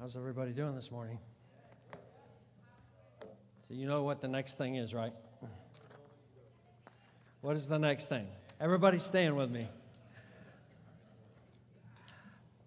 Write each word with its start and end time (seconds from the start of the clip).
How's 0.00 0.16
everybody 0.16 0.52
doing 0.52 0.74
this 0.74 0.90
morning? 0.90 1.18
So, 3.68 3.74
you 3.74 3.86
know 3.86 4.02
what 4.02 4.22
the 4.22 4.28
next 4.28 4.56
thing 4.56 4.76
is, 4.76 4.94
right? 4.94 5.12
What 7.42 7.54
is 7.54 7.68
the 7.68 7.78
next 7.78 8.06
thing? 8.06 8.26
Everybody 8.58 8.98
staying 8.98 9.36
with 9.36 9.50
me. 9.50 9.68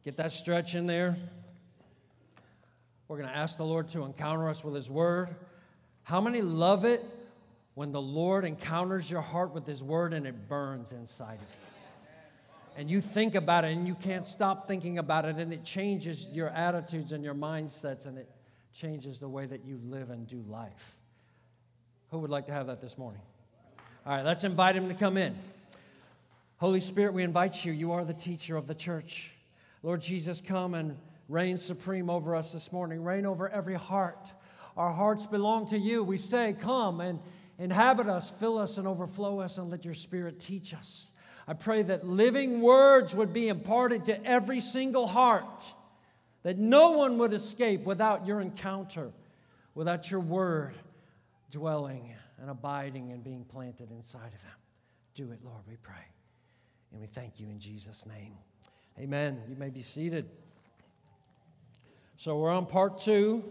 Get 0.06 0.18
that 0.18 0.32
stretch 0.32 0.76
in 0.76 0.86
there. 0.86 1.16
We're 3.08 3.18
going 3.18 3.30
to 3.30 3.36
ask 3.36 3.58
the 3.58 3.66
Lord 3.66 3.88
to 3.90 4.04
encounter 4.04 4.48
us 4.48 4.64
with 4.64 4.76
His 4.76 4.92
Word. 4.92 5.36
How 6.04 6.22
many 6.22 6.42
love 6.44 6.86
it 6.86 7.04
when 7.74 7.92
the 7.92 8.02
Lord 8.02 8.46
encounters 8.46 9.10
your 9.10 9.22
heart 9.22 9.56
with 9.56 9.66
His 9.66 9.82
Word 9.82 10.14
and 10.14 10.28
it 10.28 10.48
burns 10.48 10.92
inside 10.92 11.40
of 11.42 11.42
you? 11.42 11.73
And 12.76 12.90
you 12.90 13.02
think 13.02 13.36
about 13.36 13.66
it 13.66 13.72
and 13.72 13.88
you 13.88 13.96
can't 13.96 14.26
stop 14.26 14.68
thinking 14.68 14.98
about 14.98 15.26
it 15.26 15.38
and 15.38 15.54
it 15.54 15.64
changes 15.64 16.28
your 16.32 16.50
attitudes 16.50 17.12
and 17.12 17.24
your 17.24 17.36
mindsets 17.36 18.06
and 18.06 18.18
it 18.18 18.30
changes 18.74 19.20
the 19.20 19.30
way 19.30 19.46
that 19.46 19.66
you 19.66 19.80
live 19.84 20.10
and 20.10 20.28
do 20.28 20.44
life. 20.50 20.98
Who 22.12 22.20
would 22.20 22.30
like 22.30 22.48
to 22.48 22.54
have 22.54 22.68
that 22.68 22.82
this 22.82 22.98
morning? 22.98 23.22
All 24.06 24.16
right, 24.16 24.26
let's 24.26 24.44
invite 24.44 24.76
him 24.76 24.90
to 24.90 24.96
come 24.96 25.18
in. 25.18 25.36
Holy 26.58 26.80
Spirit, 26.80 27.14
we 27.14 27.24
invite 27.24 27.64
you. 27.64 27.72
You 27.72 27.94
are 27.94 28.04
the 28.04 28.14
teacher 28.14 28.56
of 28.58 28.68
the 28.68 28.76
church. 28.76 29.32
Lord 29.82 30.02
Jesus, 30.02 30.42
come 30.42 30.74
and 30.74 30.98
reign 31.30 31.58
supreme 31.58 32.10
over 32.10 32.36
us 32.36 32.52
this 32.52 32.72
morning. 32.72 33.04
Reign 33.04 33.26
over 33.26 33.50
every 33.50 33.76
heart. 33.76 34.32
Our 34.76 34.92
hearts 34.92 35.26
belong 35.26 35.68
to 35.70 35.78
you. 35.78 36.04
We 36.04 36.18
say, 36.18 36.56
Come 36.60 37.02
and 37.02 37.20
inhabit 37.60 38.08
us, 38.08 38.30
fill 38.30 38.58
us, 38.58 38.78
and 38.78 38.88
overflow 38.88 39.40
us, 39.40 39.58
and 39.58 39.70
let 39.70 39.86
your 39.86 39.94
spirit 39.94 40.40
teach 40.40 40.74
us. 40.74 41.13
I 41.48 41.54
pray 41.54 41.82
that 41.84 42.08
living 42.08 42.62
words 42.62 43.16
would 43.16 43.34
be 43.34 43.50
imparted 43.50 44.06
to 44.06 44.26
every 44.26 44.60
single 44.60 45.08
heart, 45.08 45.74
that 46.44 46.58
no 46.58 46.92
one 46.92 47.18
would 47.18 47.34
escape 47.34 47.84
without 47.84 48.26
your 48.26 48.40
encounter, 48.40 49.12
without 49.76 50.10
your 50.10 50.22
word 50.22 50.74
dwelling 51.52 52.14
and 52.40 52.50
abiding 52.50 53.12
and 53.12 53.24
being 53.24 53.44
planted 53.46 53.92
inside 53.92 54.34
of 54.34 54.42
them. 54.42 54.58
Do 55.16 55.32
it, 55.32 55.40
Lord, 55.44 55.62
we 55.68 55.76
pray. 55.78 55.96
And 56.92 57.02
we 57.02 57.08
thank 57.08 57.40
you 57.40 57.48
in 57.48 57.60
Jesus' 57.60 58.06
name. 58.06 58.34
Amen. 59.00 59.42
You 59.50 59.56
may 59.56 59.70
be 59.70 59.82
seated. 59.82 60.30
So 62.16 62.38
we're 62.38 62.52
on 62.52 62.66
part 62.66 63.00
two. 63.00 63.44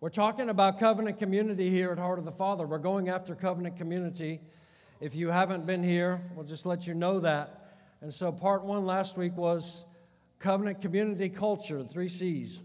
We're 0.00 0.10
talking 0.10 0.48
about 0.48 0.78
covenant 0.78 1.18
community 1.18 1.70
here 1.70 1.92
at 1.92 1.98
Heart 1.98 2.18
of 2.18 2.24
the 2.24 2.32
Father. 2.32 2.66
We're 2.66 2.78
going 2.78 3.08
after 3.08 3.34
covenant 3.34 3.76
community. 3.76 4.40
If 5.00 5.14
you 5.14 5.28
haven't 5.28 5.64
been 5.64 5.82
here, 5.82 6.20
we'll 6.34 6.44
just 6.44 6.66
let 6.66 6.86
you 6.86 6.92
know 6.92 7.20
that. 7.20 7.74
And 8.02 8.12
so, 8.12 8.30
part 8.30 8.64
one 8.64 8.84
last 8.84 9.16
week 9.16 9.34
was 9.36 9.84
covenant 10.38 10.82
community 10.82 11.30
culture, 11.30 11.82
three 11.84 12.08
C's. 12.08 12.60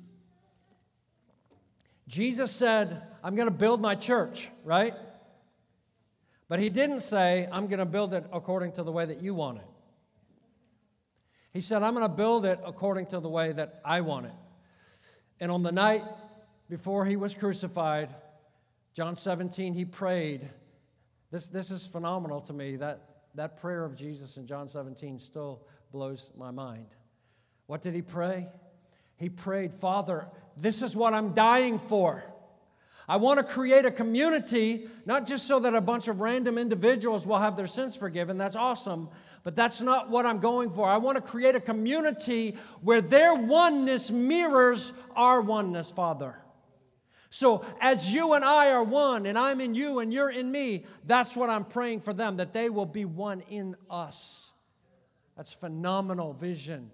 Jesus 2.07 2.51
said, 2.51 3.01
I'm 3.23 3.35
going 3.35 3.47
to 3.47 3.53
build 3.53 3.81
my 3.81 3.95
church, 3.95 4.49
right? 4.63 4.93
But 6.47 6.59
he 6.59 6.69
didn't 6.69 7.01
say, 7.01 7.47
I'm 7.51 7.67
going 7.67 7.79
to 7.79 7.85
build 7.85 8.13
it 8.13 8.25
according 8.31 8.73
to 8.73 8.83
the 8.83 8.91
way 8.91 9.05
that 9.05 9.21
you 9.21 9.33
want 9.33 9.59
it. 9.59 9.67
He 11.53 11.61
said, 11.61 11.83
I'm 11.83 11.93
going 11.93 12.05
to 12.05 12.15
build 12.15 12.45
it 12.45 12.59
according 12.65 13.07
to 13.07 13.21
the 13.21 13.29
way 13.29 13.53
that 13.53 13.79
I 13.83 14.01
want 14.01 14.25
it. 14.25 14.33
And 15.39 15.49
on 15.51 15.63
the 15.63 15.71
night 15.71 16.03
before 16.69 17.05
he 17.05 17.15
was 17.15 17.33
crucified, 17.33 18.13
John 18.93 19.15
17, 19.15 19.73
he 19.73 19.85
prayed 19.85 20.49
this, 21.35 21.47
this 21.49 21.69
is 21.69 21.85
phenomenal 21.85 22.39
to 22.39 22.53
me. 22.53 22.77
That, 22.77 23.01
that 23.33 23.59
prayer 23.59 23.83
of 23.83 23.93
Jesus 23.93 24.37
in 24.37 24.47
John 24.47 24.69
17 24.69 25.19
still 25.19 25.63
blows 25.91 26.31
my 26.37 26.49
mind. 26.49 26.87
What 27.67 27.81
did 27.81 27.93
he 27.93 28.01
pray? 28.01 28.47
He 29.17 29.27
prayed, 29.27 29.73
Father, 29.73 30.27
this 30.55 30.81
is 30.81 30.95
what 30.95 31.13
I'm 31.13 31.33
dying 31.33 31.77
for. 31.77 32.23
I 33.05 33.17
want 33.17 33.39
to 33.39 33.43
create 33.43 33.85
a 33.85 33.91
community, 33.91 34.87
not 35.05 35.27
just 35.27 35.45
so 35.45 35.59
that 35.59 35.75
a 35.75 35.81
bunch 35.81 36.07
of 36.07 36.21
random 36.21 36.57
individuals 36.57 37.27
will 37.27 37.39
have 37.39 37.57
their 37.57 37.67
sins 37.67 37.97
forgiven. 37.97 38.37
That's 38.37 38.55
awesome. 38.55 39.09
But 39.43 39.57
that's 39.57 39.81
not 39.81 40.09
what 40.09 40.25
I'm 40.25 40.39
going 40.39 40.71
for. 40.71 40.87
I 40.87 40.97
want 40.97 41.17
to 41.17 41.21
create 41.21 41.53
a 41.53 41.59
community 41.59 42.55
where 42.79 43.01
their 43.01 43.33
oneness 43.35 44.09
mirrors 44.09 44.93
our 45.17 45.41
oneness, 45.41 45.91
Father. 45.91 46.37
So, 47.35 47.65
as 47.81 48.13
you 48.13 48.31
and 48.31 48.45
I 48.45 48.71
are 48.71 48.81
one, 48.81 49.25
and 49.25 49.37
I'm 49.37 49.59
in 49.59 49.75
you 49.75 49.99
and 49.99 50.13
you're 50.13 50.29
in 50.29 50.49
me, 50.49 50.85
that's 51.03 51.35
what 51.35 51.49
I'm 51.49 51.65
praying 51.65 51.99
for 51.99 52.13
them, 52.13 52.37
that 52.37 52.53
they 52.53 52.69
will 52.69 52.85
be 52.85 53.03
one 53.03 53.43
in 53.49 53.75
us. 53.89 54.53
That's 55.35 55.51
phenomenal 55.51 56.31
vision. 56.31 56.91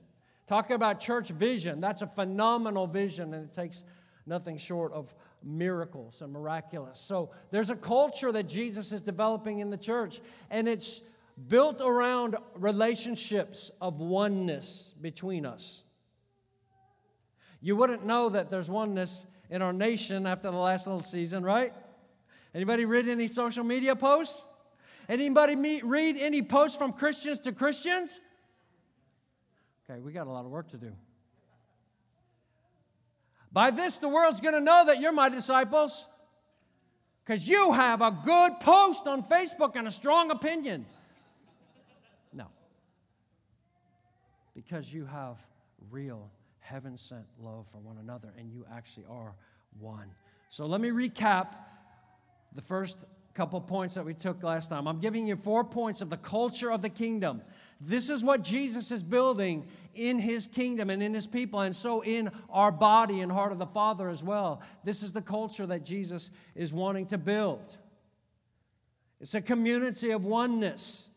Talk 0.48 0.72
about 0.72 1.00
church 1.00 1.30
vision. 1.30 1.80
That's 1.80 2.02
a 2.02 2.08
phenomenal 2.08 2.88
vision, 2.88 3.36
and 3.36 3.48
it 3.48 3.54
takes 3.54 3.84
nothing 4.26 4.58
short 4.58 4.94
of 4.94 5.14
miracles 5.44 6.24
and 6.24 6.34
miraculous. 6.34 7.00
So, 7.00 7.30
there's 7.52 7.70
a 7.70 7.76
culture 7.76 8.32
that 8.32 8.50
Jesus 8.50 8.92
is 8.92 9.04
developing 9.04 9.60
in 9.60 9.70
the 9.70 9.78
church, 9.78 10.22
and 10.50 10.68
it's 10.68 11.04
built 11.50 11.82
around 11.82 12.36
relationships 12.56 13.70
of 13.80 14.02
oneness 14.02 14.96
between 15.00 15.46
us. 15.46 15.84
You 17.62 17.76
wouldn't 17.76 18.08
know 18.08 18.30
that 18.30 18.50
there's 18.50 18.72
oneness 18.72 19.28
in 19.52 19.62
our 19.62 19.74
nation 19.74 20.26
after 20.26 20.50
the 20.50 20.58
last 20.58 20.88
little 20.88 21.04
season, 21.04 21.44
right? 21.44 21.74
Anybody 22.56 22.86
read 22.86 23.08
any 23.08 23.28
social 23.28 23.64
media 23.64 23.96
posts? 23.96 24.46
Anybody 25.10 25.58
meet, 25.58 25.86
read 25.86 26.16
any 26.18 26.42
posts 26.42 26.78
from 26.78 26.94
Christians 26.94 27.40
to 27.42 27.52
Christians? 27.52 28.18
Okay, 29.90 30.00
we 30.00 30.14
got 30.14 30.28
a 30.28 30.32
lot 30.32 30.46
of 30.46 30.52
work 30.52 30.70
to 30.70 30.78
do. 30.78 30.94
By 33.52 33.72
this, 33.72 33.98
the 33.98 34.08
world's 34.08 34.40
going 34.40 34.54
to 34.54 34.62
know 34.62 34.86
that 34.86 35.02
you're 35.02 35.12
my 35.12 35.28
disciples 35.28 36.08
because 37.26 37.48
you 37.48 37.74
have 37.74 38.02
a 38.02 38.18
good 38.24 38.54
post 38.62 39.06
on 39.06 39.24
Facebook 39.24 39.76
and 39.76 39.86
a 39.86 39.92
strong 39.92 40.32
opinion. 40.32 40.86
No. 42.32 42.46
Because 44.56 44.94
you 44.94 45.06
have 45.06 45.36
real 45.90 46.30
heaven 46.72 46.98
sent 46.98 47.26
love 47.38 47.68
for 47.68 47.80
one 47.80 47.98
another, 47.98 48.30
and 48.38 48.50
you 48.50 48.66
actually 48.74 49.06
are 49.10 49.36
one. 49.78 50.08
So 50.48 50.66
let 50.66 50.80
me 50.80 50.90
recap 50.90 51.48
the 52.56 52.62
first 52.62 53.06
couple 53.34 53.60
points 53.60 53.96
that 53.96 54.06
we 54.06 54.14
took 54.14 54.42
last 54.42 54.70
time. 54.70 54.88
I'm 54.88 55.00
giving 55.00 55.28
you 55.28 55.36
four 55.36 55.64
points 55.64 56.02
of 56.02 56.10
the 56.10 56.18
culture 56.18 56.72
of 56.72 56.82
the 56.82 56.90
kingdom. 56.90 57.42
This 57.80 58.10
is 58.10 58.24
what 58.24 58.42
Jesus 58.42 58.92
is 58.92 59.04
building 59.04 59.66
in 59.96 60.20
his 60.20 60.48
kingdom 60.48 60.90
and 60.90 61.04
in 61.04 61.14
his 61.14 61.28
people, 61.28 61.60
and 61.60 61.76
so 61.76 62.02
in 62.02 62.32
our 62.50 62.72
body 62.72 63.20
and 63.20 63.32
heart 63.32 63.52
of 63.52 63.60
the 63.60 63.66
Father 63.66 64.10
as 64.10 64.24
well. 64.24 64.62
This 64.86 65.04
is 65.04 65.12
the 65.12 65.22
culture 65.22 65.66
that 65.66 65.84
Jesus 65.84 66.32
is 66.56 66.74
wanting 66.74 67.06
to 67.08 67.18
build. 67.18 67.78
It's 69.20 69.36
a 69.36 69.42
community 69.42 70.12
of 70.12 70.24
oneness. 70.24 71.10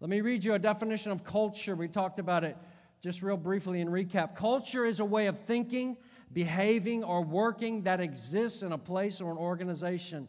Let 0.00 0.10
me 0.10 0.20
read 0.20 0.44
you 0.44 0.54
a 0.54 0.58
definition 0.58 1.12
of 1.12 1.24
culture. 1.24 1.74
We 1.74 1.88
talked 1.88 2.18
about 2.18 2.44
it 2.44 2.56
just 3.00 3.22
real 3.22 3.36
briefly 3.36 3.80
in 3.80 3.88
recap 3.88 4.34
culture 4.34 4.84
is 4.84 5.00
a 5.00 5.04
way 5.04 5.26
of 5.26 5.38
thinking, 5.40 5.96
behaving, 6.32 7.04
or 7.04 7.22
working 7.22 7.82
that 7.82 8.00
exists 8.00 8.62
in 8.62 8.72
a 8.72 8.78
place 8.78 9.20
or 9.20 9.30
an 9.30 9.38
organization. 9.38 10.28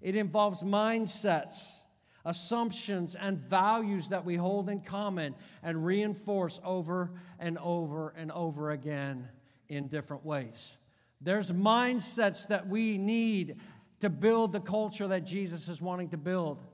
It 0.00 0.16
involves 0.16 0.62
mindsets, 0.62 1.76
assumptions, 2.24 3.14
and 3.14 3.38
values 3.38 4.08
that 4.08 4.24
we 4.24 4.34
hold 4.36 4.68
in 4.68 4.80
common 4.80 5.34
and 5.62 5.84
reinforce 5.84 6.60
over 6.64 7.12
and 7.38 7.58
over 7.58 8.12
and 8.16 8.32
over 8.32 8.70
again 8.70 9.28
in 9.68 9.88
different 9.88 10.24
ways. 10.24 10.78
There's 11.20 11.50
mindsets 11.50 12.48
that 12.48 12.66
we 12.66 12.98
need 12.98 13.56
to 14.00 14.08
build 14.08 14.52
the 14.52 14.60
culture 14.60 15.06
that 15.08 15.24
Jesus 15.24 15.68
is 15.68 15.80
wanting 15.80 16.08
to 16.08 16.16
build. 16.16 16.64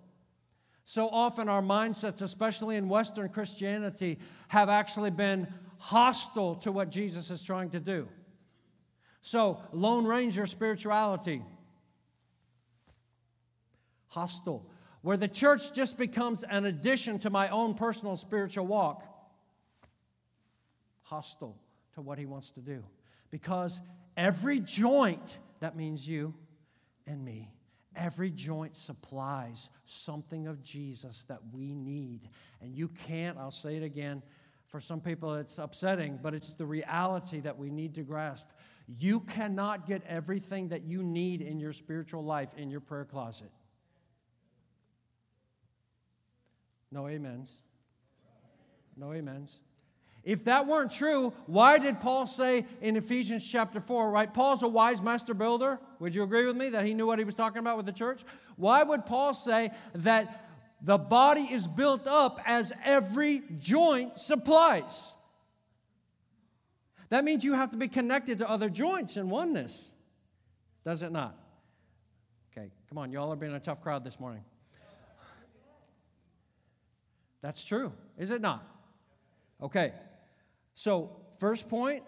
So 0.89 1.09
often, 1.09 1.49
our 1.49 1.63
mindsets, 1.63 2.23
especially 2.23 2.77
in 2.77 2.89
Western 2.89 3.29
Christianity, 3.29 4.21
have 4.47 4.69
actually 4.69 5.11
been 5.11 5.49
hostile 5.79 6.55
to 6.57 6.71
what 6.71 6.91
Jesus 6.91 7.29
is 7.33 7.43
trying 7.43 7.71
to 7.71 7.81
do. 7.81 8.09
So, 9.21 9.61
Lone 9.73 10.07
Ranger 10.07 10.47
spirituality, 10.47 11.43
hostile. 14.07 14.65
Where 15.03 15.17
the 15.17 15.27
church 15.27 15.73
just 15.73 15.99
becomes 15.99 16.45
an 16.45 16.65
addition 16.65 17.19
to 17.21 17.31
my 17.31 17.49
own 17.49 17.75
personal 17.75 18.17
spiritual 18.17 18.69
walk, 18.69 19.05
hostile 21.03 21.57
to 21.95 22.01
what 22.01 22.17
he 22.17 22.27
wants 22.27 22.53
to 22.53 22.61
do. 22.61 22.85
Because 23.33 23.81
every 24.17 24.61
joint, 24.61 25.39
that 25.59 25.77
means 25.77 26.07
you 26.07 26.33
and 27.09 27.25
me, 27.25 27.51
Every 27.97 28.31
joint 28.31 28.77
supplies 28.77 29.71
something 29.87 30.47
of 30.47 30.63
Jesus 30.63 31.25
that 31.25 31.41
we 31.53 31.75
need. 31.75 32.29
And 32.61 32.77
you 32.77 32.89
can't, 32.89 33.39
I'll 33.39 33.51
say 33.51 33.77
it 33.77 33.83
again, 33.83 34.23
for 34.69 34.81
some 34.81 35.01
people 35.01 35.35
it's 35.35 35.59
upsetting, 35.59 36.19
but 36.23 36.35
it's 36.35 36.53
the 36.55 36.67
reality 36.67 37.41
that 37.41 37.57
we 37.59 37.71
need 37.71 37.95
to 37.95 38.03
grasp. 38.03 38.47
You 38.87 39.21
cannot 39.21 39.87
get 39.87 40.03
everything 40.07 40.69
that 40.69 40.85
you 40.85 41.03
need 41.03 41.41
in 41.41 41.59
your 41.59 41.73
spiritual 41.73 42.23
life 42.23 42.51
in 42.57 42.71
your 42.71 42.81
prayer 42.81 43.05
closet. 43.05 43.51
No 46.93 47.07
amens. 47.07 47.53
No 48.97 49.13
amens. 49.13 49.59
If 50.27 50.43
that 50.47 50.67
weren't 50.67 50.91
true, 50.91 51.33
why 51.47 51.79
did 51.79 52.01
Paul 52.01 52.27
say 52.27 52.67
in 52.81 52.97
Ephesians 52.97 53.49
chapter 53.49 53.81
4, 53.81 54.11
right? 54.11 54.35
Paul's 54.35 54.65
a 54.65 54.69
wise 54.69 55.01
master 55.01 55.35
builder. 55.35 55.79
Would 56.01 56.17
you 56.17 56.25
agree 56.25 56.45
with 56.47 56.57
me 56.57 56.71
that 56.71 56.85
he 56.85 56.95
knew 56.95 57.07
what 57.07 57.21
he 57.21 57.25
was 57.25 57.37
talking 57.37 57.61
about 57.61 57.77
with 57.77 57.87
the 57.87 57.93
church? 57.93 58.23
Why 58.57 58.83
would 58.83 59.07
Paul 59.07 59.35
say 59.35 59.71
that 59.95 60.49
the 60.83 60.99
body 60.99 61.43
is 61.43 61.69
built 61.69 62.09
up 62.09 62.41
as 62.45 62.73
every 62.85 63.45
joint 63.59 64.19
supplies? 64.19 65.13
That 67.11 67.25
means 67.25 67.45
you 67.45 67.53
have 67.53 67.71
to 67.71 67.77
be 67.77 67.87
connected 67.87 68.39
to 68.39 68.51
other 68.51 68.69
joints 68.69 69.17
in 69.17 69.31
oneness. 69.31 69.95
Does 70.85 71.03
it 71.03 71.13
not? 71.13 71.39
Okay, 72.51 72.73
come 72.89 72.99
on, 72.99 73.13
y'all 73.13 73.33
are 73.33 73.37
being 73.37 73.55
a 73.55 73.61
tough 73.61 73.81
crowd 73.81 74.03
this 74.03 74.19
morning. 74.19 74.43
That's 77.43 77.65
true, 77.65 77.93
is 78.19 78.33
it 78.33 78.41
not? 78.41 78.67
Okay. 79.63 79.93
So, 80.79 81.11
first 81.39 81.71
point 81.71 82.03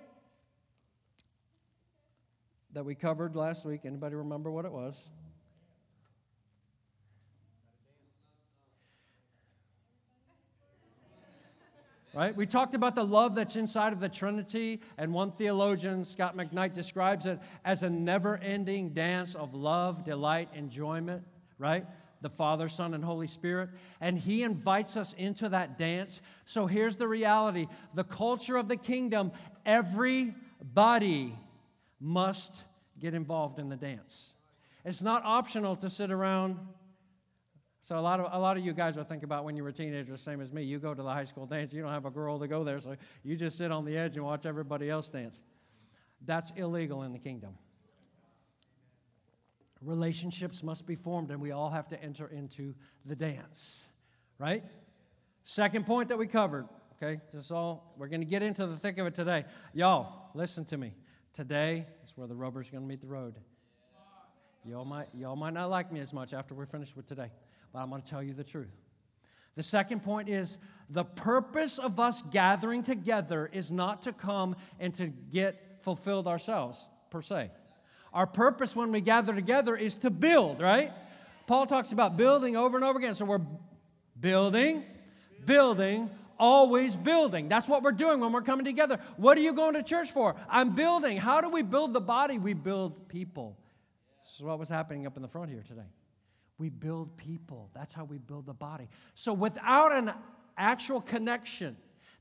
that 2.74 2.84
we 2.84 2.94
covered 2.94 3.34
last 3.34 3.64
week, 3.64 3.80
anybody 3.86 4.14
remember 4.14 4.50
what 4.50 4.66
it 4.66 4.70
was? 4.70 5.08
Right? 12.14 12.36
We 12.36 12.44
talked 12.44 12.74
about 12.74 12.94
the 12.94 13.04
love 13.04 13.34
that's 13.34 13.56
inside 13.56 13.94
of 13.94 14.00
the 14.00 14.08
Trinity, 14.10 14.82
and 14.98 15.14
one 15.14 15.32
theologian, 15.32 16.04
Scot 16.04 16.36
McKnight, 16.36 16.74
describes 16.74 17.24
it 17.24 17.38
as 17.64 17.82
a 17.82 17.88
never 17.88 18.36
ending 18.36 18.90
dance 18.90 19.34
of 19.34 19.54
love, 19.54 20.04
delight, 20.04 20.50
enjoyment, 20.54 21.22
right? 21.58 21.86
The 22.20 22.30
Father, 22.30 22.68
Son, 22.68 22.94
and 22.94 23.04
Holy 23.04 23.26
Spirit. 23.26 23.70
And 24.00 24.18
He 24.18 24.42
invites 24.42 24.96
us 24.96 25.12
into 25.14 25.48
that 25.50 25.78
dance. 25.78 26.20
So 26.44 26.66
here's 26.66 26.96
the 26.96 27.08
reality 27.08 27.66
the 27.94 28.04
culture 28.04 28.56
of 28.56 28.68
the 28.68 28.76
kingdom, 28.76 29.32
everybody 29.64 31.34
must 32.00 32.64
get 32.98 33.14
involved 33.14 33.58
in 33.58 33.68
the 33.68 33.76
dance. 33.76 34.34
It's 34.84 35.02
not 35.02 35.22
optional 35.24 35.76
to 35.76 35.90
sit 35.90 36.10
around. 36.10 36.58
So 37.80 37.98
a 37.98 38.00
lot 38.00 38.20
of 38.20 38.28
a 38.32 38.38
lot 38.38 38.56
of 38.56 38.64
you 38.64 38.72
guys 38.72 38.96
will 38.96 39.04
think 39.04 39.22
about 39.22 39.44
when 39.44 39.56
you 39.56 39.62
were 39.62 39.72
teenagers, 39.72 40.20
same 40.20 40.40
as 40.40 40.52
me. 40.52 40.62
You 40.62 40.78
go 40.78 40.92
to 40.94 41.02
the 41.02 41.08
high 41.08 41.24
school 41.24 41.46
dance, 41.46 41.72
you 41.72 41.80
don't 41.80 41.92
have 41.92 42.04
a 42.04 42.10
girl 42.10 42.38
to 42.38 42.48
go 42.48 42.64
there, 42.64 42.80
so 42.80 42.96
you 43.22 43.36
just 43.36 43.56
sit 43.56 43.72
on 43.72 43.84
the 43.84 43.96
edge 43.96 44.16
and 44.16 44.24
watch 44.24 44.44
everybody 44.44 44.90
else 44.90 45.08
dance. 45.08 45.40
That's 46.24 46.50
illegal 46.56 47.02
in 47.04 47.12
the 47.12 47.18
kingdom. 47.18 47.54
Relationships 49.80 50.62
must 50.62 50.86
be 50.86 50.94
formed, 50.94 51.30
and 51.30 51.40
we 51.40 51.52
all 51.52 51.70
have 51.70 51.88
to 51.88 52.02
enter 52.02 52.26
into 52.26 52.74
the 53.04 53.14
dance, 53.14 53.86
right? 54.38 54.64
Second 55.44 55.86
point 55.86 56.08
that 56.08 56.18
we 56.18 56.26
covered, 56.26 56.66
okay? 56.96 57.20
This 57.32 57.46
is 57.46 57.50
all, 57.50 57.94
we're 57.96 58.08
going 58.08 58.20
to 58.20 58.26
get 58.26 58.42
into 58.42 58.66
the 58.66 58.76
thick 58.76 58.98
of 58.98 59.06
it 59.06 59.14
today. 59.14 59.44
Y'all, 59.72 60.30
listen 60.34 60.64
to 60.66 60.76
me. 60.76 60.94
Today 61.32 61.86
is 62.04 62.12
where 62.16 62.26
the 62.26 62.34
rubber's 62.34 62.68
going 62.70 62.82
to 62.82 62.88
meet 62.88 63.00
the 63.00 63.06
road. 63.06 63.36
Y'all 64.64 64.84
might, 64.84 65.06
y'all 65.14 65.36
might 65.36 65.54
not 65.54 65.70
like 65.70 65.92
me 65.92 66.00
as 66.00 66.12
much 66.12 66.34
after 66.34 66.54
we're 66.54 66.66
finished 66.66 66.96
with 66.96 67.06
today, 67.06 67.30
but 67.72 67.78
I'm 67.78 67.88
going 67.90 68.02
to 68.02 68.08
tell 68.08 68.22
you 68.22 68.34
the 68.34 68.44
truth. 68.44 68.74
The 69.54 69.62
second 69.62 70.02
point 70.02 70.28
is 70.28 70.58
the 70.90 71.04
purpose 71.04 71.78
of 71.78 71.98
us 71.98 72.22
gathering 72.32 72.82
together 72.82 73.48
is 73.52 73.72
not 73.72 74.02
to 74.02 74.12
come 74.12 74.56
and 74.78 74.92
to 74.94 75.06
get 75.06 75.78
fulfilled 75.80 76.26
ourselves, 76.26 76.88
per 77.10 77.22
se. 77.22 77.50
Our 78.12 78.26
purpose 78.26 78.74
when 78.74 78.92
we 78.92 79.00
gather 79.00 79.34
together 79.34 79.76
is 79.76 79.96
to 79.98 80.10
build, 80.10 80.60
right? 80.60 80.92
Paul 81.46 81.66
talks 81.66 81.92
about 81.92 82.16
building 82.16 82.56
over 82.56 82.76
and 82.76 82.84
over 82.84 82.98
again. 82.98 83.14
So 83.14 83.24
we're 83.24 83.40
building, 84.20 84.84
building, 85.44 86.10
always 86.38 86.96
building. 86.96 87.48
That's 87.48 87.68
what 87.68 87.82
we're 87.82 87.92
doing 87.92 88.20
when 88.20 88.32
we're 88.32 88.42
coming 88.42 88.64
together. 88.64 88.98
What 89.16 89.36
are 89.38 89.40
you 89.40 89.52
going 89.52 89.74
to 89.74 89.82
church 89.82 90.10
for? 90.10 90.36
I'm 90.48 90.74
building. 90.74 91.16
How 91.16 91.40
do 91.40 91.48
we 91.48 91.62
build 91.62 91.92
the 91.92 92.00
body? 92.00 92.38
We 92.38 92.54
build 92.54 93.08
people. 93.08 93.58
This 94.22 94.36
is 94.36 94.42
what 94.42 94.58
was 94.58 94.68
happening 94.68 95.06
up 95.06 95.16
in 95.16 95.22
the 95.22 95.28
front 95.28 95.50
here 95.50 95.64
today. 95.66 95.88
We 96.58 96.68
build 96.68 97.16
people. 97.16 97.70
That's 97.74 97.94
how 97.94 98.04
we 98.04 98.18
build 98.18 98.46
the 98.46 98.54
body. 98.54 98.88
So 99.14 99.32
without 99.32 99.92
an 99.92 100.12
actual 100.56 101.00
connection, 101.00 101.76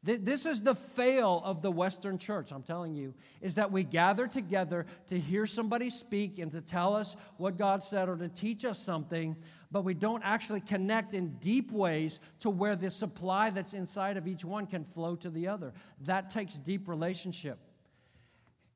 this 0.07 0.45
is 0.45 0.61
the 0.61 0.73
fail 0.73 1.41
of 1.43 1.61
the 1.61 1.69
Western 1.69 2.17
church, 2.17 2.51
I'm 2.51 2.63
telling 2.63 2.95
you, 2.95 3.13
is 3.41 3.55
that 3.55 3.71
we 3.71 3.83
gather 3.83 4.27
together 4.27 4.85
to 5.09 5.19
hear 5.19 5.45
somebody 5.45 5.89
speak 5.89 6.39
and 6.39 6.51
to 6.53 6.61
tell 6.61 6.95
us 6.95 7.17
what 7.37 7.57
God 7.57 7.83
said 7.83 8.07
or 8.07 8.15
to 8.15 8.29
teach 8.29 8.63
us 8.63 8.79
something, 8.79 9.35
but 9.69 9.83
we 9.83 9.93
don't 9.93 10.23
actually 10.23 10.61
connect 10.61 11.13
in 11.13 11.29
deep 11.39 11.71
ways 11.71 12.21
to 12.39 12.49
where 12.49 12.75
the 12.75 12.89
supply 12.89 13.49
that's 13.49 13.73
inside 13.73 14.15
of 14.15 14.27
each 14.27 14.45
one 14.45 14.65
can 14.65 14.85
flow 14.85 15.15
to 15.17 15.29
the 15.29 15.47
other. 15.47 15.73
That 16.05 16.31
takes 16.31 16.55
deep 16.55 16.87
relationship. 16.87 17.59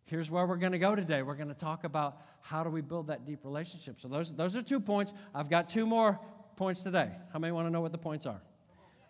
Here's 0.05 0.29
where 0.29 0.45
we're 0.45 0.57
going 0.57 0.73
to 0.73 0.79
go 0.79 0.93
today. 0.93 1.21
We're 1.21 1.35
going 1.35 1.47
to 1.47 1.53
talk 1.53 1.85
about 1.85 2.21
how 2.41 2.65
do 2.65 2.69
we 2.69 2.81
build 2.81 3.07
that 3.07 3.25
deep 3.25 3.45
relationship. 3.45 4.01
So, 4.01 4.09
those, 4.09 4.35
those 4.35 4.57
are 4.57 4.61
two 4.61 4.81
points. 4.81 5.13
I've 5.33 5.49
got 5.49 5.69
two 5.69 5.85
more 5.85 6.19
points 6.57 6.83
today. 6.83 7.09
How 7.31 7.39
many 7.39 7.53
want 7.53 7.67
to 7.67 7.71
know 7.71 7.79
what 7.79 7.93
the 7.93 7.97
points 7.97 8.25
are? 8.25 8.41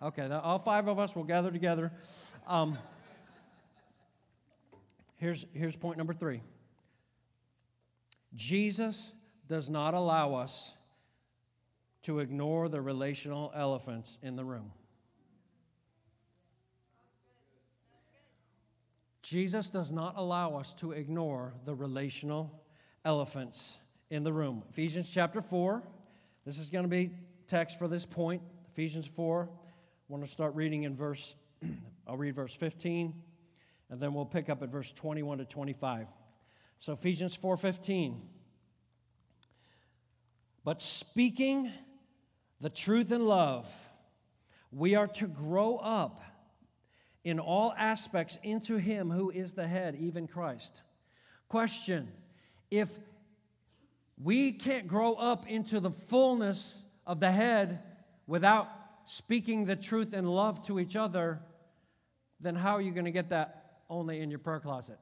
Okay, 0.04 0.28
all 0.32 0.58
five 0.58 0.88
of 0.88 0.98
us 0.98 1.16
will 1.16 1.24
gather 1.24 1.52
together. 1.52 1.92
Um, 2.48 2.76
here's, 5.18 5.46
here's 5.54 5.76
point 5.76 5.98
number 5.98 6.14
three 6.14 6.42
Jesus 8.34 9.12
does 9.48 9.70
not 9.70 9.94
allow 9.94 10.34
us 10.34 10.76
to 12.04 12.20
ignore 12.20 12.68
the 12.68 12.82
relational 12.82 13.52
elephants 13.56 14.18
in 14.24 14.36
the 14.36 14.44
room. 14.44 14.72
Jesus 19.22 19.70
does 19.70 19.92
not 19.92 20.16
allow 20.18 20.56
us 20.56 20.74
to 20.76 20.94
ignore 20.94 21.54
the 21.64 21.76
relational 21.76 22.52
elephants 23.06 23.80
in 24.10 24.24
the 24.24 24.34
room. 24.34 24.64
Ephesians 24.72 25.10
chapter 25.10 25.42
4, 25.42 25.84
this 26.44 26.58
is 26.58 26.70
going 26.70 26.84
to 26.84 26.90
be 26.90 27.12
text 27.48 27.78
for 27.78 27.88
this 27.88 28.06
point. 28.06 28.42
Ephesians 28.74 29.08
4, 29.08 29.48
I 29.48 29.61
want 30.12 30.26
to 30.26 30.30
start 30.30 30.56
reading 30.56 30.84
in 30.84 30.94
verse, 30.94 31.38
I'll 32.08 32.18
read 32.18 32.36
verse 32.36 32.54
15, 32.54 33.14
and 33.90 34.02
then 34.02 34.14
we'll 34.14 34.26
pick 34.26 34.50
up 34.50 34.62
at 34.62 34.68
verse 34.68 34.92
21 34.92 35.38
to 35.38 35.46
25. 35.46 36.06
So 36.78 36.92
Ephesians 36.92 37.38
4:15. 37.38 38.20
But 40.66 40.82
speaking 40.82 41.72
the 42.60 42.70
truth 42.70 43.14
in 43.14 43.26
love, 43.26 43.74
we 44.70 44.96
are 44.96 45.08
to 45.08 45.28
grow 45.28 45.78
up 45.78 46.22
in 47.24 47.40
all 47.40 47.74
aspects 47.78 48.38
into 48.44 48.76
him 48.76 49.12
who 49.12 49.30
is 49.30 49.54
the 49.54 49.66
head, 49.66 49.96
even 49.96 50.28
Christ. 50.28 50.82
Question 51.48 52.12
If 52.70 53.00
we 54.22 54.52
can't 54.52 54.90
grow 54.90 55.14
up 55.14 55.48
into 55.48 55.80
the 55.80 55.92
fullness 55.92 56.84
of 57.08 57.22
the 57.22 57.32
head 57.32 57.82
without 58.28 58.81
speaking 59.06 59.66
the 59.66 59.76
truth 59.76 60.14
in 60.14 60.26
love 60.26 60.66
to 60.68 60.80
each 60.80 60.96
other, 60.96 61.42
then 62.40 62.56
how 62.56 62.76
are 62.76 62.82
you 62.82 62.92
going 62.92 63.06
to 63.06 63.12
get 63.12 63.30
that 63.30 63.82
only 63.90 64.22
in 64.22 64.30
your 64.30 64.40
prayer 64.40 64.60
closet? 64.60 64.98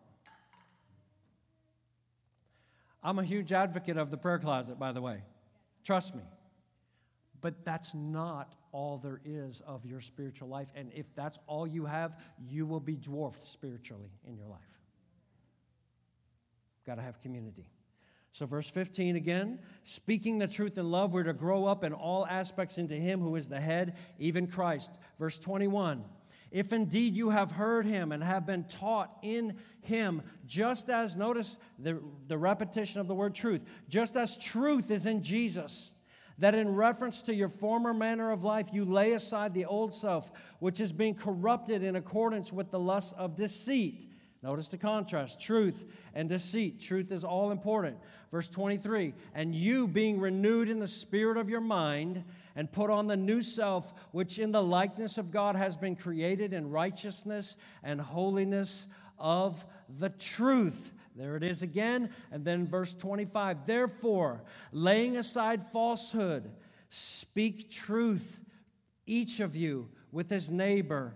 I'm 3.01 3.19
a 3.19 3.23
huge 3.23 3.53
advocate 3.53 3.97
of 3.97 4.11
the 4.11 4.17
prayer 4.17 4.39
closet, 4.39 4.77
by 4.77 4.91
the 4.91 5.01
way. 5.01 5.23
Trust 5.83 6.15
me. 6.15 6.23
But 7.41 7.63
that's 7.63 7.95
not 7.95 8.55
all 8.71 8.97
there 8.97 9.21
is 9.23 9.61
of 9.61 9.85
your 9.85 10.01
spiritual 10.01 10.49
life. 10.49 10.69
And 10.75 10.91
if 10.93 11.05
that's 11.15 11.39
all 11.47 11.65
you 11.65 11.85
have, 11.85 12.19
you 12.37 12.65
will 12.65 12.81
be 12.81 12.95
dwarfed 12.95 13.47
spiritually 13.47 14.11
in 14.27 14.35
your 14.35 14.47
life. 14.47 14.59
Got 16.85 16.95
to 16.95 17.01
have 17.01 17.21
community. 17.21 17.69
So, 18.31 18.45
verse 18.45 18.69
15 18.69 19.15
again, 19.15 19.59
speaking 19.83 20.37
the 20.37 20.47
truth 20.47 20.77
in 20.77 20.91
love, 20.91 21.13
we're 21.13 21.23
to 21.23 21.33
grow 21.33 21.65
up 21.65 21.83
in 21.83 21.93
all 21.93 22.27
aspects 22.27 22.77
into 22.77 22.93
Him 22.93 23.21
who 23.21 23.35
is 23.35 23.49
the 23.49 23.59
head, 23.59 23.97
even 24.19 24.47
Christ. 24.47 24.91
Verse 25.17 25.39
21, 25.39 26.03
if 26.51 26.71
indeed 26.71 27.15
you 27.15 27.31
have 27.31 27.51
heard 27.51 27.85
Him 27.85 28.11
and 28.11 28.23
have 28.23 28.45
been 28.45 28.65
taught 28.65 29.17
in 29.23 29.57
Him, 29.81 30.21
just 30.45 30.89
as, 30.89 31.17
notice 31.17 31.57
the, 31.79 32.01
the 32.27 32.37
repetition 32.37 33.01
of 33.01 33.07
the 33.07 33.15
word 33.15 33.33
truth, 33.33 33.63
just 33.87 34.15
as 34.15 34.37
truth 34.37 34.91
is 34.91 35.07
in 35.07 35.23
Jesus, 35.23 35.91
that 36.37 36.53
in 36.53 36.75
reference 36.75 37.23
to 37.23 37.33
your 37.33 37.49
former 37.49 37.93
manner 37.93 38.31
of 38.31 38.43
life, 38.43 38.69
you 38.71 38.85
lay 38.85 39.13
aside 39.13 39.53
the 39.53 39.65
old 39.65 39.93
self, 39.93 40.31
which 40.59 40.79
is 40.79 40.91
being 40.91 41.15
corrupted 41.15 41.83
in 41.83 41.95
accordance 41.95 42.53
with 42.53 42.69
the 42.69 42.79
lusts 42.79 43.13
of 43.13 43.35
deceit 43.35 44.05
Notice 44.41 44.69
the 44.69 44.77
contrast 44.77 45.41
truth 45.41 45.83
and 46.13 46.29
deceit. 46.29 46.79
Truth 46.79 47.11
is 47.11 47.25
all 47.25 47.51
important. 47.51 47.97
Verse 48.31 48.47
23 48.47 49.13
And 49.33 49.53
you, 49.53 49.87
being 49.87 50.19
renewed 50.19 50.69
in 50.69 50.79
the 50.79 50.87
spirit 50.87 51.37
of 51.37 51.49
your 51.49 51.61
mind, 51.61 52.23
and 52.55 52.71
put 52.71 52.89
on 52.89 53.07
the 53.07 53.17
new 53.17 53.41
self, 53.41 53.93
which 54.11 54.39
in 54.39 54.51
the 54.51 54.63
likeness 54.63 55.17
of 55.17 55.31
God 55.31 55.55
has 55.55 55.75
been 55.75 55.95
created 55.95 56.53
in 56.53 56.69
righteousness 56.69 57.57
and 57.83 57.99
holiness 57.99 58.87
of 59.17 59.65
the 59.97 60.09
truth. 60.09 60.93
There 61.15 61.35
it 61.35 61.43
is 61.43 61.61
again. 61.61 62.09
And 62.31 62.45
then 62.45 62.65
verse 62.65 62.93
25 62.95 63.65
Therefore, 63.65 64.43
laying 64.71 65.17
aside 65.17 65.67
falsehood, 65.67 66.49
speak 66.87 67.69
truth, 67.69 68.39
each 69.05 69.41
of 69.41 69.55
you, 69.55 69.89
with 70.13 70.29
his 70.29 70.49
neighbor, 70.49 71.15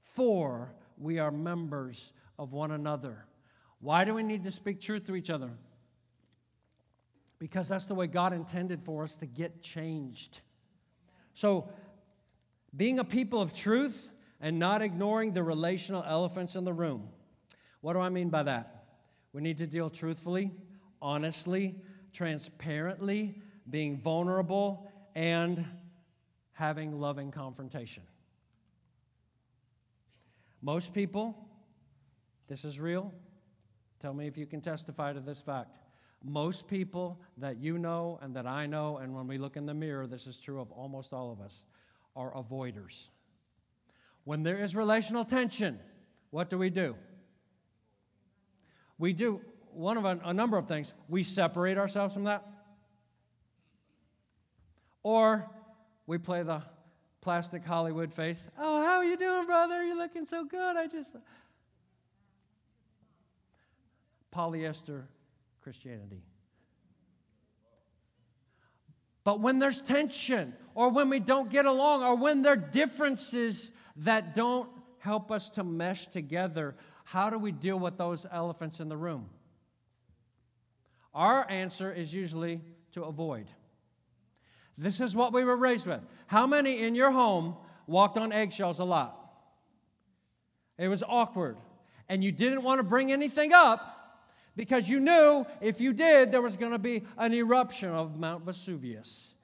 for 0.00 0.74
we 0.98 1.18
are 1.18 1.30
members 1.30 2.12
of 2.42 2.52
one 2.52 2.72
another. 2.72 3.24
Why 3.80 4.04
do 4.04 4.14
we 4.14 4.22
need 4.22 4.44
to 4.44 4.50
speak 4.50 4.80
truth 4.80 5.06
to 5.06 5.14
each 5.14 5.30
other? 5.30 5.50
Because 7.38 7.68
that's 7.68 7.86
the 7.86 7.94
way 7.94 8.06
God 8.06 8.32
intended 8.32 8.82
for 8.84 9.04
us 9.04 9.16
to 9.18 9.26
get 9.26 9.62
changed. 9.62 10.40
So, 11.34 11.70
being 12.76 12.98
a 12.98 13.04
people 13.04 13.40
of 13.40 13.54
truth 13.54 14.10
and 14.40 14.58
not 14.58 14.82
ignoring 14.82 15.32
the 15.32 15.42
relational 15.42 16.02
elephants 16.02 16.56
in 16.56 16.64
the 16.64 16.72
room. 16.72 17.08
What 17.80 17.92
do 17.92 18.00
I 18.00 18.08
mean 18.08 18.28
by 18.28 18.42
that? 18.44 18.86
We 19.32 19.40
need 19.40 19.58
to 19.58 19.66
deal 19.66 19.88
truthfully, 19.88 20.50
honestly, 21.00 21.76
transparently, 22.12 23.34
being 23.68 23.98
vulnerable, 23.98 24.90
and 25.14 25.64
having 26.52 26.98
loving 27.00 27.30
confrontation. 27.30 28.02
Most 30.60 30.94
people, 30.94 31.48
this 32.48 32.64
is 32.64 32.80
real. 32.80 33.12
Tell 34.00 34.12
me 34.12 34.26
if 34.26 34.36
you 34.36 34.46
can 34.46 34.60
testify 34.60 35.12
to 35.12 35.20
this 35.20 35.40
fact. 35.40 35.70
Most 36.24 36.68
people 36.68 37.20
that 37.38 37.58
you 37.58 37.78
know 37.78 38.18
and 38.22 38.36
that 38.36 38.46
I 38.46 38.66
know, 38.66 38.98
and 38.98 39.14
when 39.14 39.26
we 39.26 39.38
look 39.38 39.56
in 39.56 39.66
the 39.66 39.74
mirror, 39.74 40.06
this 40.06 40.26
is 40.26 40.38
true 40.38 40.60
of 40.60 40.70
almost 40.70 41.12
all 41.12 41.32
of 41.32 41.40
us, 41.40 41.64
are 42.14 42.32
avoiders. 42.32 43.08
When 44.24 44.42
there 44.42 44.58
is 44.58 44.76
relational 44.76 45.24
tension, 45.24 45.80
what 46.30 46.48
do 46.48 46.58
we 46.58 46.70
do? 46.70 46.94
We 48.98 49.12
do 49.12 49.40
one 49.72 49.96
of 49.96 50.04
a, 50.04 50.20
a 50.24 50.34
number 50.34 50.58
of 50.58 50.68
things. 50.68 50.94
We 51.08 51.22
separate 51.22 51.78
ourselves 51.78 52.14
from 52.14 52.24
that, 52.24 52.46
or 55.02 55.50
we 56.06 56.18
play 56.18 56.42
the 56.42 56.62
plastic 57.20 57.64
Hollywood 57.64 58.12
face. 58.12 58.48
Oh, 58.58 58.82
how 58.84 58.98
are 58.98 59.04
you 59.04 59.16
doing, 59.16 59.46
brother? 59.46 59.84
You're 59.84 59.96
looking 59.96 60.26
so 60.26 60.44
good. 60.44 60.76
I 60.76 60.86
just. 60.86 61.16
Polyester 64.34 65.04
Christianity. 65.62 66.22
But 69.24 69.40
when 69.40 69.58
there's 69.58 69.80
tension, 69.80 70.54
or 70.74 70.88
when 70.90 71.08
we 71.08 71.20
don't 71.20 71.48
get 71.48 71.64
along, 71.64 72.02
or 72.02 72.16
when 72.16 72.42
there 72.42 72.54
are 72.54 72.56
differences 72.56 73.70
that 73.98 74.34
don't 74.34 74.68
help 74.98 75.30
us 75.30 75.50
to 75.50 75.64
mesh 75.64 76.08
together, 76.08 76.74
how 77.04 77.30
do 77.30 77.38
we 77.38 77.52
deal 77.52 77.78
with 77.78 77.96
those 77.96 78.26
elephants 78.30 78.80
in 78.80 78.88
the 78.88 78.96
room? 78.96 79.28
Our 81.14 81.48
answer 81.48 81.92
is 81.92 82.12
usually 82.12 82.60
to 82.92 83.04
avoid. 83.04 83.46
This 84.78 85.00
is 85.00 85.14
what 85.14 85.32
we 85.32 85.44
were 85.44 85.56
raised 85.56 85.86
with. 85.86 86.00
How 86.26 86.46
many 86.46 86.82
in 86.82 86.94
your 86.94 87.10
home 87.10 87.56
walked 87.86 88.16
on 88.16 88.32
eggshells 88.32 88.78
a 88.78 88.84
lot? 88.84 89.18
It 90.78 90.88
was 90.88 91.04
awkward. 91.06 91.58
And 92.08 92.24
you 92.24 92.32
didn't 92.32 92.62
want 92.62 92.78
to 92.80 92.82
bring 92.82 93.12
anything 93.12 93.52
up 93.52 93.91
because 94.56 94.88
you 94.88 95.00
knew 95.00 95.46
if 95.60 95.80
you 95.80 95.92
did, 95.92 96.32
there 96.32 96.42
was 96.42 96.56
going 96.56 96.72
to 96.72 96.78
be 96.78 97.02
an 97.16 97.32
eruption 97.32 97.90
of 97.90 98.18
Mount 98.18 98.44
Vesuvius. 98.44 99.34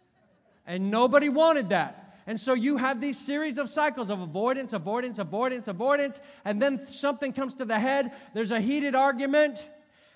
And 0.67 0.91
nobody 0.91 1.29
wanted 1.29 1.71
that. 1.71 2.05
And 2.27 2.39
so 2.39 2.53
you 2.53 2.77
had 2.77 3.01
these 3.01 3.19
series 3.19 3.57
of 3.57 3.71
cycles 3.71 4.11
of 4.11 4.21
avoidance, 4.21 4.75
avoidance, 4.75 5.19
avoidance, 5.19 5.67
avoidance, 5.67 6.21
and 6.45 6.61
then 6.61 6.87
something 6.87 7.33
comes 7.33 7.55
to 7.55 7.65
the 7.65 7.79
head. 7.79 8.13
There's 8.35 8.51
a 8.51 8.61
heated 8.61 8.95
argument, 8.95 9.67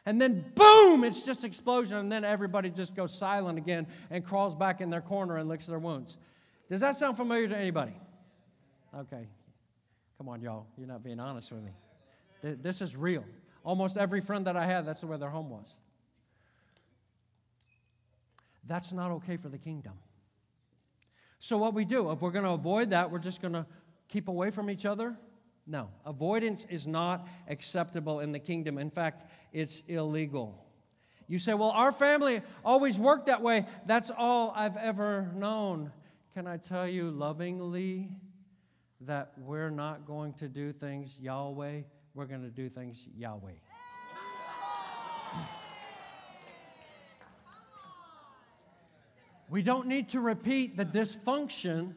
and 0.04 0.20
then 0.20 0.44
boom, 0.54 1.04
it's 1.04 1.22
just 1.22 1.42
explosion, 1.42 1.96
and 1.96 2.12
then 2.12 2.22
everybody 2.22 2.68
just 2.68 2.94
goes 2.94 3.16
silent 3.16 3.56
again 3.56 3.86
and 4.10 4.22
crawls 4.22 4.54
back 4.54 4.82
in 4.82 4.90
their 4.90 5.00
corner 5.00 5.38
and 5.38 5.48
licks 5.48 5.64
their 5.64 5.78
wounds. 5.78 6.18
Does 6.68 6.82
that 6.82 6.96
sound 6.96 7.16
familiar 7.16 7.48
to 7.48 7.56
anybody? 7.56 7.94
Okay. 8.94 9.26
Come 10.18 10.28
on, 10.28 10.42
y'all. 10.42 10.66
You're 10.76 10.88
not 10.88 11.02
being 11.02 11.18
honest 11.18 11.50
with 11.50 11.62
me. 11.62 11.70
This 12.42 12.82
is 12.82 12.94
real. 12.94 13.24
Almost 13.64 13.96
every 13.96 14.20
friend 14.20 14.46
that 14.46 14.56
I 14.56 14.66
had, 14.66 14.86
that's 14.86 15.00
the 15.00 15.06
way 15.06 15.16
their 15.16 15.30
home 15.30 15.50
was. 15.50 15.78
That's 18.66 18.92
not 18.92 19.10
okay 19.12 19.36
for 19.36 19.48
the 19.48 19.58
kingdom. 19.58 19.94
So, 21.38 21.58
what 21.58 21.74
we 21.74 21.84
do, 21.84 22.10
if 22.12 22.20
we're 22.20 22.30
going 22.30 22.44
to 22.44 22.52
avoid 22.52 22.90
that, 22.90 23.10
we're 23.10 23.18
just 23.18 23.42
going 23.42 23.54
to 23.54 23.66
keep 24.08 24.28
away 24.28 24.50
from 24.50 24.70
each 24.70 24.86
other 24.86 25.16
no, 25.66 25.90
avoidance 26.04 26.66
is 26.68 26.86
not 26.86 27.28
acceptable 27.48 28.20
in 28.20 28.32
the 28.32 28.38
kingdom. 28.38 28.78
In 28.78 28.90
fact, 28.90 29.24
it's 29.52 29.82
illegal. 29.86 30.66
You 31.28 31.38
say, 31.38 31.54
well, 31.54 31.70
our 31.70 31.92
family 31.92 32.42
always 32.64 32.98
worked 32.98 33.26
that 33.26 33.42
way. 33.42 33.66
That's 33.86 34.10
all 34.10 34.52
I've 34.56 34.76
ever 34.76 35.30
known. 35.34 35.92
Can 36.34 36.46
I 36.46 36.56
tell 36.56 36.88
you 36.88 37.10
lovingly 37.10 38.10
that 39.02 39.32
we're 39.38 39.70
not 39.70 40.04
going 40.04 40.32
to 40.34 40.48
do 40.48 40.72
things 40.72 41.16
Yahweh? 41.20 41.82
We're 42.14 42.26
going 42.26 42.42
to 42.42 42.50
do 42.50 42.68
things 42.68 43.06
Yahweh. 43.16 43.52
We 49.48 49.62
don't 49.62 49.86
need 49.86 50.10
to 50.10 50.20
repeat 50.20 50.76
the 50.76 50.84
dysfunction 50.84 51.94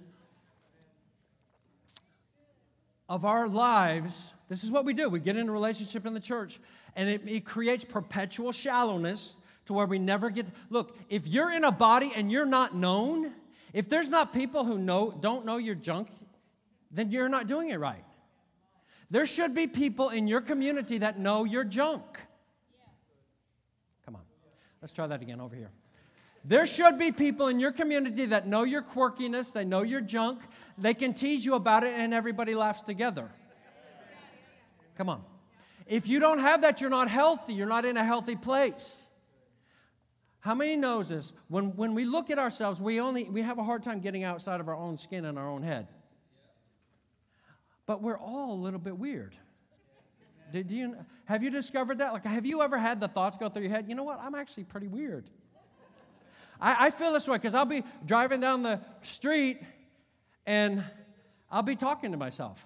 of 3.08 3.26
our 3.26 3.48
lives, 3.48 4.34
this 4.50 4.64
is 4.64 4.72
what 4.72 4.86
we 4.86 4.94
do. 4.94 5.10
We 5.10 5.20
get 5.20 5.38
in 5.38 5.50
a 5.50 5.52
relationship 5.52 6.06
in 6.06 6.14
the 6.14 6.20
church, 6.20 6.60
and 6.96 7.10
it, 7.10 7.22
it, 7.28 7.46
creates 7.46 7.84
perpetual 7.84 8.52
shallowness 8.52 9.38
to 9.66 9.74
where 9.74 9.86
we 9.86 10.00
never 10.00 10.30
get. 10.30 10.46
Look, 10.70 10.98
if 11.10 11.28
you're 11.28 11.52
in 11.52 11.64
a 11.64 11.72
body 11.72 12.14
and 12.16 12.32
you're 12.32 12.46
not 12.46 12.76
known, 12.76 13.34
if 13.74 13.90
there's 13.90 14.10
not 14.10 14.34
people 14.34 14.64
who 14.64 14.78
know 14.78 15.12
don't 15.20 15.46
know 15.46 15.58
your 15.58 15.76
junk, 15.76 16.10
then 16.92 17.12
you're 17.12 17.30
not 17.30 17.48
doing 17.48 17.70
it 17.70 17.80
right. 17.80 18.05
There 19.10 19.26
should 19.26 19.54
be 19.54 19.68
people 19.68 20.10
in 20.10 20.28
your 20.28 20.42
community 20.42 20.98
that 21.00 21.20
know 21.20 21.44
your 21.44 21.64
junk. 21.64 22.04
Come 24.06 24.16
on, 24.16 24.22
let's 24.82 24.94
try 24.94 25.08
that 25.08 25.22
again 25.22 25.40
over 25.40 25.56
here. 25.56 25.72
There 26.44 26.68
should 26.68 27.00
be 27.00 27.12
people 27.12 27.48
in 27.48 27.60
your 27.60 27.72
community 27.72 28.28
that 28.28 28.48
know 28.48 28.64
your 28.64 28.84
quirkiness, 28.84 29.52
they 29.52 29.66
know 29.66 29.82
your 29.82 30.02
junk, 30.02 30.42
they 30.78 30.94
can 30.94 31.14
tease 31.14 31.44
you 31.44 31.56
about 31.56 31.84
it, 31.84 31.94
and 31.96 32.14
everybody 32.14 32.54
laughs 32.54 32.84
together. 32.84 33.32
Come 34.96 35.10
on. 35.10 35.24
If 35.88 36.08
you 36.08 36.20
don't 36.20 36.40
have 36.40 36.62
that, 36.62 36.82
you're 36.82 36.90
not 36.90 37.10
healthy. 37.10 37.54
You're 37.54 37.68
not 37.68 37.86
in 37.86 37.98
a 37.98 38.04
healthy 38.04 38.36
place. 38.36 39.10
How 40.40 40.54
many 40.56 40.76
knows 40.76 41.10
this? 41.10 41.34
When, 41.48 41.76
when 41.76 41.96
we 41.96 42.06
look 42.06 42.30
at 42.30 42.38
ourselves, 42.38 42.80
we 42.80 43.00
only 43.00 43.24
we 43.24 43.42
have 43.42 43.58
a 43.58 43.64
hard 43.64 43.84
time 43.84 44.00
getting 44.00 44.24
outside 44.24 44.60
of 44.60 44.68
our 44.68 44.76
own 44.76 44.98
skin 44.98 45.26
and 45.26 45.40
our 45.40 45.50
own 45.50 45.64
head. 45.64 45.88
But 47.86 48.02
we're 48.02 48.18
all 48.18 48.54
a 48.54 48.60
little 48.62 48.80
bit 48.80 48.98
weird. 48.98 49.36
Did 50.52 50.72
you 50.72 50.96
have 51.26 51.44
you 51.44 51.50
discovered 51.50 52.00
that? 52.00 52.14
Like, 52.14 52.26
have 52.26 52.46
you 52.46 52.62
ever 52.62 52.78
had 52.78 53.00
the 53.00 53.08
thoughts 53.08 53.36
go 53.36 53.50
through 53.50 53.64
your 53.64 53.72
head? 53.72 53.86
You 53.88 53.96
know 53.96 54.04
what? 54.04 54.20
I'm 54.22 54.36
actually 54.36 54.64
pretty 54.64 54.88
weird. 54.88 55.30
I, 56.62 56.88
I 56.88 56.90
feel 56.92 57.12
this 57.14 57.28
way 57.28 57.38
because 57.38 57.54
I'll 57.54 57.66
be 57.66 57.84
driving 58.06 58.40
down 58.40 58.64
the 58.64 58.80
street 59.02 59.60
and 60.46 60.84
I'll 61.52 61.64
be 61.64 61.76
talking 61.76 62.12
to 62.12 62.18
myself. 62.18 62.66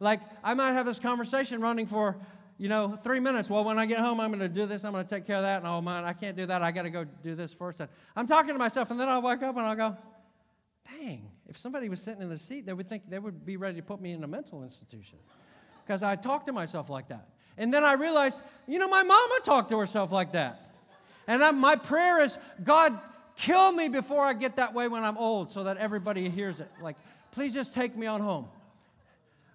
Like, 0.00 0.20
I 0.42 0.54
might 0.54 0.72
have 0.72 0.86
this 0.86 0.98
conversation 0.98 1.60
running 1.60 1.86
for, 1.86 2.16
you 2.58 2.68
know, 2.68 2.98
three 3.02 3.20
minutes. 3.20 3.48
Well, 3.48 3.64
when 3.64 3.78
I 3.78 3.86
get 3.86 4.00
home, 4.00 4.20
I'm 4.20 4.30
going 4.30 4.40
to 4.40 4.48
do 4.48 4.66
this. 4.66 4.84
I'm 4.84 4.92
going 4.92 5.04
to 5.04 5.08
take 5.08 5.26
care 5.26 5.36
of 5.36 5.42
that. 5.42 5.58
And 5.58 5.66
oh, 5.66 5.80
man, 5.80 6.04
I 6.04 6.12
can't 6.12 6.36
do 6.36 6.46
that. 6.46 6.62
I 6.62 6.72
got 6.72 6.82
to 6.82 6.90
go 6.90 7.04
do 7.04 7.34
this 7.34 7.52
first. 7.52 7.80
I'm 8.16 8.26
talking 8.26 8.52
to 8.52 8.58
myself, 8.58 8.90
and 8.90 8.98
then 8.98 9.08
I'll 9.08 9.22
wake 9.22 9.42
up 9.42 9.56
and 9.56 9.66
I'll 9.66 9.76
go, 9.76 9.96
dang, 10.90 11.30
if 11.48 11.58
somebody 11.58 11.88
was 11.88 12.00
sitting 12.00 12.22
in 12.22 12.28
the 12.28 12.38
seat, 12.38 12.66
they 12.66 12.72
would 12.72 12.88
think 12.88 13.08
they 13.08 13.18
would 13.18 13.44
be 13.44 13.56
ready 13.56 13.76
to 13.76 13.82
put 13.82 14.00
me 14.00 14.12
in 14.12 14.24
a 14.24 14.26
mental 14.26 14.62
institution 14.62 15.18
because 15.84 16.02
I 16.02 16.16
talk 16.16 16.46
to 16.46 16.52
myself 16.52 16.88
like 16.88 17.08
that. 17.08 17.28
And 17.56 17.72
then 17.72 17.84
I 17.84 17.94
realized, 17.94 18.40
you 18.66 18.78
know, 18.78 18.88
my 18.88 19.02
mama 19.02 19.38
talked 19.44 19.70
to 19.70 19.78
herself 19.78 20.10
like 20.10 20.32
that. 20.32 20.60
And 21.26 21.42
I, 21.42 21.50
my 21.52 21.76
prayer 21.76 22.20
is, 22.20 22.38
God, 22.62 22.98
kill 23.36 23.72
me 23.72 23.88
before 23.88 24.22
I 24.24 24.32
get 24.32 24.56
that 24.56 24.74
way 24.74 24.88
when 24.88 25.04
I'm 25.04 25.16
old 25.16 25.50
so 25.50 25.64
that 25.64 25.76
everybody 25.76 26.28
hears 26.28 26.60
it. 26.60 26.70
Like, 26.82 26.96
please 27.30 27.54
just 27.54 27.74
take 27.74 27.96
me 27.96 28.06
on 28.06 28.20
home. 28.20 28.48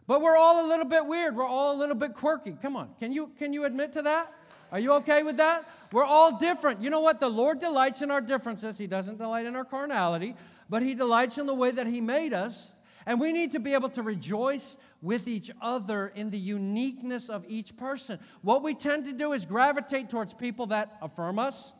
But 0.08 0.22
we're 0.22 0.38
all 0.38 0.66
a 0.66 0.68
little 0.68 0.86
bit 0.86 1.06
weird. 1.06 1.36
We're 1.36 1.46
all 1.46 1.76
a 1.76 1.78
little 1.78 1.96
bit 1.96 2.16
quirky. 2.16 2.58
Come 2.62 2.76
on. 2.76 2.90
Can 3.00 3.12
you, 3.12 3.32
can 3.38 3.54
you 3.54 3.66
admit 3.66 3.94
to 3.94 4.02
that? 4.04 4.34
Are 4.72 4.80
you 4.80 4.94
okay 4.94 5.24
with 5.24 5.38
that? 5.38 5.66
We're 5.92 6.06
all 6.06 6.38
different. 6.38 6.82
You 6.82 6.90
know 6.90 7.02
what? 7.02 7.20
The 7.20 7.30
Lord 7.30 7.60
delights 7.60 8.02
in 8.02 8.12
our 8.12 8.22
differences. 8.22 8.78
He 8.78 8.88
doesn't 8.88 9.18
delight 9.18 9.46
in 9.46 9.56
our 9.56 9.66
carnality, 9.66 10.36
but 10.70 10.84
He 10.84 10.94
delights 10.94 11.38
in 11.38 11.46
the 11.46 11.54
way 11.54 11.72
that 11.72 11.88
He 11.88 12.02
made 12.02 12.34
us. 12.34 12.74
And 13.06 13.20
we 13.20 13.32
need 13.32 13.54
to 13.54 13.60
be 13.60 13.74
able 13.74 13.90
to 13.90 14.04
rejoice 14.04 14.78
with 15.02 15.28
each 15.28 15.50
other 15.62 16.12
in 16.16 16.30
the 16.30 16.38
uniqueness 16.38 17.30
of 17.30 17.44
each 17.48 17.76
person. 17.76 18.20
What 18.42 18.62
we 18.62 18.76
tend 18.76 19.06
to 19.06 19.14
do 19.14 19.34
is 19.34 19.46
gravitate 19.46 20.10
towards 20.10 20.34
people 20.34 20.68
that 20.68 20.98
affirm 21.02 21.40
us, 21.40 21.74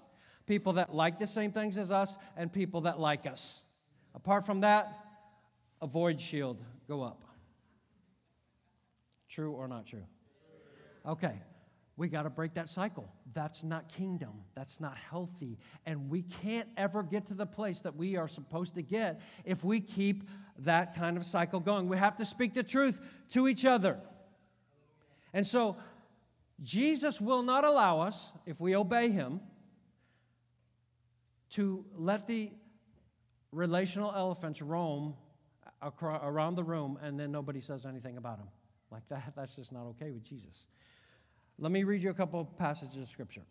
people 0.48 0.74
that 0.74 0.96
like 0.96 1.20
the 1.20 1.28
same 1.28 1.52
things 1.52 1.78
as 1.78 1.92
us, 1.92 2.18
and 2.36 2.52
people 2.52 2.82
that 2.82 3.00
like 3.00 3.28
us. 3.28 3.64
Apart 4.16 4.46
from 4.46 4.62
that, 4.62 5.06
avoid 5.82 6.20
shield, 6.20 6.58
go 6.88 7.04
up. 7.04 7.24
True 9.28 9.52
or 9.52 9.68
not 9.68 9.86
true? 9.86 10.06
Okay, 11.06 11.36
we 12.00 12.08
got 12.08 12.24
to 12.24 12.30
break 12.30 12.54
that 12.54 12.70
cycle. 12.70 13.14
That's 13.34 13.62
not 13.62 13.90
kingdom. 13.90 14.30
That's 14.56 14.80
not 14.80 14.98
healthy. 14.98 15.60
And 15.86 16.10
we 16.10 16.22
can't 16.22 16.70
ever 16.78 17.04
get 17.04 17.26
to 17.26 17.34
the 17.34 17.46
place 17.46 17.82
that 17.82 17.98
we 17.98 18.16
are 18.16 18.30
supposed 18.30 18.76
to 18.76 18.82
get 18.82 19.20
if 19.44 19.66
we 19.66 19.82
keep 19.82 20.24
that 20.60 20.96
kind 20.96 21.18
of 21.18 21.26
cycle 21.26 21.60
going. 21.60 21.90
We 21.90 21.98
have 21.98 22.16
to 22.18 22.26
speak 22.26 22.54
the 22.54 22.64
truth 22.64 23.02
to 23.32 23.50
each 23.50 23.66
other. 23.66 24.00
And 25.34 25.46
so, 25.46 25.76
Jesus 26.64 27.20
will 27.20 27.44
not 27.44 27.66
allow 27.66 28.00
us, 28.00 28.32
if 28.46 28.62
we 28.62 28.76
obey 28.76 29.10
him, 29.10 29.42
to 31.52 31.84
let 31.96 32.28
the 32.28 32.50
relational 33.52 34.14
elephants 34.16 34.62
roam 34.62 35.16
around 36.02 36.56
the 36.56 36.64
room 36.64 36.98
and 37.02 37.20
then 37.20 37.32
nobody 37.32 37.60
says 37.60 37.86
anything 37.86 38.16
about 38.16 38.38
them. 38.38 38.48
Like 38.90 39.08
that, 39.10 39.34
that's 39.36 39.56
just 39.56 39.74
not 39.74 39.84
okay 39.88 40.12
with 40.12 40.24
Jesus. 40.24 40.68
Let 41.62 41.74
me 41.74 41.84
read 41.84 42.02
you 42.02 42.10
a 42.10 42.14
couple 42.14 42.40
of 42.40 42.58
passages 42.58 42.98
of 42.98 43.10
Scripture 43.10 43.42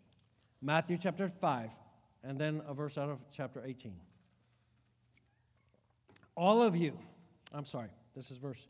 Matthew 0.61 0.97
chapter 0.97 1.29
5, 1.29 1.69
and 2.23 2.39
then 2.39 2.61
a 2.67 2.73
verse 2.73 2.97
out 2.97 3.09
of 3.09 3.19
chapter 3.31 3.61
18. 3.63 3.93
All 6.35 6.63
of 6.63 6.75
you, 6.75 6.97
I'm 7.53 7.65
sorry, 7.65 7.89
this 8.15 8.31
is 8.31 8.37
verse, 8.37 8.65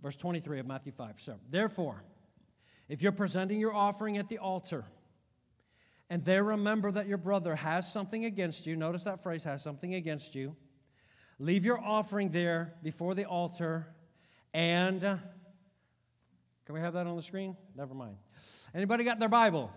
verse 0.00 0.16
23 0.16 0.60
of 0.60 0.66
Matthew 0.66 0.92
5. 0.92 1.14
So, 1.18 1.34
therefore, 1.50 2.04
if 2.88 3.02
you're 3.02 3.12
presenting 3.12 3.58
your 3.58 3.74
offering 3.74 4.18
at 4.18 4.28
the 4.28 4.38
altar, 4.38 4.84
and 6.08 6.24
there 6.24 6.44
remember 6.44 6.92
that 6.92 7.08
your 7.08 7.18
brother 7.18 7.56
has 7.56 7.92
something 7.92 8.24
against 8.24 8.68
you, 8.68 8.76
notice 8.76 9.02
that 9.02 9.20
phrase 9.20 9.42
has 9.42 9.64
something 9.64 9.94
against 9.96 10.36
you, 10.36 10.54
leave 11.40 11.64
your 11.64 11.80
offering 11.82 12.30
there 12.30 12.74
before 12.84 13.16
the 13.16 13.24
altar, 13.24 13.88
and 14.52 15.00
can 15.00 15.20
we 16.70 16.78
have 16.78 16.92
that 16.92 17.08
on 17.08 17.16
the 17.16 17.22
screen? 17.22 17.56
Never 17.74 17.94
mind. 17.94 18.16
Anybody 18.74 19.04
got 19.04 19.18
their 19.18 19.28
Bible? 19.28 19.70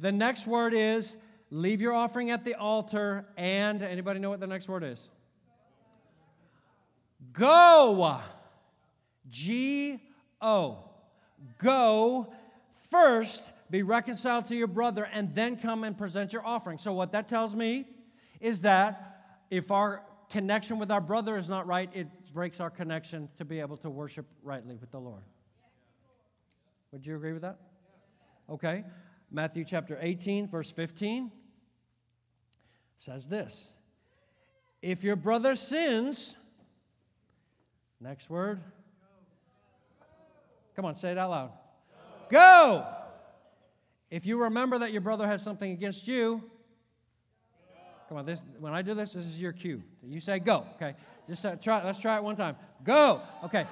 The 0.00 0.12
next 0.12 0.46
word 0.46 0.74
is 0.74 1.16
leave 1.50 1.80
your 1.80 1.92
offering 1.92 2.30
at 2.30 2.44
the 2.44 2.54
altar, 2.54 3.26
and 3.36 3.82
anybody 3.82 4.20
know 4.20 4.30
what 4.30 4.40
the 4.40 4.46
next 4.46 4.68
word 4.68 4.82
is? 4.82 5.08
Go. 7.32 8.20
G 9.28 10.00
O. 10.40 10.78
Go 11.58 12.32
first, 12.90 13.50
be 13.70 13.82
reconciled 13.82 14.46
to 14.46 14.54
your 14.54 14.66
brother, 14.66 15.08
and 15.12 15.34
then 15.34 15.56
come 15.56 15.84
and 15.84 15.96
present 15.96 16.32
your 16.32 16.46
offering. 16.46 16.78
So, 16.78 16.92
what 16.92 17.12
that 17.12 17.28
tells 17.28 17.54
me 17.54 17.86
is 18.40 18.60
that 18.60 19.40
if 19.50 19.70
our 19.70 20.02
connection 20.30 20.78
with 20.78 20.90
our 20.90 21.00
brother 21.00 21.36
is 21.36 21.48
not 21.48 21.66
right, 21.66 21.90
it 21.92 22.06
breaks 22.32 22.60
our 22.60 22.70
connection 22.70 23.28
to 23.36 23.44
be 23.44 23.60
able 23.60 23.76
to 23.78 23.90
worship 23.90 24.26
rightly 24.42 24.76
with 24.76 24.90
the 24.90 25.00
Lord. 25.00 25.22
Would 26.94 27.04
you 27.04 27.16
agree 27.16 27.32
with 27.32 27.42
that? 27.42 27.58
Okay. 28.48 28.84
Matthew 29.28 29.64
chapter 29.64 29.98
18, 30.00 30.46
verse 30.46 30.70
15 30.70 31.32
says 32.96 33.28
this 33.28 33.74
If 34.80 35.02
your 35.02 35.16
brother 35.16 35.56
sins, 35.56 36.36
next 38.00 38.30
word, 38.30 38.60
Come 40.76 40.84
on, 40.84 40.94
say 40.94 41.10
it 41.10 41.18
out 41.18 41.30
loud. 41.30 41.52
Go. 42.28 42.86
If 44.08 44.24
you 44.24 44.42
remember 44.42 44.78
that 44.78 44.92
your 44.92 45.00
brother 45.00 45.26
has 45.26 45.42
something 45.42 45.72
against 45.72 46.06
you, 46.06 46.42
come 48.08 48.18
on, 48.18 48.26
this 48.26 48.44
when 48.60 48.72
I 48.72 48.82
do 48.82 48.94
this, 48.94 49.14
this 49.14 49.24
is 49.24 49.40
your 49.40 49.52
cue. 49.52 49.82
You 50.04 50.20
say 50.20 50.38
go, 50.38 50.64
okay? 50.76 50.94
Just 51.28 51.44
uh, 51.44 51.56
try 51.56 51.84
let's 51.84 51.98
try 51.98 52.16
it 52.16 52.22
one 52.22 52.36
time. 52.36 52.54
Go. 52.84 53.20
Okay. 53.44 53.66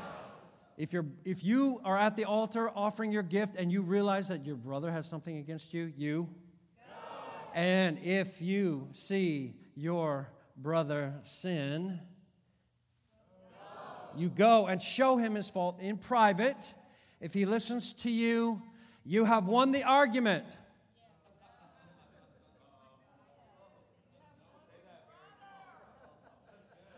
If 0.77 0.93
you're 0.93 1.07
if 1.25 1.45
you 1.45 1.81
are 1.85 1.99
at 1.99 2.17
the 2.17 2.25
altar 2.25 2.71
offering 2.75 3.13
your 3.13 3.23
gift 3.23 3.55
and 3.57 3.71
you 3.71 3.83
realize 3.83 4.29
that 4.29 4.47
your 4.47 4.57
brother 4.57 4.91
has 4.91 5.07
something 5.07 5.37
against 5.37 5.75
you, 5.75 5.93
you 5.97 6.29
and 7.55 7.99
if 7.99 8.41
you 8.41 8.89
see 8.93 9.55
your 9.75 10.29
brother 10.57 11.15
sin, 11.25 12.01
you 14.17 14.29
go 14.29 14.67
and 14.67 14.81
show 14.81 15.17
him 15.17 15.35
his 15.35 15.49
fault 15.49 15.79
in 15.81 15.99
private 15.99 16.75
if 17.23 17.33
he 17.33 17.45
listens 17.45 17.95
to 17.95 18.11
you, 18.11 18.61
you 19.05 19.25
have 19.25 19.47
won 19.47 19.71
the 19.71 19.85
argument. 19.85 20.45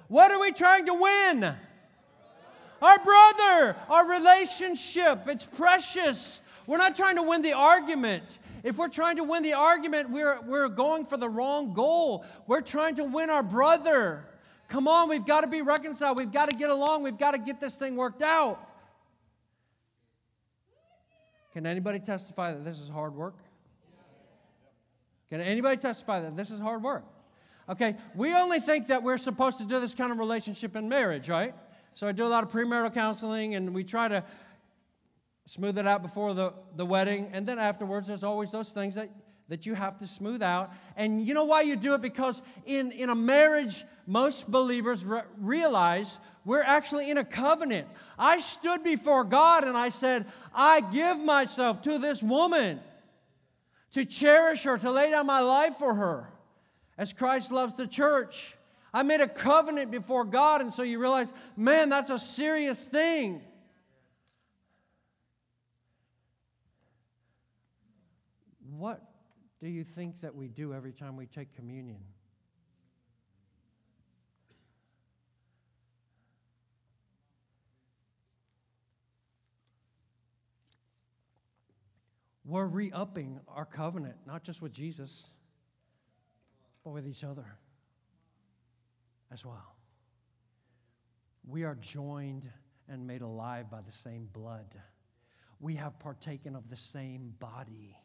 What 0.09 0.33
are 0.33 0.41
we 0.41 0.53
trying 0.53 0.87
to 0.87 0.95
win? 0.95 1.55
Our 2.85 2.99
brother, 2.99 3.77
our 3.89 4.07
relationship. 4.07 5.27
It's 5.27 5.47
precious. 5.47 6.43
We're 6.67 6.77
not 6.77 6.95
trying 6.95 7.17
to 7.17 7.23
win 7.23 7.41
the 7.41 7.55
argument. 7.55 8.39
If 8.63 8.77
we're 8.77 8.91
trying 8.91 9.17
to 9.17 9.25
win 9.25 9.43
the 9.43 9.55
argument, 9.55 10.11
we're, 10.11 10.39
we're 10.43 10.69
going 10.69 11.07
for 11.07 11.17
the 11.17 11.29
wrong 11.29 11.73
goal. 11.73 12.27
We're 12.47 12.61
trying 12.61 12.97
to 12.97 13.05
win 13.05 13.31
our 13.31 13.43
brother. 13.43 14.27
Come 14.69 14.87
on, 14.87 15.09
we've 15.09 15.25
got 15.25 15.41
to 15.41 15.47
be 15.47 15.63
reconciled. 15.63 16.19
We've 16.19 16.31
got 16.31 16.51
to 16.51 16.57
get 16.57 16.69
along. 16.69 17.03
We've 17.03 17.17
got 17.17 17.31
to 17.31 17.39
get 17.39 17.59
this 17.59 17.79
thing 17.79 17.97
worked 17.97 18.21
out. 18.21 18.61
Can 21.55 21.65
anybody 21.65 22.01
testify 22.01 22.53
that 22.53 22.67
this 22.67 22.81
is 22.81 22.91
hard 22.91 23.15
work? 23.15 23.37
Can 25.31 25.41
anybody 25.41 25.79
testify 25.79 26.21
that 26.21 26.37
this 26.37 26.51
is 26.51 26.61
hard 26.61 26.83
work? 26.83 27.05
Okay, 27.67 27.97
we 28.15 28.35
only 28.35 28.61
think 28.61 28.89
that 28.89 29.03
we're 29.03 29.17
supposed 29.17 29.57
to 29.57 29.65
do 29.65 29.81
this 29.81 29.95
kind 29.95 30.13
of 30.13 30.19
relationship 30.19 30.77
in 30.77 30.87
marriage, 30.87 31.31
right? 31.31 31.55
So 31.95 32.07
I 32.07 32.13
do 32.13 32.27
a 32.27 32.29
lot 32.29 32.45
of 32.45 32.51
premarital 32.51 32.93
counseling 32.93 33.55
and 33.55 33.75
we 33.75 33.85
try 33.85 34.09
to 34.09 34.25
smooth 35.47 35.79
it 35.79 35.87
out 35.87 36.03
before 36.03 36.35
the, 36.35 36.53
the 36.77 36.87
wedding. 36.87 37.31
And 37.33 37.47
then 37.47 37.59
afterwards, 37.59 38.07
there's 38.07 38.25
always 38.25 38.51
those 38.51 38.73
things 38.73 38.95
that 38.97 39.11
that 39.49 39.67
you 39.67 39.75
have 39.75 39.99
to 39.99 40.07
smooth 40.07 40.43
out. 40.43 40.73
And 40.97 41.27
you 41.27 41.35
know 41.35 41.45
why 41.45 41.63
you 41.63 41.77
do 41.77 41.95
it? 41.95 42.01
Because 42.01 42.41
in, 42.65 42.93
in 42.93 43.11
a 43.11 43.15
marriage, 43.15 43.85
most 44.07 44.51
believers 44.51 45.05
re- 45.05 45.23
realize 45.39 46.19
we're 46.45 46.63
actually 46.63 47.11
in 47.11 47.19
a 47.19 47.25
covenant. 47.25 47.87
I 48.19 48.41
stood 48.41 48.83
before 48.83 49.25
God 49.25 49.65
and 49.65 49.77
I 49.77 49.91
said, 49.91 50.27
I 50.55 50.81
give 50.81 51.19
myself 51.19 51.83
to 51.83 51.99
this 51.99 52.23
woman 52.23 52.81
to 53.93 54.05
cherish 54.05 54.65
her, 54.65 54.79
to 54.79 54.91
lay 54.91 55.11
down 55.11 55.27
my 55.27 55.41
life 55.41 55.77
for 55.77 55.95
her, 55.95 56.29
as 56.97 57.13
Christ 57.13 57.53
loves 57.53 57.75
the 57.75 57.87
church. 57.87 58.57
I 58.95 59.03
made 59.03 59.21
a 59.21 59.27
covenant 59.27 59.91
before 59.91 60.25
God, 60.25 60.61
and 60.61 60.73
so 60.73 60.85
you 60.85 61.01
realize, 61.01 61.33
man, 61.57 61.89
that's 61.89 62.11
a 62.11 62.19
serious 62.19 62.85
thing. 62.85 63.43
What 68.71 69.03
do 69.61 69.69
you 69.69 69.83
think 69.83 70.21
that 70.21 70.37
we 70.37 70.47
do 70.47 70.73
every 70.73 70.93
time 70.93 71.17
we 71.17 71.27
take 71.27 71.57
communion? 71.57 71.99
We're 82.45 82.67
re 82.67 82.93
upping 82.93 83.41
our 83.49 83.65
covenant, 83.65 84.19
not 84.25 84.45
just 84.45 84.63
with 84.63 84.73
Jesus, 84.73 85.31
but 86.85 86.91
with 86.91 87.09
each 87.09 87.25
other 87.25 87.59
as 89.35 89.45
well. 89.45 89.77
We 91.47 91.65
are 91.65 91.75
joined 91.75 92.49
and 92.89 93.07
made 93.07 93.21
alive 93.21 93.71
by 93.71 93.83
the 93.83 93.93
same 93.93 94.31
blood. 94.33 94.75
We 95.61 95.75
have 95.75 95.99
partaken 95.99 96.57
of 96.57 96.71
the 96.71 96.77
same 96.77 97.35
body 97.39 97.99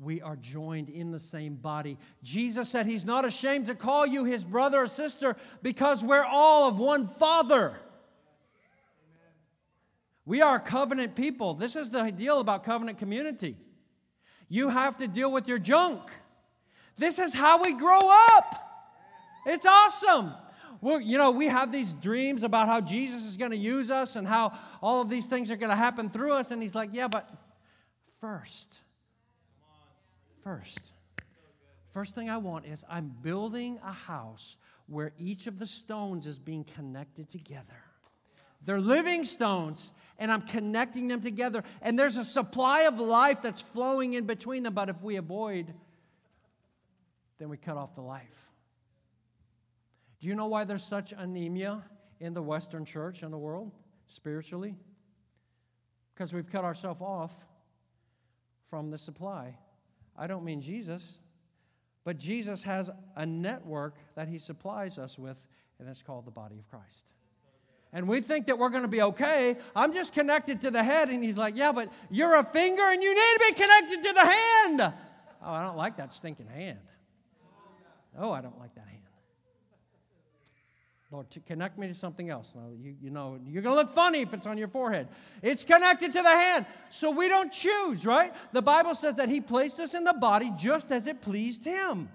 we 0.00 0.22
are 0.22 0.36
joined 0.36 0.88
in 0.88 1.10
the 1.10 1.18
same 1.18 1.56
body. 1.56 1.98
Jesus 2.22 2.70
said 2.70 2.86
he's 2.86 3.04
not 3.04 3.24
ashamed 3.24 3.66
to 3.66 3.74
call 3.74 4.06
you 4.06 4.24
his 4.24 4.42
brother 4.42 4.82
or 4.82 4.86
sister 4.86 5.36
because 5.62 6.02
we're 6.02 6.24
all 6.24 6.68
of 6.68 6.78
one 6.78 7.06
Father. 7.06 7.76
We 10.24 10.40
are 10.40 10.58
covenant 10.58 11.16
people. 11.16 11.54
This 11.54 11.76
is 11.76 11.90
the 11.90 12.10
deal 12.10 12.40
about 12.40 12.64
covenant 12.64 12.98
community. 12.98 13.56
You 14.48 14.68
have 14.68 14.96
to 14.98 15.08
deal 15.08 15.30
with 15.30 15.46
your 15.46 15.58
junk. 15.58 16.00
This 16.96 17.18
is 17.18 17.34
how 17.34 17.62
we 17.62 17.74
grow 17.74 18.00
up. 18.00 18.56
It's 19.46 19.66
awesome. 19.66 20.32
Well, 20.80 21.00
you 21.00 21.18
know, 21.18 21.30
we 21.30 21.46
have 21.46 21.72
these 21.72 21.92
dreams 21.92 22.42
about 22.42 22.66
how 22.66 22.80
Jesus 22.80 23.24
is 23.24 23.36
going 23.36 23.50
to 23.50 23.56
use 23.56 23.90
us 23.90 24.16
and 24.16 24.26
how 24.26 24.52
all 24.82 25.02
of 25.02 25.10
these 25.10 25.26
things 25.26 25.50
are 25.50 25.56
going 25.56 25.70
to 25.70 25.76
happen 25.76 26.08
through 26.08 26.32
us. 26.32 26.50
And 26.50 26.62
he's 26.62 26.74
like, 26.74 26.90
yeah, 26.92 27.08
but 27.08 27.28
first, 28.20 28.78
first. 30.42 30.92
First 31.90 32.14
thing 32.14 32.30
I 32.30 32.38
want 32.38 32.66
is 32.66 32.84
I'm 32.88 33.14
building 33.22 33.78
a 33.84 33.92
house 33.92 34.56
where 34.86 35.12
each 35.18 35.46
of 35.46 35.58
the 35.58 35.66
stones 35.66 36.26
is 36.26 36.38
being 36.38 36.64
connected 36.64 37.28
together. 37.28 37.84
They're 38.64 38.80
living 38.80 39.24
stones, 39.24 39.90
and 40.18 40.30
I'm 40.30 40.42
connecting 40.42 41.08
them 41.08 41.22
together. 41.22 41.64
And 41.80 41.98
there's 41.98 42.16
a 42.16 42.24
supply 42.24 42.82
of 42.82 43.00
life 43.00 43.40
that's 43.42 43.60
flowing 43.60 44.12
in 44.12 44.26
between 44.26 44.62
them. 44.62 44.74
But 44.74 44.88
if 44.88 45.00
we 45.02 45.16
avoid, 45.16 45.72
then 47.38 47.48
we 47.48 47.56
cut 47.56 47.76
off 47.76 47.94
the 47.94 48.02
life. 48.02 48.49
Do 50.20 50.28
you 50.28 50.34
know 50.34 50.46
why 50.46 50.64
there's 50.64 50.84
such 50.84 51.12
anemia 51.16 51.82
in 52.20 52.34
the 52.34 52.42
Western 52.42 52.84
church 52.84 53.22
and 53.22 53.32
the 53.32 53.38
world 53.38 53.72
spiritually? 54.06 54.76
Because 56.14 56.34
we've 56.34 56.50
cut 56.50 56.64
ourselves 56.64 57.00
off 57.00 57.34
from 58.68 58.90
the 58.90 58.98
supply 58.98 59.56
I 60.16 60.26
don't 60.26 60.44
mean 60.44 60.60
Jesus, 60.60 61.18
but 62.04 62.18
Jesus 62.18 62.62
has 62.64 62.90
a 63.16 63.24
network 63.24 63.96
that 64.16 64.28
he 64.28 64.36
supplies 64.36 64.98
us 64.98 65.18
with, 65.18 65.42
and 65.78 65.88
it's 65.88 66.02
called 66.02 66.26
the 66.26 66.30
body 66.30 66.58
of 66.58 66.68
Christ. 66.68 67.06
And 67.92 68.06
we 68.06 68.20
think 68.20 68.46
that 68.46 68.58
we're 68.58 68.68
going 68.68 68.82
to 68.82 68.88
be 68.88 69.00
okay. 69.00 69.56
I'm 69.74 69.94
just 69.94 70.12
connected 70.12 70.60
to 70.60 70.70
the 70.70 70.82
head. 70.82 71.08
And 71.08 71.24
he's 71.24 71.38
like, 71.38 71.56
Yeah, 71.56 71.72
but 71.72 71.90
you're 72.10 72.36
a 72.36 72.44
finger 72.44 72.82
and 72.82 73.02
you 73.02 73.14
need 73.14 73.38
to 73.38 73.44
be 73.48 73.54
connected 73.54 74.02
to 74.02 74.12
the 74.12 74.26
hand. 74.26 74.94
Oh, 75.42 75.52
I 75.52 75.62
don't 75.64 75.76
like 75.76 75.96
that 75.96 76.12
stinking 76.12 76.46
hand. 76.46 76.78
Oh, 78.18 78.30
I 78.30 78.42
don't 78.42 78.58
like 78.58 78.74
that 78.74 78.86
hand. 78.86 79.02
Lord, 81.10 81.28
to 81.30 81.40
connect 81.40 81.76
me 81.76 81.88
to 81.88 81.94
something 81.94 82.30
else. 82.30 82.52
No, 82.54 82.72
you, 82.80 82.94
you 83.02 83.10
know, 83.10 83.38
you're 83.48 83.62
going 83.62 83.74
to 83.74 83.80
look 83.82 83.92
funny 83.92 84.20
if 84.20 84.32
it's 84.32 84.46
on 84.46 84.56
your 84.56 84.68
forehead. 84.68 85.08
It's 85.42 85.64
connected 85.64 86.12
to 86.12 86.22
the 86.22 86.28
hand. 86.28 86.66
So 86.88 87.10
we 87.10 87.28
don't 87.28 87.52
choose, 87.52 88.06
right? 88.06 88.32
The 88.52 88.62
Bible 88.62 88.94
says 88.94 89.16
that 89.16 89.28
He 89.28 89.40
placed 89.40 89.80
us 89.80 89.94
in 89.94 90.04
the 90.04 90.12
body 90.12 90.52
just 90.56 90.92
as 90.92 91.08
it 91.08 91.20
pleased 91.20 91.64
Him. 91.64 92.08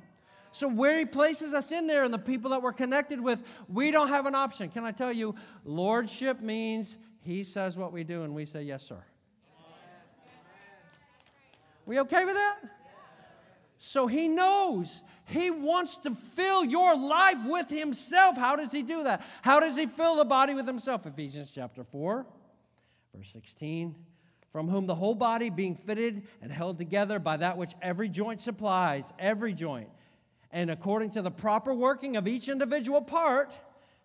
So, 0.53 0.69
where 0.69 0.97
He 0.97 1.03
places 1.03 1.53
us 1.53 1.73
in 1.73 1.87
there 1.87 2.05
and 2.05 2.13
the 2.13 2.17
people 2.17 2.51
that 2.51 2.61
we're 2.61 2.71
connected 2.71 3.19
with, 3.19 3.43
we 3.67 3.91
don't 3.91 4.07
have 4.07 4.25
an 4.25 4.35
option. 4.35 4.69
Can 4.69 4.85
I 4.85 4.93
tell 4.93 5.11
you, 5.11 5.35
Lordship 5.65 6.39
means 6.39 6.97
He 7.21 7.43
says 7.43 7.77
what 7.77 7.91
we 7.91 8.05
do 8.05 8.23
and 8.23 8.33
we 8.33 8.45
say, 8.45 8.63
Yes, 8.63 8.83
sir. 8.83 9.03
We 11.85 11.99
okay 11.99 12.23
with 12.23 12.35
that? 12.35 12.59
So 13.77 14.07
he 14.07 14.27
knows. 14.27 15.03
He 15.25 15.51
wants 15.51 15.97
to 15.97 16.11
fill 16.11 16.63
your 16.63 16.95
life 16.95 17.45
with 17.45 17.69
himself. 17.69 18.37
How 18.37 18.55
does 18.55 18.71
he 18.71 18.83
do 18.83 19.03
that? 19.03 19.25
How 19.41 19.59
does 19.59 19.75
he 19.75 19.85
fill 19.85 20.15
the 20.15 20.25
body 20.25 20.53
with 20.53 20.67
himself? 20.67 21.05
Ephesians 21.05 21.51
chapter 21.51 21.83
4, 21.83 22.25
verse 23.15 23.29
16. 23.31 23.95
From 24.51 24.69
whom 24.69 24.85
the 24.85 24.95
whole 24.95 25.15
body, 25.15 25.49
being 25.49 25.75
fitted 25.75 26.23
and 26.41 26.49
held 26.49 26.77
together 26.77 27.19
by 27.19 27.37
that 27.37 27.57
which 27.57 27.73
every 27.81 28.07
joint 28.07 28.39
supplies, 28.39 29.11
every 29.19 29.53
joint, 29.53 29.89
and 30.51 30.71
according 30.71 31.09
to 31.11 31.21
the 31.21 31.31
proper 31.31 31.73
working 31.73 32.15
of 32.15 32.25
each 32.25 32.47
individual 32.47 33.01
part, 33.01 33.51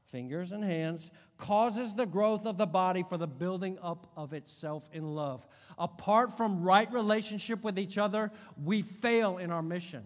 fingers 0.06 0.50
and 0.50 0.64
hands, 0.64 1.12
causes 1.40 1.94
the 1.94 2.06
growth 2.06 2.46
of 2.46 2.58
the 2.58 2.66
body 2.66 3.04
for 3.08 3.16
the 3.16 3.26
building 3.26 3.78
up 3.82 4.06
of 4.16 4.32
itself 4.32 4.88
in 4.92 5.14
love. 5.14 5.44
Apart 5.78 6.36
from 6.36 6.62
right 6.62 6.90
relationship 6.92 7.64
with 7.64 7.78
each 7.78 7.98
other, 7.98 8.30
we 8.62 8.82
fail 8.82 9.38
in 9.38 9.50
our 9.50 9.62
mission. 9.62 10.04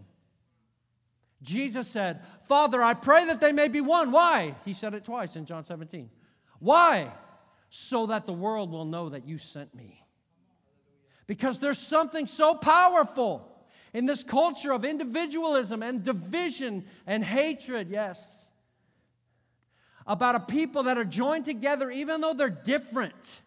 Jesus 1.42 1.88
said, 1.88 2.22
Father, 2.48 2.82
I 2.82 2.94
pray 2.94 3.26
that 3.26 3.40
they 3.40 3.52
may 3.52 3.68
be 3.68 3.82
one. 3.82 4.12
Why? 4.12 4.54
He 4.64 4.72
said 4.72 4.94
it 4.94 5.04
twice 5.04 5.36
in 5.36 5.44
John 5.44 5.64
17. 5.64 6.08
Why? 6.60 7.12
So 7.68 8.06
that 8.06 8.24
the 8.24 8.32
world 8.32 8.70
will 8.70 8.86
know 8.86 9.10
that 9.10 9.26
you 9.26 9.36
sent 9.36 9.74
me. 9.74 10.00
Because 11.26 11.58
there's 11.58 11.78
something 11.78 12.26
so 12.26 12.54
powerful 12.54 13.50
in 13.92 14.06
this 14.06 14.22
culture 14.22 14.72
of 14.72 14.84
individualism 14.84 15.82
and 15.82 16.02
division 16.02 16.84
and 17.06 17.22
hatred, 17.22 17.90
yes 17.90 18.43
about 20.06 20.34
a 20.34 20.40
people 20.40 20.84
that 20.84 20.98
are 20.98 21.04
joined 21.04 21.44
together, 21.44 21.90
even 21.90 22.20
though 22.20 22.34
they're 22.34 22.48
different. 22.48 23.40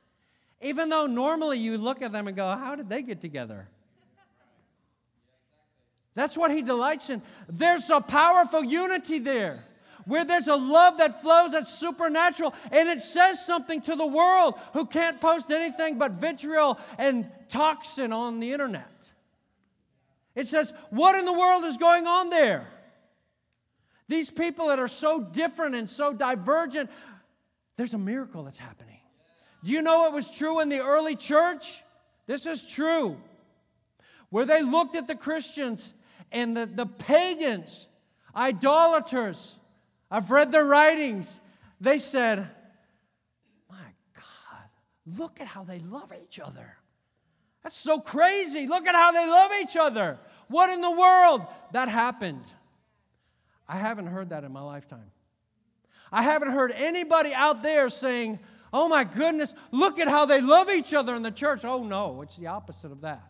Even 0.62 0.90
though 0.90 1.06
normally 1.06 1.60
you 1.60 1.78
look 1.78 2.02
at 2.02 2.12
them 2.12 2.28
and 2.28 2.36
go, 2.36 2.48
How 2.48 2.76
did 2.76 2.90
they 2.90 3.02
get 3.02 3.22
together? 3.22 3.68
That's 6.16 6.36
what 6.36 6.50
he 6.50 6.64
delights 6.64 7.12
in. 7.12 7.22
There's 7.48 7.92
a 7.92 8.02
powerful 8.02 8.64
unity 8.64 9.20
there 9.20 9.64
where 10.06 10.26
there's 10.26 10.48
a 10.48 10.56
love 10.56 10.98
that 10.98 11.22
flows 11.22 11.52
that's 11.52 11.72
supernatural 11.72 12.56
and 12.72 12.90
it 12.90 13.02
says 13.02 13.46
something 13.46 13.82
to 13.82 13.96
the 13.96 14.06
world 14.08 14.56
who 14.74 14.86
can't 14.86 15.22
post 15.22 15.52
anything 15.52 16.00
but 16.00 16.14
vitriol 16.14 16.80
and 16.98 17.30
toxin 17.50 18.12
on 18.12 18.40
the 18.40 18.52
internet. 18.52 18.90
It 20.34 20.48
says, 20.48 20.74
What 20.90 21.16
in 21.16 21.26
the 21.26 21.34
world 21.34 21.66
is 21.66 21.78
going 21.78 22.08
on 22.08 22.30
there? 22.30 22.68
These 24.08 24.32
people 24.32 24.68
that 24.68 24.80
are 24.80 24.88
so 24.88 25.20
different 25.20 25.76
and 25.76 25.90
so 25.90 26.14
divergent, 26.14 26.90
there's 27.76 27.94
a 27.94 27.98
miracle 27.98 28.44
that's 28.44 28.58
happening. 28.58 29.00
Do 29.64 29.72
you 29.72 29.82
know 29.82 30.08
it 30.08 30.14
was 30.14 30.32
true 30.32 30.60
in 30.60 30.70
the 30.70 30.84
early 30.84 31.16
church? 31.16 31.84
This 32.26 32.46
is 32.46 32.66
true. 32.66 33.18
Where 34.30 34.46
they 34.46 34.62
looked 34.62 34.96
at 34.96 35.08
the 35.08 35.16
Christians 35.16 35.94
and 36.32 36.56
the, 36.56 36.66
the 36.66 36.86
pagans, 36.86 37.88
idolaters, 38.36 39.58
I've 40.10 40.32
read 40.32 40.52
their 40.52 40.66
writings. 40.66 41.42
They 41.82 42.00
said, 42.00 42.48
My 43.70 43.76
God, 44.14 45.18
look 45.18 45.42
at 45.42 45.48
how 45.48 45.64
they 45.64 45.80
love 45.80 46.14
each 46.24 46.40
other. 46.40 46.78
That's 47.64 47.76
so 47.76 48.00
crazy. 48.00 48.68
Look 48.68 48.88
at 48.88 48.96
how 48.96 49.12
they 49.12 49.26
love 49.28 49.52
each 49.62 49.76
other. 49.76 50.18
What 50.48 50.70
in 50.70 50.80
the 50.80 50.92
world? 50.92 51.46
That 51.74 51.90
happened. 51.90 52.44
I 53.68 53.78
haven't 53.78 54.08
heard 54.08 54.30
that 54.30 54.44
in 54.44 54.52
my 54.52 54.62
lifetime. 54.62 55.12
I 56.12 56.22
haven't 56.22 56.52
heard 56.52 56.72
anybody 56.72 57.34
out 57.34 57.64
there 57.64 57.90
saying, 57.90 58.40
Oh 58.74 58.88
my 58.88 59.04
goodness, 59.04 59.54
look 59.72 60.00
at 60.00 60.08
how 60.08 60.26
they 60.26 60.42
love 60.42 60.70
each 60.70 60.94
other 60.94 61.16
in 61.16 61.22
the 61.22 61.32
church. 61.32 61.64
Oh 61.64 61.84
no, 61.84 62.22
it's 62.22 62.38
the 62.38 62.48
opposite 62.48 62.92
of 62.92 63.02
that. 63.02 63.24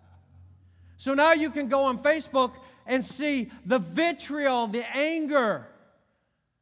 So 0.97 1.13
now 1.13 1.33
you 1.33 1.51
can 1.51 1.67
go 1.67 1.83
on 1.83 1.99
Facebook 1.99 2.53
and 2.87 3.05
see 3.05 3.51
the 3.65 3.77
vitriol, 3.77 4.67
the 4.67 4.85
anger, 4.95 5.67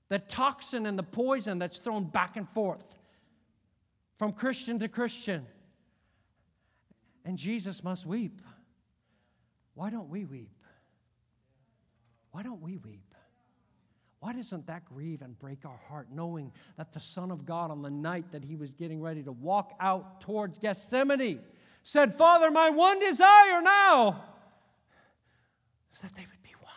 the 0.10 0.20
toxin 0.20 0.86
and 0.86 1.00
the 1.00 1.04
poison 1.04 1.58
that's 1.58 1.80
thrown 1.80 2.04
back 2.04 2.36
and 2.36 2.48
forth 2.50 2.84
from 4.18 4.34
Christian 4.34 4.80
to 4.80 4.88
Christian. 4.88 5.46
And 7.24 7.38
Jesus 7.38 7.84
must 7.84 8.06
weep. 8.06 8.42
Why 9.74 9.90
don't 9.90 10.10
we 10.10 10.26
weep? 10.26 10.52
Why 12.32 12.44
don't 12.44 12.62
we 12.62 12.78
weep? 12.78 13.05
Why 14.26 14.34
doesn't 14.34 14.66
that 14.66 14.86
grieve 14.86 15.22
and 15.22 15.38
break 15.38 15.66
our 15.66 15.78
heart, 15.88 16.08
knowing 16.12 16.52
that 16.78 16.92
the 16.92 17.00
Son 17.00 17.30
of 17.30 17.46
God, 17.46 17.70
on 17.70 17.84
the 17.84 17.92
night 17.92 18.32
that 18.32 18.44
he 18.44 18.56
was 18.56 18.72
getting 18.72 19.00
ready 19.00 19.22
to 19.22 19.32
walk 19.32 19.76
out 19.80 20.20
towards 20.20 20.58
Gethsemane, 20.58 21.42
said, 21.84 22.16
Father, 22.16 22.50
my 22.50 22.72
one 22.72 23.00
desire 23.00 23.62
now 23.62 24.24
is 25.94 26.02
that 26.02 26.16
they 26.16 26.24
would 26.24 26.42
be 26.42 26.56
one. 26.60 26.74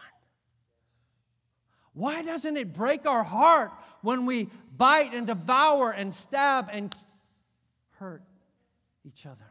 Why 1.95 2.23
doesn't 2.23 2.59
it 2.59 2.75
break 2.75 3.07
our 3.07 3.23
heart 3.23 3.73
when 4.03 4.27
we 4.27 4.51
bite 4.77 5.15
and 5.15 5.27
devour 5.27 5.91
and 5.91 6.13
stab 6.13 6.69
and 6.71 6.95
hurt 7.93 8.25
each 9.07 9.25
other? 9.25 9.51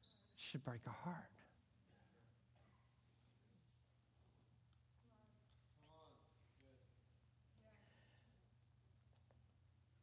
It 0.00 0.36
should 0.36 0.64
break 0.64 0.82
our 0.86 0.96
heart. 1.02 1.27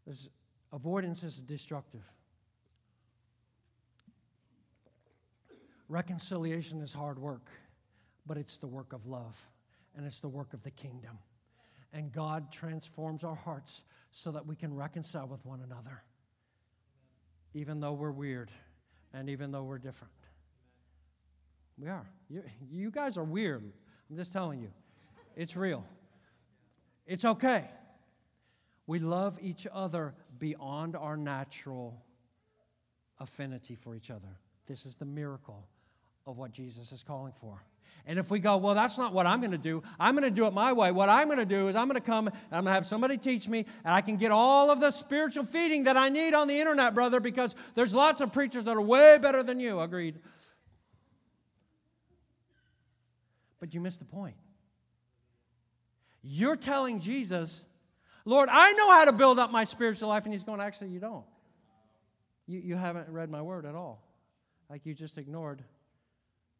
There's, 0.06 0.30
avoidance 0.72 1.24
is 1.24 1.41
destructive. 1.41 2.04
Reconciliation 5.88 6.82
is 6.82 6.94
hard 6.94 7.20
work, 7.20 7.50
but 8.26 8.38
it's 8.38 8.58
the 8.58 8.68
work 8.68 8.94
of 8.94 9.06
love 9.06 9.39
and 9.96 10.06
it's 10.06 10.20
the 10.20 10.28
work 10.28 10.54
of 10.54 10.63
the 10.63 10.72
kingdom. 10.72 11.18
And 11.94 12.12
God 12.12 12.52
transforms 12.52 13.24
our 13.24 13.36
hearts 13.36 13.84
so 14.12 14.32
that 14.32 14.46
we 14.46 14.56
can 14.56 14.74
reconcile 14.74 15.28
with 15.28 15.46
one 15.46 15.62
another, 15.62 16.04
even 17.54 17.80
though 17.80 17.94
we're 17.94 18.12
weird 18.12 18.52
and 19.13 19.30
even 19.30 19.52
though 19.52 19.63
we're 19.63 19.78
different. 19.78 20.13
We 21.78 21.88
are. 21.88 22.06
You, 22.30 22.44
you 22.70 22.91
guys 22.91 23.18
are 23.18 23.24
weird. 23.24 23.63
I'm 24.10 24.18
just 24.18 24.34
telling 24.34 24.62
you. 24.62 24.72
It's 25.36 25.56
real. 25.56 25.86
It's 27.06 27.26
okay. 27.26 27.65
We 28.88 29.00
love 29.00 29.39
each 29.41 29.67
other 29.71 30.13
beyond 30.38 30.95
our 30.95 31.17
natural 31.17 32.04
affinity 33.19 33.76
for 33.76 33.95
each 33.95 34.12
other. 34.12 34.39
This 34.67 34.86
is 34.86 34.95
the 34.95 35.06
miracle 35.06 35.67
of 36.28 36.38
what 36.38 36.52
Jesus 36.52 36.91
is 36.91 37.04
calling 37.04 37.34
for. 37.34 37.63
And 38.08 38.19
if 38.19 38.30
we 38.30 38.39
go, 38.39 38.58
well, 38.58 38.76
that's 38.76 38.98
not 38.98 39.13
what 39.13 39.26
I'm 39.26 39.39
going 39.39 39.52
to 39.52 39.58
do, 39.58 39.82
I'm 40.00 40.15
going 40.15 40.24
to 40.24 40.36
do 40.36 40.45
it 40.45 40.54
my 40.54 40.74
way. 40.74 40.91
What 40.91 41.10
I'm 41.10 41.28
going 41.28 41.39
to 41.39 41.45
do 41.45 41.67
is 41.69 41.76
I'm 41.76 41.88
going 41.88 42.00
to 42.00 42.06
come 42.06 42.28
and 42.28 42.36
I'm 42.52 42.63
going 42.63 42.71
to 42.71 42.74
have 42.74 42.86
somebody 42.86 43.17
teach 43.17 43.48
me, 43.48 43.65
and 43.84 43.93
I 43.93 44.02
can 44.02 44.17
get 44.17 44.32
all 44.32 44.69
of 44.69 44.80
the 44.80 44.91
spiritual 44.91 45.45
feeding 45.45 45.86
that 45.86 45.98
I 45.98 46.10
need 46.10 46.34
on 46.34 46.48
the 46.48 46.60
internet, 46.60 46.93
brother, 46.93 47.19
because 47.19 47.56
there's 47.74 47.93
lots 47.93 48.21
of 48.21 48.32
preachers 48.32 48.65
that 48.65 48.76
are 48.76 48.82
way 48.82 49.17
better 49.19 49.41
than 49.41 49.60
you. 49.60 49.80
Agreed. 49.80 50.19
But 53.60 53.74
you 53.74 53.80
missed 53.80 54.00
the 54.00 54.06
point. 54.06 54.36
You're 56.21 56.56
telling 56.56 57.00
Jesus, 57.00 57.65
Lord, 58.26 58.50
I 58.52 58.74
know 58.74 58.92
how 58.92 59.06
to 59.06 59.12
build 59.12 59.38
up 59.38 59.52
my 59.52 59.64
spiritual 59.64 60.10
life. 60.10 60.24
And 60.24 60.34
he's 60.34 60.44
going, 60.44 60.60
Actually, 60.60 60.90
you 60.90 61.00
don't. 61.00 61.24
You, 62.48 62.60
you 62.60 62.76
haven't 62.76 63.10
read 63.10 63.30
my 63.30 63.42
word 63.42 63.66
at 63.66 63.76
all. 63.76 64.04
Like 64.70 64.86
you 64.86 64.94
just 64.94 65.18
ignored 65.18 65.64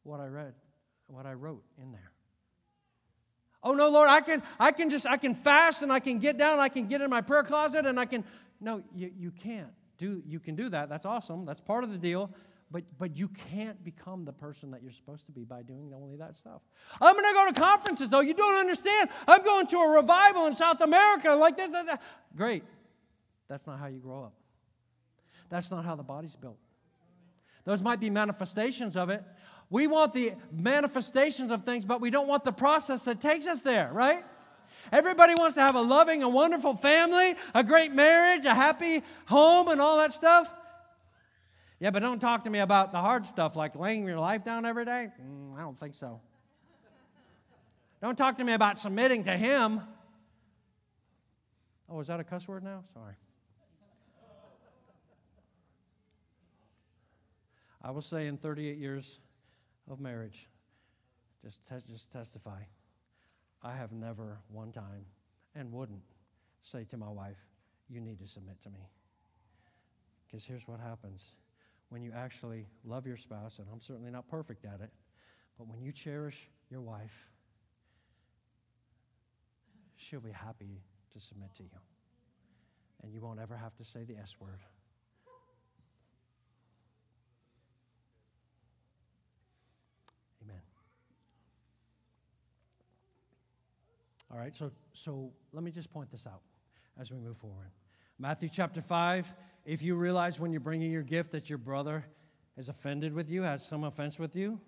what 0.04 0.20
I 0.20 0.28
read, 0.28 0.54
what 1.08 1.26
I 1.26 1.34
wrote 1.34 1.64
in 1.82 1.92
there. 1.92 2.12
Oh 3.64 3.74
no, 3.74 3.90
Lord, 3.90 4.10
I 4.10 4.22
can 4.22 4.44
I 4.60 4.72
can 4.72 4.92
just 4.92 5.08
I 5.08 5.18
can 5.18 5.34
fast 5.34 5.82
and 5.82 5.92
I 5.92 6.00
can 6.00 6.20
get 6.20 6.38
down, 6.38 6.60
I 6.60 6.70
can 6.70 6.86
get 6.86 7.02
in 7.02 7.10
my 7.10 7.22
prayer 7.22 7.42
closet 7.44 7.88
and 7.88 8.00
I 8.00 8.06
can 8.06 8.24
no, 8.62 8.84
you, 8.94 9.12
you 9.18 9.32
can't 9.32 9.72
do 9.98 10.22
you 10.28 10.40
can 10.40 10.56
do 10.56 10.70
that. 10.70 10.88
That's 10.88 11.06
awesome. 11.06 11.46
That's 11.46 11.62
part 11.62 11.84
of 11.84 11.92
the 11.92 11.98
deal. 11.98 12.30
But, 12.72 12.84
but 12.98 13.16
you 13.16 13.30
can't 13.52 13.84
become 13.84 14.26
the 14.26 14.34
person 14.34 14.72
that 14.72 14.82
you're 14.82 14.92
supposed 14.92 15.28
to 15.28 15.32
be 15.32 15.44
by 15.44 15.62
doing 15.62 15.94
only 15.96 16.16
that 16.18 16.36
stuff. 16.36 16.62
I'm 17.00 17.14
going 17.14 17.26
to 17.26 17.34
go 17.34 17.48
to 17.52 17.62
conferences, 17.62 18.10
though. 18.10 18.22
You 18.22 18.34
don't 18.34 18.56
understand. 18.56 19.10
I'm 19.28 19.44
going 19.44 19.68
to 19.68 19.78
a 19.78 19.90
revival 19.90 20.48
in 20.48 20.56
South 20.56 20.82
America 20.82 21.32
like 21.36 21.58
that. 21.58 21.72
that, 21.72 21.86
that. 21.86 22.04
Great. 22.36 22.64
That's 23.48 23.68
not 23.68 23.80
how 23.80 23.88
you 23.88 24.00
grow 24.00 24.24
up. 24.24 24.34
That's 25.50 25.70
not 25.70 25.86
how 25.86 25.96
the 25.96 26.04
body's 26.04 26.36
built. 26.36 26.58
Those 27.66 27.82
might 27.82 28.00
be 28.00 28.10
manifestations 28.10 28.98
of 28.98 29.10
it. 29.10 29.24
We 29.70 29.88
want 29.88 30.14
the 30.14 30.34
manifestations 30.52 31.52
of 31.52 31.66
things, 31.66 31.86
but 31.86 32.02
we 32.02 32.10
don't 32.10 32.28
want 32.28 32.44
the 32.44 32.52
process 32.52 33.04
that 33.04 33.22
takes 33.22 33.48
us 33.48 33.62
there, 33.62 33.90
right? 33.92 34.24
Everybody 34.92 35.34
wants 35.36 35.56
to 35.56 35.62
have 35.62 35.76
a 35.76 35.82
loving 35.82 36.24
and 36.24 36.34
wonderful 36.34 36.76
family, 36.76 37.36
a 37.54 37.64
great 37.64 37.92
marriage, 37.92 38.46
a 38.46 38.54
happy 38.54 39.02
home, 39.26 39.68
and 39.68 39.82
all 39.82 39.98
that 39.98 40.14
stuff. 40.14 40.52
Yeah, 41.80 41.92
but 41.92 42.00
don't 42.00 42.20
talk 42.20 42.46
to 42.46 42.50
me 42.50 42.60
about 42.60 42.92
the 42.92 43.00
hard 43.00 43.26
stuff 43.26 43.56
like 43.56 43.76
laying 43.76 44.08
your 44.08 44.20
life 44.20 44.44
down 44.46 44.66
every 44.66 44.86
day. 44.86 45.10
Mm, 45.22 45.58
I 45.58 45.62
don't 45.62 45.78
think 45.80 45.94
so. 45.94 46.22
Don't 48.02 48.18
talk 48.18 48.38
to 48.38 48.44
me 48.44 48.54
about 48.54 48.80
submitting 48.80 49.24
to 49.24 49.32
Him. 49.32 49.82
Oh, 51.90 52.00
is 52.00 52.08
that 52.08 52.20
a 52.20 52.24
cuss 52.24 52.48
word 52.48 52.64
now? 52.64 52.84
Sorry. 52.94 53.16
I 57.82 57.92
will 57.92 58.02
say 58.02 58.26
in 58.28 58.38
38 58.38 58.78
years 58.78 59.20
of 59.90 60.00
marriage, 60.00 60.48
just, 61.44 61.68
te- 61.68 61.84
just 61.88 62.12
testify, 62.12 62.60
I 63.62 63.76
have 63.76 63.92
never 63.92 64.40
one 64.50 64.72
time 64.72 65.06
and 65.54 65.72
wouldn't 65.72 66.02
say 66.64 66.84
to 66.86 66.98
my 66.98 67.10
wife, 67.10 67.38
You 67.88 68.02
need 68.02 68.20
to 68.20 68.28
submit 68.28 68.62
to 68.64 68.70
me. 68.70 68.90
Because 70.26 70.46
here's 70.46 70.68
what 70.68 70.80
happens 70.80 71.34
when 71.90 72.02
you 72.02 72.12
actually 72.16 72.68
love 72.84 73.06
your 73.06 73.18
spouse, 73.18 73.60
and 73.60 73.68
I'm 73.72 73.82
certainly 73.82 74.12
not 74.12 74.28
perfect 74.28 74.66
at 74.66 74.82
it, 74.82 74.90
but 75.58 75.68
when 75.68 75.82
you 75.82 75.92
cherish 75.92 76.50
your 76.70 76.82
wife, 76.82 77.30
she'll 79.96 80.20
be 80.20 80.32
happy 80.32 80.82
to 81.14 81.20
submit 81.20 81.54
to 81.56 81.64
you. 81.64 81.70
And 83.04 83.14
you 83.14 83.22
won't 83.22 83.40
ever 83.40 83.56
have 83.56 83.76
to 83.76 83.86
say 83.86 84.04
the 84.04 84.18
S 84.18 84.36
word. 84.40 84.60
Amen. 90.44 90.62
All 94.32 94.38
right, 94.38 94.56
so, 94.56 94.72
so 94.94 95.32
let 95.54 95.64
me 95.64 95.72
just 95.72 95.92
point 95.92 96.12
this 96.12 96.28
out 96.28 96.42
as 97.00 97.12
we 97.12 97.20
move 97.20 97.38
forward. 97.38 97.72
Matthew 98.18 98.48
chapter 98.48 98.80
5, 98.80 99.34
if 99.66 99.82
you 99.82 99.96
realize 99.96 100.40
when 100.40 100.54
you're 100.54 100.62
bringing 100.62 100.90
your 100.90 101.02
gift 101.02 101.34
that 101.34 101.50
your 101.50 101.58
brother 101.58 102.06
is 102.56 102.70
offended 102.70 103.14
with 103.14 103.30
you, 103.30 103.42
has 103.42 103.68
some 103.68 103.84
offense 103.84 104.18
with 104.18 104.38
you, 104.38 104.62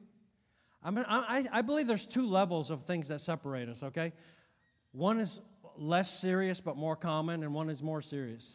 I, 0.83 0.91
mean, 0.91 1.05
I, 1.07 1.47
I 1.49 1.61
believe 1.61 1.87
there's 1.87 2.05
two 2.05 2.27
levels 2.27 2.71
of 2.71 2.83
things 2.83 3.07
that 3.07 3.21
separate 3.21 3.69
us, 3.69 3.83
okay? 3.83 4.11
One 4.91 5.21
is 5.21 5.39
less 5.77 6.19
serious 6.19 6.59
but 6.59 6.75
more 6.75 6.97
common, 6.97 7.41
and 7.41 7.53
one 7.53 7.69
is 7.69 7.81
more 7.81 8.01
serious. 8.01 8.53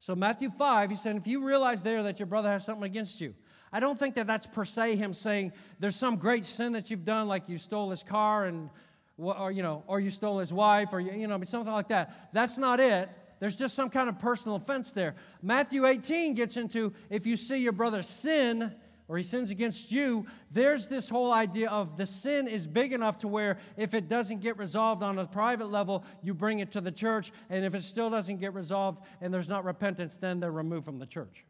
So, 0.00 0.16
Matthew 0.16 0.50
5, 0.50 0.90
he 0.90 0.96
said, 0.96 1.14
if 1.14 1.28
you 1.28 1.46
realize 1.46 1.80
there 1.84 2.02
that 2.02 2.18
your 2.18 2.26
brother 2.26 2.48
has 2.48 2.64
something 2.64 2.84
against 2.84 3.20
you, 3.20 3.34
I 3.72 3.78
don't 3.78 3.96
think 3.96 4.16
that 4.16 4.26
that's 4.26 4.48
per 4.48 4.64
se 4.64 4.96
him 4.96 5.14
saying 5.14 5.52
there's 5.78 5.94
some 5.94 6.16
great 6.16 6.44
sin 6.44 6.72
that 6.72 6.90
you've 6.90 7.04
done, 7.04 7.28
like 7.28 7.48
you 7.48 7.58
stole 7.58 7.90
his 7.90 8.02
car 8.02 8.46
and, 8.46 8.70
or, 9.16 9.52
you 9.52 9.62
know, 9.62 9.84
or 9.86 10.00
you 10.00 10.10
stole 10.10 10.40
his 10.40 10.52
wife, 10.52 10.88
or, 10.92 10.98
you 10.98 11.28
know, 11.28 11.40
something 11.44 11.72
like 11.72 11.88
that. 11.88 12.30
That's 12.32 12.58
not 12.58 12.80
it. 12.80 13.08
There's 13.42 13.56
just 13.56 13.74
some 13.74 13.90
kind 13.90 14.08
of 14.08 14.20
personal 14.20 14.54
offense 14.54 14.92
there. 14.92 15.16
Matthew 15.42 15.84
18 15.84 16.34
gets 16.34 16.56
into 16.56 16.92
if 17.10 17.26
you 17.26 17.36
see 17.36 17.56
your 17.58 17.72
brother 17.72 18.04
sin, 18.04 18.72
or 19.08 19.16
he 19.16 19.24
sins 19.24 19.50
against 19.50 19.90
you, 19.90 20.26
there's 20.52 20.86
this 20.86 21.08
whole 21.08 21.32
idea 21.32 21.68
of 21.68 21.96
the 21.96 22.06
sin 22.06 22.46
is 22.46 22.68
big 22.68 22.92
enough 22.92 23.18
to 23.18 23.26
where 23.26 23.58
if 23.76 23.94
it 23.94 24.08
doesn't 24.08 24.42
get 24.42 24.58
resolved 24.58 25.02
on 25.02 25.18
a 25.18 25.26
private 25.26 25.72
level, 25.72 26.04
you 26.22 26.34
bring 26.34 26.60
it 26.60 26.70
to 26.70 26.80
the 26.80 26.92
church. 26.92 27.32
And 27.50 27.64
if 27.64 27.74
it 27.74 27.82
still 27.82 28.10
doesn't 28.10 28.38
get 28.38 28.54
resolved 28.54 29.02
and 29.20 29.34
there's 29.34 29.48
not 29.48 29.64
repentance, 29.64 30.18
then 30.18 30.38
they're 30.38 30.52
removed 30.52 30.84
from 30.84 31.00
the 31.00 31.06
church. 31.06 31.44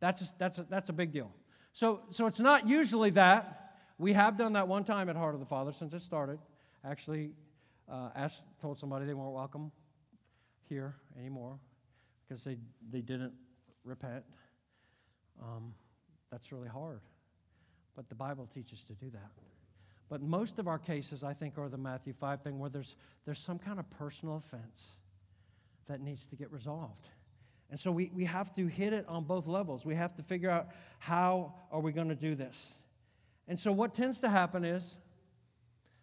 That's 0.00 0.22
a, 0.22 0.38
that's 0.38 0.58
a, 0.60 0.62
that's 0.62 0.88
a 0.88 0.94
big 0.94 1.12
deal. 1.12 1.30
So, 1.74 2.04
so 2.08 2.24
it's 2.24 2.40
not 2.40 2.66
usually 2.66 3.10
that. 3.10 3.74
We 3.98 4.14
have 4.14 4.38
done 4.38 4.54
that 4.54 4.66
one 4.66 4.84
time 4.84 5.10
at 5.10 5.16
Heart 5.16 5.34
of 5.34 5.40
the 5.40 5.46
Father 5.46 5.72
since 5.72 5.92
it 5.92 6.00
started. 6.00 6.38
Actually, 6.82 7.32
uh, 7.86 8.08
asked, 8.14 8.46
told 8.62 8.78
somebody 8.78 9.04
they 9.04 9.12
weren't 9.12 9.34
welcome 9.34 9.72
here 10.68 10.96
anymore 11.18 11.58
because 12.26 12.44
they, 12.44 12.56
they 12.90 13.00
didn't 13.00 13.32
repent. 13.84 14.24
Um, 15.42 15.74
that's 16.30 16.52
really 16.52 16.68
hard. 16.68 17.00
But 17.94 18.08
the 18.08 18.14
Bible 18.14 18.48
teaches 18.52 18.84
to 18.84 18.94
do 18.94 19.10
that. 19.10 19.30
But 20.08 20.22
most 20.22 20.58
of 20.58 20.68
our 20.68 20.78
cases, 20.78 21.24
I 21.24 21.32
think, 21.32 21.58
are 21.58 21.68
the 21.68 21.78
Matthew 21.78 22.12
5 22.12 22.42
thing 22.42 22.58
where 22.58 22.70
there's, 22.70 22.94
there's 23.24 23.38
some 23.38 23.58
kind 23.58 23.78
of 23.78 23.88
personal 23.90 24.36
offense 24.36 24.98
that 25.88 26.00
needs 26.00 26.26
to 26.28 26.36
get 26.36 26.52
resolved. 26.52 27.08
And 27.70 27.78
so 27.78 27.90
we, 27.90 28.10
we 28.14 28.24
have 28.24 28.54
to 28.54 28.66
hit 28.66 28.92
it 28.92 29.04
on 29.08 29.24
both 29.24 29.46
levels. 29.46 29.84
We 29.84 29.96
have 29.96 30.14
to 30.16 30.22
figure 30.22 30.50
out 30.50 30.68
how 31.00 31.54
are 31.72 31.80
we 31.80 31.90
going 31.92 32.08
to 32.08 32.14
do 32.14 32.34
this. 32.34 32.78
And 33.48 33.58
so 33.58 33.72
what 33.72 33.94
tends 33.94 34.20
to 34.20 34.28
happen 34.28 34.64
is, 34.64 34.96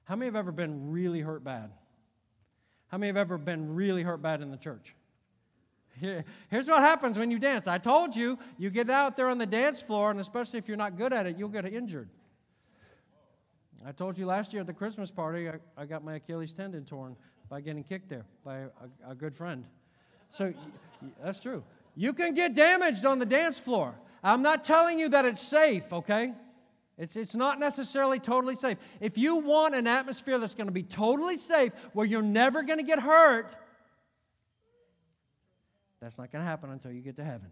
how 0.05 0.17
many 0.17 0.27
have 0.27 0.35
ever 0.35 0.51
been 0.51 0.91
really 0.91 1.21
hurt 1.21 1.43
bad? 1.43 1.71
How 2.93 2.99
many 2.99 3.07
have 3.07 3.17
ever 3.17 3.39
been 3.39 3.73
really 3.73 4.03
hurt 4.03 4.21
bad 4.21 4.43
in 4.43 4.51
the 4.51 4.57
church? 4.57 4.93
Here, 5.99 6.23
here's 6.51 6.67
what 6.67 6.77
happens 6.77 7.17
when 7.17 7.31
you 7.31 7.39
dance. 7.39 7.67
I 7.67 7.79
told 7.79 8.15
you, 8.15 8.37
you 8.59 8.69
get 8.69 8.87
out 8.87 9.17
there 9.17 9.29
on 9.29 9.39
the 9.39 9.47
dance 9.47 9.81
floor, 9.81 10.11
and 10.11 10.19
especially 10.19 10.59
if 10.59 10.67
you're 10.67 10.77
not 10.77 10.95
good 10.95 11.11
at 11.11 11.25
it, 11.25 11.35
you'll 11.35 11.49
get 11.49 11.65
injured. 11.65 12.07
I 13.83 13.93
told 13.93 14.15
you 14.15 14.27
last 14.27 14.53
year 14.53 14.61
at 14.61 14.67
the 14.67 14.73
Christmas 14.73 15.09
party, 15.09 15.49
I, 15.49 15.53
I 15.75 15.85
got 15.85 16.03
my 16.03 16.17
Achilles 16.17 16.53
tendon 16.53 16.85
torn 16.85 17.15
by 17.49 17.61
getting 17.61 17.83
kicked 17.83 18.09
there 18.09 18.25
by 18.45 18.57
a, 18.57 18.69
a 19.09 19.15
good 19.15 19.35
friend. 19.35 19.65
So 20.29 20.53
that's 21.23 21.41
true. 21.41 21.63
You 21.95 22.13
can 22.13 22.35
get 22.35 22.53
damaged 22.53 23.07
on 23.07 23.17
the 23.17 23.25
dance 23.25 23.57
floor. 23.57 23.95
I'm 24.23 24.43
not 24.43 24.63
telling 24.63 24.99
you 24.99 25.09
that 25.09 25.25
it's 25.25 25.41
safe, 25.41 25.91
okay? 25.91 26.33
It's, 27.03 27.17
it's 27.17 27.35
not 27.35 27.59
necessarily 27.59 28.17
totally 28.17 28.55
safe. 28.55 28.77
If 29.01 29.17
you 29.17 29.35
want 29.35 29.75
an 29.75 29.87
atmosphere 29.87 30.39
that's 30.39 30.55
going 30.55 30.67
to 30.67 30.73
be 30.73 30.83
totally 30.83 31.37
safe, 31.37 31.73
where 31.91 32.05
you're 32.05 32.21
never 32.21 32.63
going 32.63 32.79
to 32.79 32.85
get 32.85 32.97
hurt, 32.97 33.53
that's 36.01 36.17
not 36.17 36.31
going 36.31 36.41
to 36.41 36.49
happen 36.49 36.71
until 36.71 36.93
you 36.93 37.01
get 37.01 37.17
to 37.17 37.23
heaven. 37.25 37.49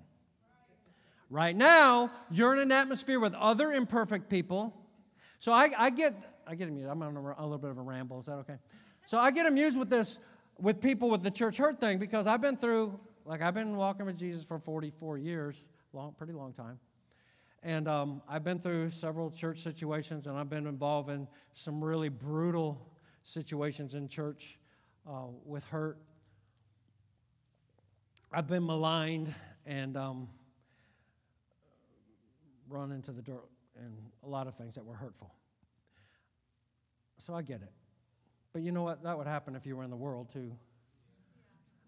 Right 1.29 1.55
now, 1.55 2.11
you're 2.29 2.53
in 2.53 2.59
an 2.59 2.71
atmosphere 2.71 3.19
with 3.19 3.33
other 3.33 3.73
imperfect 3.73 4.29
people. 4.29 4.73
So 5.39 5.51
I, 5.51 5.69
I 5.77 5.89
get, 5.89 6.13
I 6.47 6.55
get 6.55 6.69
amused. 6.69 6.89
I'm 6.89 7.01
on 7.01 7.17
a, 7.17 7.19
a 7.37 7.43
little 7.43 7.57
bit 7.57 7.71
of 7.71 7.77
a 7.77 7.81
ramble. 7.81 8.19
Is 8.21 8.27
that 8.27 8.37
okay? 8.39 8.57
So 9.05 9.17
I 9.17 9.31
get 9.31 9.47
amused 9.47 9.77
with 9.77 9.89
this, 9.89 10.17
with 10.59 10.79
people 10.79 11.09
with 11.09 11.23
the 11.23 11.31
church 11.31 11.57
hurt 11.57 11.77
thing 11.81 11.97
because 11.97 12.25
I've 12.25 12.41
been 12.41 12.55
through, 12.55 12.97
like 13.25 13.41
I've 13.41 13.53
been 13.53 13.75
walking 13.75 14.05
with 14.05 14.17
Jesus 14.17 14.45
for 14.45 14.59
44 14.59 15.17
years, 15.17 15.65
long, 15.91 16.13
pretty 16.17 16.33
long 16.33 16.53
time. 16.53 16.79
And 17.63 17.87
um, 17.87 18.21
I've 18.27 18.43
been 18.43 18.59
through 18.59 18.89
several 18.89 19.29
church 19.29 19.59
situations, 19.59 20.27
and 20.27 20.37
I've 20.37 20.49
been 20.49 20.65
involved 20.65 21.09
in 21.09 21.27
some 21.53 21.83
really 21.83 22.09
brutal 22.09 22.91
situations 23.23 23.93
in 23.93 24.07
church 24.07 24.57
uh, 25.07 25.27
with 25.45 25.65
hurt 25.65 25.99
I've 28.33 28.47
been 28.47 28.65
maligned 28.65 29.33
and 29.65 29.97
um, 29.97 30.29
run 32.69 32.93
into 32.93 33.11
the 33.11 33.21
dirt 33.21 33.49
and 33.77 33.93
a 34.23 34.29
lot 34.29 34.47
of 34.47 34.55
things 34.55 34.75
that 34.75 34.85
were 34.85 34.95
hurtful. 34.95 35.33
So 37.17 37.35
I 37.35 37.41
get 37.41 37.61
it. 37.61 37.73
But 38.53 38.61
you 38.61 38.71
know 38.71 38.83
what? 38.83 39.03
That 39.03 39.17
would 39.17 39.27
happen 39.27 39.53
if 39.55 39.65
you 39.65 39.75
were 39.75 39.83
in 39.83 39.89
the 39.89 39.97
world 39.97 40.31
too. 40.31 40.53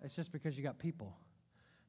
It's 0.01 0.17
just 0.17 0.33
because 0.33 0.57
you 0.57 0.63
got 0.63 0.79
people. 0.79 1.15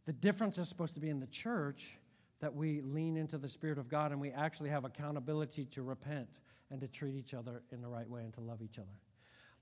The 0.07 0.13
difference 0.13 0.57
is 0.59 0.69
supposed 0.69 0.95
to 0.95 1.01
be 1.01 1.11
in 1.11 1.19
the 1.19 1.27
church 1.27 1.99
that 2.45 2.55
we 2.55 2.83
lean 2.83 3.17
into 3.17 3.39
the 3.39 3.49
Spirit 3.49 3.79
of 3.79 3.89
God 3.89 4.13
and 4.13 4.21
we 4.21 4.31
actually 4.31 4.69
have 4.69 4.85
accountability 4.85 5.65
to 5.65 5.83
repent 5.83 6.29
and 6.71 6.79
to 6.79 6.87
treat 6.87 7.15
each 7.15 7.33
other 7.33 7.63
in 7.73 7.81
the 7.81 7.89
right 7.89 8.07
way 8.07 8.21
and 8.21 8.35
to 8.35 8.43
love 8.43 8.61
each 8.61 8.79
other. 8.79 8.93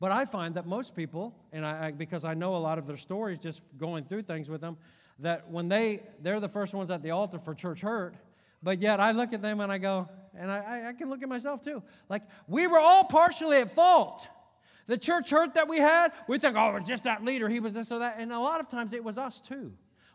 But 0.00 0.10
I 0.10 0.24
find 0.24 0.56
that 0.56 0.66
most 0.66 0.96
people, 0.96 1.32
and 1.52 1.64
I, 1.64 1.92
because 1.92 2.24
I 2.24 2.34
know 2.34 2.56
a 2.56 2.58
lot 2.58 2.78
of 2.78 2.88
their 2.88 2.96
stories 2.96 3.38
just 3.38 3.62
going 3.78 4.02
through 4.02 4.22
things 4.22 4.50
with 4.50 4.60
them, 4.60 4.76
that 5.20 5.48
when 5.48 5.68
they 5.68 6.02
they're 6.20 6.40
the 6.40 6.48
first 6.48 6.74
ones 6.74 6.90
at 6.90 7.04
the 7.04 7.12
altar 7.12 7.38
for 7.38 7.54
church 7.54 7.82
hurt, 7.82 8.16
but 8.64 8.82
yet 8.82 8.98
I 8.98 9.12
look 9.12 9.32
at 9.32 9.42
them 9.42 9.60
and 9.60 9.70
I 9.70 9.78
go, 9.78 10.08
and 10.36 10.50
I, 10.50 10.88
I 10.88 10.92
can 10.92 11.08
look 11.08 11.22
at 11.22 11.28
myself 11.28 11.62
too. 11.62 11.84
Like 12.08 12.22
we 12.48 12.66
were 12.66 12.80
all 12.80 13.04
partially 13.04 13.58
at 13.58 13.72
fault. 13.76 14.26
The 14.88 14.98
church 14.98 15.30
hurt 15.30 15.54
that 15.54 15.68
we 15.68 15.78
had, 15.78 16.08
we 16.26 16.38
think, 16.38 16.56
oh, 16.56 16.74
it's 16.74 16.88
just 16.88 17.04
that 17.04 17.24
leader, 17.24 17.48
he 17.48 17.60
was 17.60 17.74
this 17.74 17.92
or 17.92 18.00
that. 18.00 18.16
And 18.18 18.32
a 18.32 18.40
lot 18.40 18.58
of 18.58 18.68
times 18.68 18.92
it 18.92 19.04
was 19.04 19.18
us 19.18 19.40
too. 19.40 19.72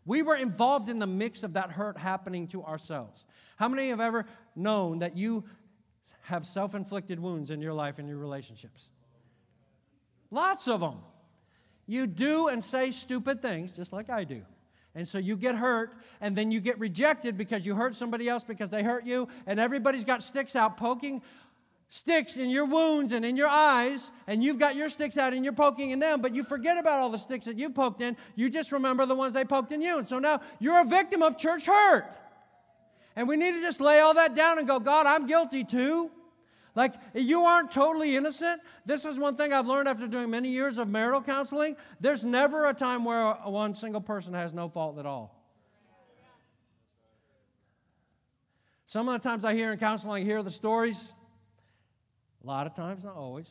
We 0.07 0.21
were 0.21 0.37
involved 0.37 0.87
in 0.87 0.99
the 0.99 1.05
mix 1.05 1.43
of 1.43 1.53
that 1.53 1.69
hurt 1.69 1.97
happening 1.97 2.47
to 2.47 2.63
ourselves. 2.63 3.25
How 3.57 3.67
many 3.67 3.89
have 3.89 3.99
ever 3.99 4.25
known 4.55 4.99
that 4.99 5.17
you 5.17 5.43
have 6.21 6.45
self 6.45 6.73
inflicted 6.73 7.19
wounds 7.19 7.51
in 7.51 7.61
your 7.61 7.73
life 7.73 7.99
and 7.99 8.07
your 8.07 8.17
relationships? 8.17 8.89
Lots 10.31 10.67
of 10.69 10.79
them. 10.79 10.99
You 11.87 12.07
do 12.07 12.47
and 12.47 12.63
say 12.63 12.91
stupid 12.91 13.41
things, 13.41 13.73
just 13.73 13.91
like 13.91 14.09
I 14.09 14.23
do. 14.23 14.43
And 14.95 15.05
so 15.05 15.17
you 15.17 15.35
get 15.35 15.55
hurt, 15.55 15.93
and 16.21 16.35
then 16.35 16.51
you 16.51 16.61
get 16.61 16.79
rejected 16.79 17.37
because 17.37 17.65
you 17.65 17.75
hurt 17.75 17.93
somebody 17.93 18.29
else 18.29 18.43
because 18.43 18.69
they 18.69 18.83
hurt 18.83 19.05
you, 19.05 19.27
and 19.45 19.59
everybody's 19.59 20.05
got 20.05 20.23
sticks 20.23 20.55
out 20.55 20.77
poking 20.77 21.21
sticks 21.89 22.37
in 22.37 22.49
your 22.49 22.65
wounds 22.65 23.13
and 23.13 23.25
in 23.25 23.37
your 23.37 23.47
eyes, 23.47 24.11
and 24.27 24.43
you've 24.43 24.59
got 24.59 24.75
your 24.75 24.89
sticks 24.89 25.17
out 25.17 25.33
and 25.33 25.43
you're 25.43 25.53
poking 25.53 25.91
in 25.91 25.99
them, 25.99 26.21
but 26.21 26.35
you 26.35 26.43
forget 26.43 26.77
about 26.77 26.99
all 26.99 27.09
the 27.09 27.17
sticks 27.17 27.45
that 27.45 27.57
you've 27.57 27.73
poked 27.73 28.01
in. 28.01 28.17
You 28.35 28.49
just 28.49 28.71
remember 28.71 29.05
the 29.05 29.15
ones 29.15 29.33
they 29.33 29.45
poked 29.45 29.71
in 29.71 29.81
you. 29.81 29.97
And 29.97 30.07
so 30.07 30.19
now 30.19 30.41
you're 30.59 30.79
a 30.79 30.85
victim 30.85 31.21
of 31.23 31.37
church 31.37 31.65
hurt. 31.65 32.05
And 33.15 33.27
we 33.27 33.37
need 33.37 33.53
to 33.53 33.61
just 33.61 33.81
lay 33.81 33.99
all 33.99 34.13
that 34.15 34.35
down 34.35 34.59
and 34.59 34.67
go, 34.67 34.79
God, 34.79 35.05
I'm 35.05 35.27
guilty 35.27 35.63
too. 35.63 36.11
Like, 36.75 36.93
you 37.15 37.41
aren't 37.41 37.71
totally 37.71 38.15
innocent. 38.15 38.61
This 38.85 39.03
is 39.03 39.17
one 39.17 39.35
thing 39.35 39.51
I've 39.51 39.65
learned 39.65 39.87
after 39.87 40.07
doing 40.07 40.29
many 40.29 40.49
years 40.49 40.77
of 40.77 40.87
marital 40.87 41.23
counseling. 41.23 41.75
There's 41.99 42.23
never 42.23 42.67
a 42.67 42.73
time 42.73 43.03
where 43.03 43.31
one 43.45 43.73
single 43.73 44.01
person 44.01 44.35
has 44.35 44.53
no 44.53 44.69
fault 44.69 44.99
at 44.99 45.07
all. 45.07 45.33
Some 48.85 49.09
of 49.09 49.19
the 49.19 49.27
times 49.27 49.43
I 49.43 49.55
hear 49.55 49.73
in 49.73 49.79
counseling, 49.79 50.21
I 50.21 50.25
hear 50.25 50.43
the 50.43 50.51
stories. 50.51 51.13
A 52.47 52.49
lot 52.49 52.65
of 52.65 52.73
times, 52.73 53.03
not 53.03 53.17
always. 53.17 53.47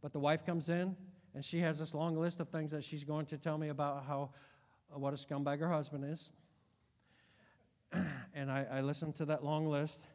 But 0.00 0.12
the 0.12 0.20
wife 0.20 0.46
comes 0.46 0.68
in 0.68 0.94
and 1.34 1.44
she 1.44 1.58
has 1.58 1.80
this 1.80 1.92
long 1.92 2.16
list 2.16 2.38
of 2.38 2.50
things 2.50 2.70
that 2.70 2.84
she's 2.84 3.02
going 3.02 3.26
to 3.26 3.36
tell 3.36 3.58
me 3.58 3.68
about 3.68 4.04
how 4.06 4.30
what 4.94 5.12
a 5.12 5.16
scumbag 5.16 5.58
her 5.58 5.68
husband 5.68 6.04
is. 6.04 6.30
and 8.34 8.48
I, 8.48 8.64
I 8.74 8.80
listen 8.82 9.12
to 9.14 9.24
that 9.24 9.42
long 9.42 9.66
list. 9.66 10.06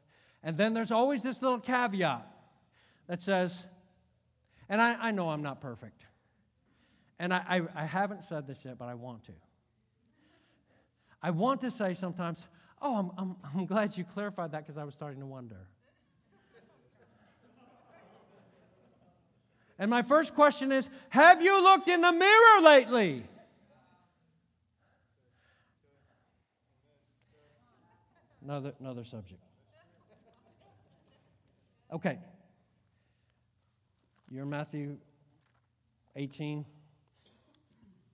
And 0.41 0.55
then 0.55 0.73
there's 0.73 0.91
always 0.91 1.21
this 1.21 1.41
little 1.41 1.59
caveat 1.59 2.25
that 3.07 3.21
says, 3.21 3.65
and 4.69 4.81
I, 4.81 4.95
I 5.09 5.11
know 5.11 5.29
I'm 5.29 5.43
not 5.43 5.59
perfect. 5.59 6.05
And 7.19 7.33
I, 7.33 7.43
I, 7.49 7.61
I 7.75 7.85
haven't 7.85 8.23
said 8.23 8.47
this 8.47 8.63
yet, 8.63 8.77
but 8.77 8.85
I 8.85 8.93
want 8.93 9.25
to. 9.25 9.33
I 11.21 11.31
want 11.31 11.59
to 11.59 11.71
say 11.71 11.93
sometimes, 11.93 12.47
oh, 12.81 12.97
I'm, 12.97 13.11
I'm, 13.17 13.35
I'm 13.53 13.65
glad 13.65 13.97
you 13.97 14.05
clarified 14.05 14.53
that 14.53 14.59
because 14.63 14.77
I 14.77 14.85
was 14.85 14.93
starting 14.93 15.19
to 15.19 15.25
wonder. 15.25 15.67
And 19.79 19.89
my 19.89 20.01
first 20.01 20.33
question 20.33 20.71
is 20.71 20.89
Have 21.09 21.41
you 21.41 21.61
looked 21.61 21.87
in 21.87 22.01
the 22.01 22.11
mirror 22.11 22.61
lately? 22.61 23.23
Another, 28.43 28.73
another 28.79 29.03
subject. 29.03 29.41
Okay. 31.91 32.17
You're 34.29 34.45
Matthew 34.45 34.97
18. 36.15 36.65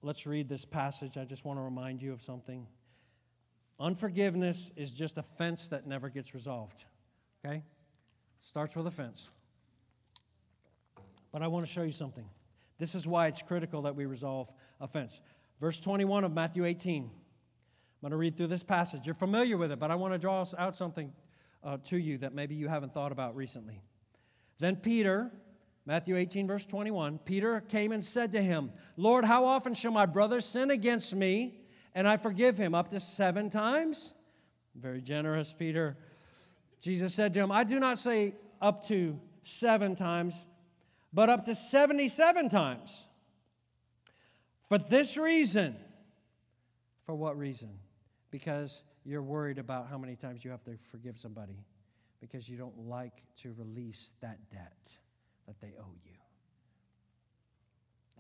Let's 0.02 0.26
read 0.26 0.49
this 0.49 0.65
passage. 0.65 1.17
I 1.17 1.26
just 1.26 1.45
want 1.45 1.60
to 1.60 1.63
remind 1.63 2.02
you 2.02 2.13
of 2.13 2.21
something. 2.21 2.67
Unforgiveness 3.80 4.71
is 4.76 4.91
just 4.91 5.17
a 5.17 5.23
fence 5.23 5.67
that 5.69 5.88
never 5.88 6.10
gets 6.10 6.34
resolved. 6.34 6.84
Okay? 7.43 7.63
Starts 8.41 8.76
with 8.76 8.88
a 8.88 8.91
fence. 8.91 9.30
But 11.34 11.41
I 11.41 11.48
want 11.48 11.65
to 11.65 11.72
show 11.72 11.84
you 11.84 11.91
something. 11.91 12.24
This 12.78 12.96
is 12.96 13.06
why 13.06 13.28
it's 13.28 13.41
critical 13.41 13.82
that 13.82 13.96
we 13.96 14.06
resolve 14.06 14.50
offense. 14.80 15.19
Verse 15.60 15.80
21 15.80 16.24
of 16.24 16.32
Matthew 16.32 16.63
18. 16.63 17.04
I'm 17.04 17.10
going 18.02 18.12
to 18.12 18.17
read 18.17 18.38
through 18.38 18.48
this 18.48 18.63
passage. 18.63 19.06
You're 19.06 19.15
familiar 19.15 19.58
with 19.58 19.72
it, 19.72 19.80
but 19.80 19.91
I 19.91 19.96
want 19.96 20.13
to 20.13 20.19
draw 20.19 20.46
out 20.58 20.78
something 20.78 21.12
uh, 21.63 21.78
to 21.86 21.98
you 21.98 22.17
that 22.19 22.34
maybe 22.34 22.56
you 22.56 22.67
haven't 22.67 22.93
thought 22.93 23.12
about 23.12 23.36
recently. 23.36 23.82
Then 24.60 24.76
Peter, 24.76 25.32
Matthew 25.86 26.15
18, 26.17 26.48
verse 26.48 26.65
21, 26.65 27.19
Peter 27.19 27.62
came 27.62 27.91
and 27.91 28.04
said 28.04 28.32
to 28.34 28.41
him, 28.41 28.72
Lord, 28.96 29.26
how 29.26 29.46
often 29.46 29.74
shall 29.74 29.91
my 29.91 30.06
brother 30.06 30.41
sin 30.41 30.72
against 30.72 31.15
me 31.15 31.62
and 31.96 32.08
I 32.08 32.17
forgive 32.17 32.58
him? 32.58 32.76
Up 32.76 32.89
to 32.89 33.00
seven 33.00 33.50
times? 33.50 34.13
Very 34.76 35.02
generous, 35.02 35.54
Peter. 35.54 35.98
Jesus 36.82 37.13
said 37.13 37.34
to 37.34 37.39
him, 37.39 37.52
I 37.52 37.63
do 37.63 37.80
not 37.80 37.98
say 37.98 38.36
up 38.62 38.86
to 38.88 39.19
seven 39.43 39.96
times, 39.96 40.46
but 41.13 41.30
up 41.30 41.45
to 41.45 41.56
77 41.56 42.49
times. 42.49 43.06
For 44.67 44.78
this 44.78 45.17
reason. 45.17 45.76
For 47.06 47.13
what 47.13 47.38
reason? 47.38 47.69
Because 48.32 48.82
you're 49.06 49.21
worried 49.21 49.60
about 49.60 49.88
how 49.89 49.97
many 49.97 50.15
times 50.15 50.43
you 50.43 50.52
have 50.52 50.63
to 50.63 50.78
forgive 50.91 51.19
somebody 51.19 51.65
because 52.19 52.47
you 52.47 52.58
don't 52.58 52.88
like 52.88 53.21
to 53.41 53.54
release 53.58 54.15
that 54.21 54.38
debt 54.49 54.97
that 55.45 55.60
they 55.60 55.73
owe 55.80 55.95
you. 56.06 56.13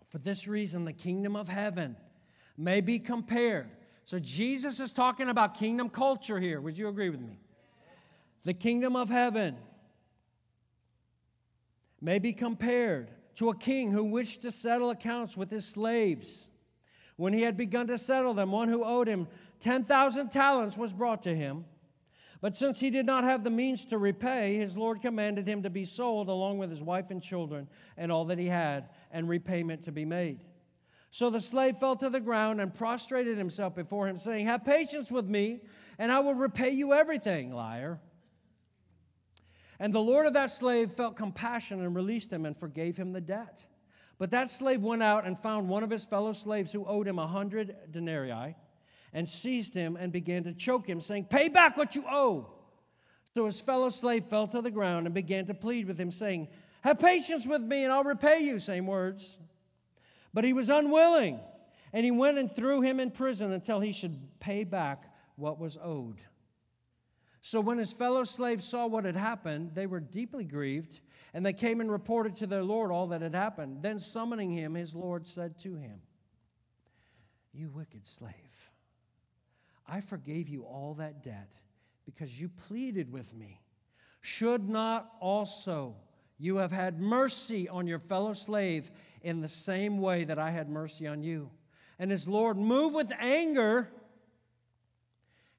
For 0.09 0.19
this 0.19 0.47
reason, 0.47 0.85
the 0.85 0.93
kingdom 0.93 1.35
of 1.35 1.47
heaven 1.47 1.95
may 2.57 2.81
be 2.81 2.99
compared. 2.99 3.69
So, 4.05 4.19
Jesus 4.19 4.79
is 4.79 4.91
talking 4.91 5.29
about 5.29 5.55
kingdom 5.55 5.89
culture 5.89 6.39
here. 6.39 6.59
Would 6.59 6.77
you 6.77 6.89
agree 6.89 7.09
with 7.09 7.21
me? 7.21 7.39
The 8.43 8.53
kingdom 8.53 8.97
of 8.97 9.09
heaven 9.09 9.55
may 12.03 12.19
be 12.19 12.33
compared 12.33 13.09
to 13.35 13.49
a 13.49 13.55
king 13.55 13.89
who 13.89 14.03
wished 14.03 14.41
to 14.41 14.51
settle 14.51 14.89
accounts 14.89 15.37
with 15.37 15.49
his 15.49 15.65
slaves. 15.65 16.49
When 17.15 17.31
he 17.31 17.41
had 17.41 17.55
begun 17.55 17.87
to 17.87 17.97
settle 17.97 18.33
them, 18.33 18.51
one 18.51 18.67
who 18.67 18.83
owed 18.83 19.07
him 19.07 19.27
10,000 19.61 20.29
talents 20.29 20.77
was 20.77 20.91
brought 20.91 21.23
to 21.23 21.33
him. 21.33 21.63
But 22.41 22.57
since 22.57 22.77
he 22.77 22.89
did 22.89 23.05
not 23.05 23.23
have 23.23 23.45
the 23.45 23.49
means 23.49 23.85
to 23.85 23.97
repay, 23.97 24.57
his 24.57 24.77
Lord 24.77 25.01
commanded 25.01 25.47
him 25.47 25.63
to 25.63 25.69
be 25.69 25.85
sold 25.85 26.27
along 26.27 26.57
with 26.57 26.69
his 26.69 26.83
wife 26.83 27.09
and 27.09 27.23
children 27.23 27.69
and 27.95 28.11
all 28.11 28.25
that 28.25 28.37
he 28.37 28.47
had, 28.47 28.89
and 29.09 29.29
repayment 29.29 29.83
to 29.83 29.93
be 29.93 30.03
made. 30.03 30.41
So 31.09 31.29
the 31.29 31.39
slave 31.39 31.77
fell 31.77 31.95
to 31.95 32.09
the 32.09 32.19
ground 32.19 32.59
and 32.59 32.73
prostrated 32.73 33.37
himself 33.37 33.75
before 33.75 34.09
him, 34.09 34.17
saying, 34.17 34.45
Have 34.47 34.65
patience 34.65 35.09
with 35.09 35.29
me, 35.29 35.61
and 35.97 36.11
I 36.11 36.19
will 36.19 36.35
repay 36.35 36.71
you 36.71 36.91
everything, 36.91 37.53
liar. 37.53 38.01
And 39.83 39.93
the 39.93 39.99
Lord 39.99 40.25
of 40.25 40.33
that 40.35 40.49
slave 40.49 40.93
felt 40.93 41.17
compassion 41.17 41.81
and 41.81 41.93
released 41.93 42.31
him 42.31 42.45
and 42.45 42.55
forgave 42.57 42.95
him 42.95 43.11
the 43.11 43.19
debt. 43.19 43.65
But 44.17 44.31
that 44.31 44.49
slave 44.49 44.81
went 44.81 45.03
out 45.03 45.27
and 45.27 45.37
found 45.37 45.67
one 45.67 45.83
of 45.83 45.89
his 45.89 46.05
fellow 46.05 46.31
slaves 46.31 46.71
who 46.71 46.85
owed 46.85 47.05
him 47.05 47.19
a 47.19 47.27
hundred 47.27 47.75
denarii 47.91 48.55
and 49.11 49.27
seized 49.27 49.73
him 49.73 49.97
and 49.97 50.13
began 50.13 50.45
to 50.45 50.53
choke 50.53 50.87
him, 50.87 51.01
saying, 51.01 51.25
Pay 51.25 51.49
back 51.49 51.75
what 51.75 51.97
you 51.97 52.05
owe. 52.09 52.49
So 53.33 53.45
his 53.45 53.59
fellow 53.59 53.89
slave 53.89 54.23
fell 54.23 54.47
to 54.47 54.61
the 54.61 54.71
ground 54.71 55.05
and 55.05 55.13
began 55.13 55.47
to 55.47 55.53
plead 55.53 55.85
with 55.85 55.99
him, 55.99 56.11
saying, 56.11 56.47
Have 56.79 56.97
patience 56.97 57.45
with 57.45 57.61
me, 57.61 57.83
and 57.83 57.91
I'll 57.91 58.05
repay 58.05 58.39
you. 58.39 58.61
Same 58.61 58.87
words. 58.87 59.37
But 60.33 60.45
he 60.45 60.53
was 60.53 60.69
unwilling, 60.69 61.41
and 61.91 62.05
he 62.05 62.11
went 62.11 62.37
and 62.37 62.49
threw 62.49 62.79
him 62.79 63.01
in 63.01 63.11
prison 63.11 63.51
until 63.51 63.81
he 63.81 63.91
should 63.91 64.39
pay 64.39 64.63
back 64.63 65.13
what 65.35 65.59
was 65.59 65.77
owed. 65.83 66.21
So 67.45 67.59
when 67.59 67.77
his 67.77 67.91
fellow 67.91 68.23
slaves 68.23 68.63
saw 68.63 68.87
what 68.87 69.03
had 69.03 69.17
happened, 69.17 69.71
they 69.73 69.85
were 69.85 69.99
deeply 69.99 70.45
grieved, 70.45 71.01
and 71.33 71.45
they 71.45 71.51
came 71.51 71.81
and 71.81 71.91
reported 71.91 72.37
to 72.37 72.47
their 72.47 72.63
Lord 72.63 72.89
all 72.89 73.07
that 73.07 73.21
had 73.21 73.35
happened. 73.35 73.83
Then 73.83 73.99
summoning 73.99 74.53
him, 74.53 74.75
his 74.75 74.95
Lord 74.95 75.27
said 75.27 75.57
to 75.59 75.75
him, 75.75 75.99
You 77.51 77.69
wicked 77.69 78.07
slave. 78.07 78.71
I 79.85 79.99
forgave 79.99 80.47
you 80.47 80.63
all 80.63 80.93
that 80.99 81.21
debt 81.21 81.49
because 82.05 82.39
you 82.39 82.47
pleaded 82.47 83.11
with 83.11 83.33
me. 83.33 83.59
Should 84.21 84.69
not 84.69 85.11
also 85.19 85.97
you 86.39 86.55
have 86.55 86.71
had 86.71 87.01
mercy 87.01 87.67
on 87.67 87.87
your 87.87 87.99
fellow 87.99 88.31
slave 88.31 88.89
in 89.21 89.41
the 89.41 89.49
same 89.49 89.97
way 89.97 90.23
that 90.23 90.39
I 90.39 90.51
had 90.51 90.69
mercy 90.69 91.07
on 91.07 91.23
you? 91.23 91.51
And 91.99 92.09
his 92.09 92.25
Lord, 92.25 92.55
moved 92.55 92.95
with 92.95 93.11
anger, 93.19 93.89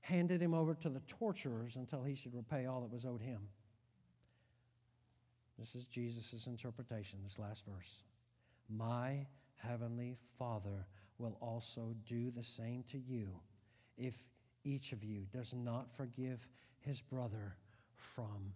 handed 0.05 0.43
him 0.43 0.53
over 0.53 0.75
to 0.75 0.90
the 0.90 1.01
torturers 1.01 1.77
until 1.77 2.03
he 2.03 2.14
should 2.14 2.35
repay 2.35 2.67
all 2.67 2.83
that 2.83 2.93
was 2.93 3.07
owed 3.07 3.23
him. 3.23 3.40
This 5.59 5.75
is 5.75 5.87
Jesus' 5.87 6.47
interpretation, 6.47 7.21
this 7.23 7.38
last 7.38 7.64
verse. 7.64 8.03
My 8.69 9.27
heavenly 9.57 10.17
Father 10.38 10.87
will 11.17 11.38
also 11.40 11.95
do 12.05 12.31
the 12.31 12.43
same 12.43 12.85
to 12.90 12.99
you 12.99 13.29
if 13.97 14.29
each 14.62 14.93
of 14.93 15.03
you 15.03 15.23
does 15.33 15.55
not 15.55 15.90
forgive 15.90 16.47
his 16.81 17.01
brother 17.01 17.57
from 17.95 18.53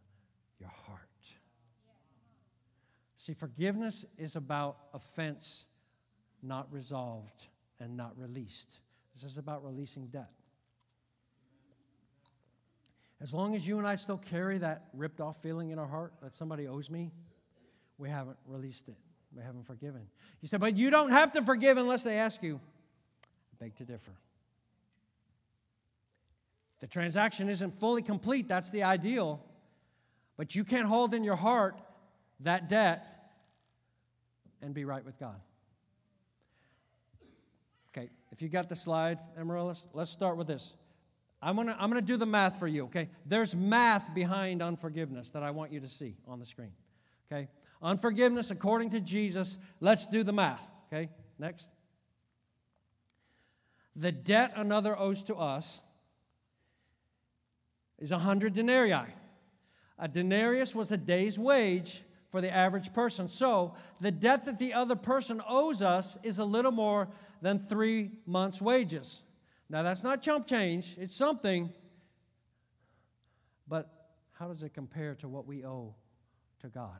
your 0.61 0.69
heart. 0.69 1.01
See, 3.17 3.33
forgiveness 3.33 4.05
is 4.19 4.37
about 4.37 4.77
offense 4.93 5.65
not 6.43 6.71
resolved 6.71 7.47
and 7.81 7.97
not 7.97 8.13
released. 8.19 8.81
This 9.15 9.25
is 9.25 9.39
about 9.39 9.65
releasing 9.65 10.09
debt. 10.09 10.31
As 13.21 13.35
long 13.35 13.55
as 13.55 13.66
you 13.66 13.79
and 13.79 13.87
I 13.87 13.97
still 13.97 14.19
carry 14.19 14.59
that 14.59 14.89
ripped 14.95 15.21
off 15.21 15.43
feeling 15.43 15.71
in 15.71 15.79
our 15.79 15.87
heart 15.87 16.12
that 16.23 16.35
somebody 16.35 16.69
owes 16.69 16.89
me, 16.89 17.11
we 17.99 18.09
haven't 18.09 18.37
released 18.47 18.89
it. 18.89 18.97
We 19.35 19.43
haven't 19.43 19.66
forgiven. 19.66 20.03
You 20.41 20.49
said, 20.49 20.61
but 20.61 20.77
you 20.77 20.91
don't 20.91 21.11
have 21.11 21.33
to 21.33 21.43
forgive 21.43 21.77
unless 21.77 22.05
they 22.05 22.16
ask 22.16 22.43
you. 22.43 22.61
I 23.27 23.64
beg 23.64 23.77
to 23.77 23.85
differ. 23.85 24.12
The 26.81 26.87
transaction 26.87 27.49
isn't 27.49 27.79
fully 27.81 28.03
complete, 28.03 28.49
that's 28.49 28.71
the 28.71 28.85
ideal. 28.85 29.45
But 30.37 30.55
you 30.55 30.62
can't 30.62 30.87
hold 30.87 31.12
in 31.12 31.25
your 31.25 31.37
heart 31.37 31.77
that 32.41 32.69
debt 32.69 33.05
and 34.62 34.73
be 34.73 34.85
right 34.85 35.05
with 35.05 35.19
God. 35.19 35.41
Okay, 37.89 38.11
if 38.31 38.41
you 38.41 38.49
got 38.49 38.69
the 38.69 38.77
slide, 38.77 39.19
Amaryllis, 39.37 39.89
let's 39.93 40.11
start 40.11 40.37
with 40.37 40.47
this. 40.47 40.75
I'm 41.41 41.57
gonna, 41.57 41.76
I'm 41.78 41.89
gonna 41.89 42.03
do 42.03 42.16
the 42.16 42.26
math 42.26 42.59
for 42.59 42.66
you, 42.66 42.84
okay? 42.84 43.09
There's 43.24 43.55
math 43.55 44.12
behind 44.14 44.62
unforgiveness 44.62 45.30
that 45.30 45.43
I 45.43 45.53
want 45.53 45.72
you 45.72 45.80
to 45.80 45.89
see 45.89 46.16
on 46.26 46.41
the 46.41 46.47
screen. 46.47 46.72
Okay? 47.30 47.49
Unforgiveness 47.80 48.51
according 48.51 48.91
to 48.91 49.01
Jesus. 49.01 49.57
Let's 49.80 50.07
do 50.07 50.22
the 50.22 50.32
math. 50.32 50.68
Okay? 50.93 51.11
Next. 51.39 51.70
The 53.95 54.12
debt 54.12 54.53
another 54.57 54.99
owes 54.99 55.24
to 55.24 55.36
us 55.36 55.80
is 57.99 58.12
a 58.12 58.18
hundred 58.18 58.55
denarii. 58.55 59.12
A 59.99 60.09
denarius 60.09 60.74
was 60.74 60.93
a 60.93 60.97
day's 60.97 61.39
wage 61.39 62.03
for 62.30 62.41
the 62.41 62.53
average 62.53 62.93
person. 62.93 63.26
So 63.26 63.74
the 64.01 64.11
debt 64.11 64.45
that 64.45 64.59
the 64.59 64.74
other 64.74 64.97
person 64.97 65.43
owes 65.49 65.82
us 65.82 66.16
is 66.22 66.39
a 66.39 66.45
little 66.45 66.70
more 66.70 67.09
than 67.43 67.59
three 67.59 68.12
months' 68.26 68.61
wages. 68.61 69.22
Now, 69.71 69.83
that's 69.83 70.03
not 70.03 70.23
chump 70.23 70.47
change, 70.47 70.97
it's 70.99 71.14
something, 71.14 71.71
but 73.66 73.91
how 74.33 74.49
does 74.49 74.62
it 74.62 74.73
compare 74.73 75.14
to 75.16 75.29
what 75.29 75.47
we 75.47 75.64
owe 75.64 75.95
to 76.61 76.69
God? 76.69 76.99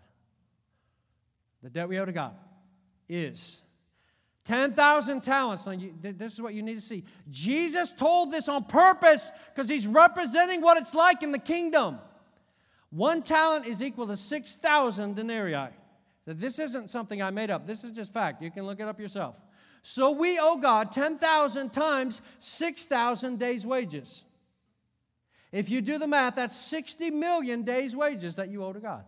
The 1.63 1.71
debt 1.71 1.89
we 1.89 1.99
owe 1.99 2.05
to 2.05 2.13
God 2.13 2.35
is 3.09 3.63
10,000 4.45 5.23
talents. 5.23 5.67
Now, 5.67 5.73
you, 5.73 5.95
this 6.01 6.33
is 6.33 6.41
what 6.41 6.55
you 6.55 6.63
need 6.63 6.75
to 6.75 6.81
see. 6.81 7.05
Jesus 7.31 7.93
told 7.93 8.33
this 8.33 8.49
on 8.49 8.65
purpose 8.65 9.31
because 9.55 9.69
he's 9.69 9.87
representing 9.87 10.61
what 10.61 10.79
it's 10.79 10.95
like 10.95 11.23
in 11.23 11.33
the 11.33 11.39
kingdom. 11.39 11.99
One 12.91 13.23
talent 13.23 13.67
is 13.67 13.83
equal 13.83 14.07
to 14.07 14.17
6,000 14.17 15.15
denarii. 15.15 15.69
So 16.25 16.33
this 16.33 16.59
isn't 16.59 16.91
something 16.91 17.23
I 17.23 17.31
made 17.31 17.51
up, 17.51 17.67
this 17.67 17.85
is 17.85 17.93
just 17.93 18.13
fact. 18.13 18.43
You 18.43 18.51
can 18.51 18.65
look 18.67 18.81
it 18.81 18.89
up 18.89 19.01
yourself. 19.01 19.37
So 19.91 20.11
we 20.11 20.39
owe 20.39 20.59
God 20.59 20.93
10,000 20.93 21.73
times 21.73 22.21
6,000 22.41 23.39
days' 23.39 23.65
wages. 23.65 24.23
If 25.51 25.71
you 25.71 25.81
do 25.81 25.97
the 25.97 26.07
math, 26.07 26.35
that's 26.35 26.55
60 26.55 27.11
million 27.11 27.63
days' 27.63 27.97
wages 27.97 28.37
that 28.37 28.51
you 28.51 28.63
owe 28.63 28.75
to 28.75 28.81
God. 28.81 29.07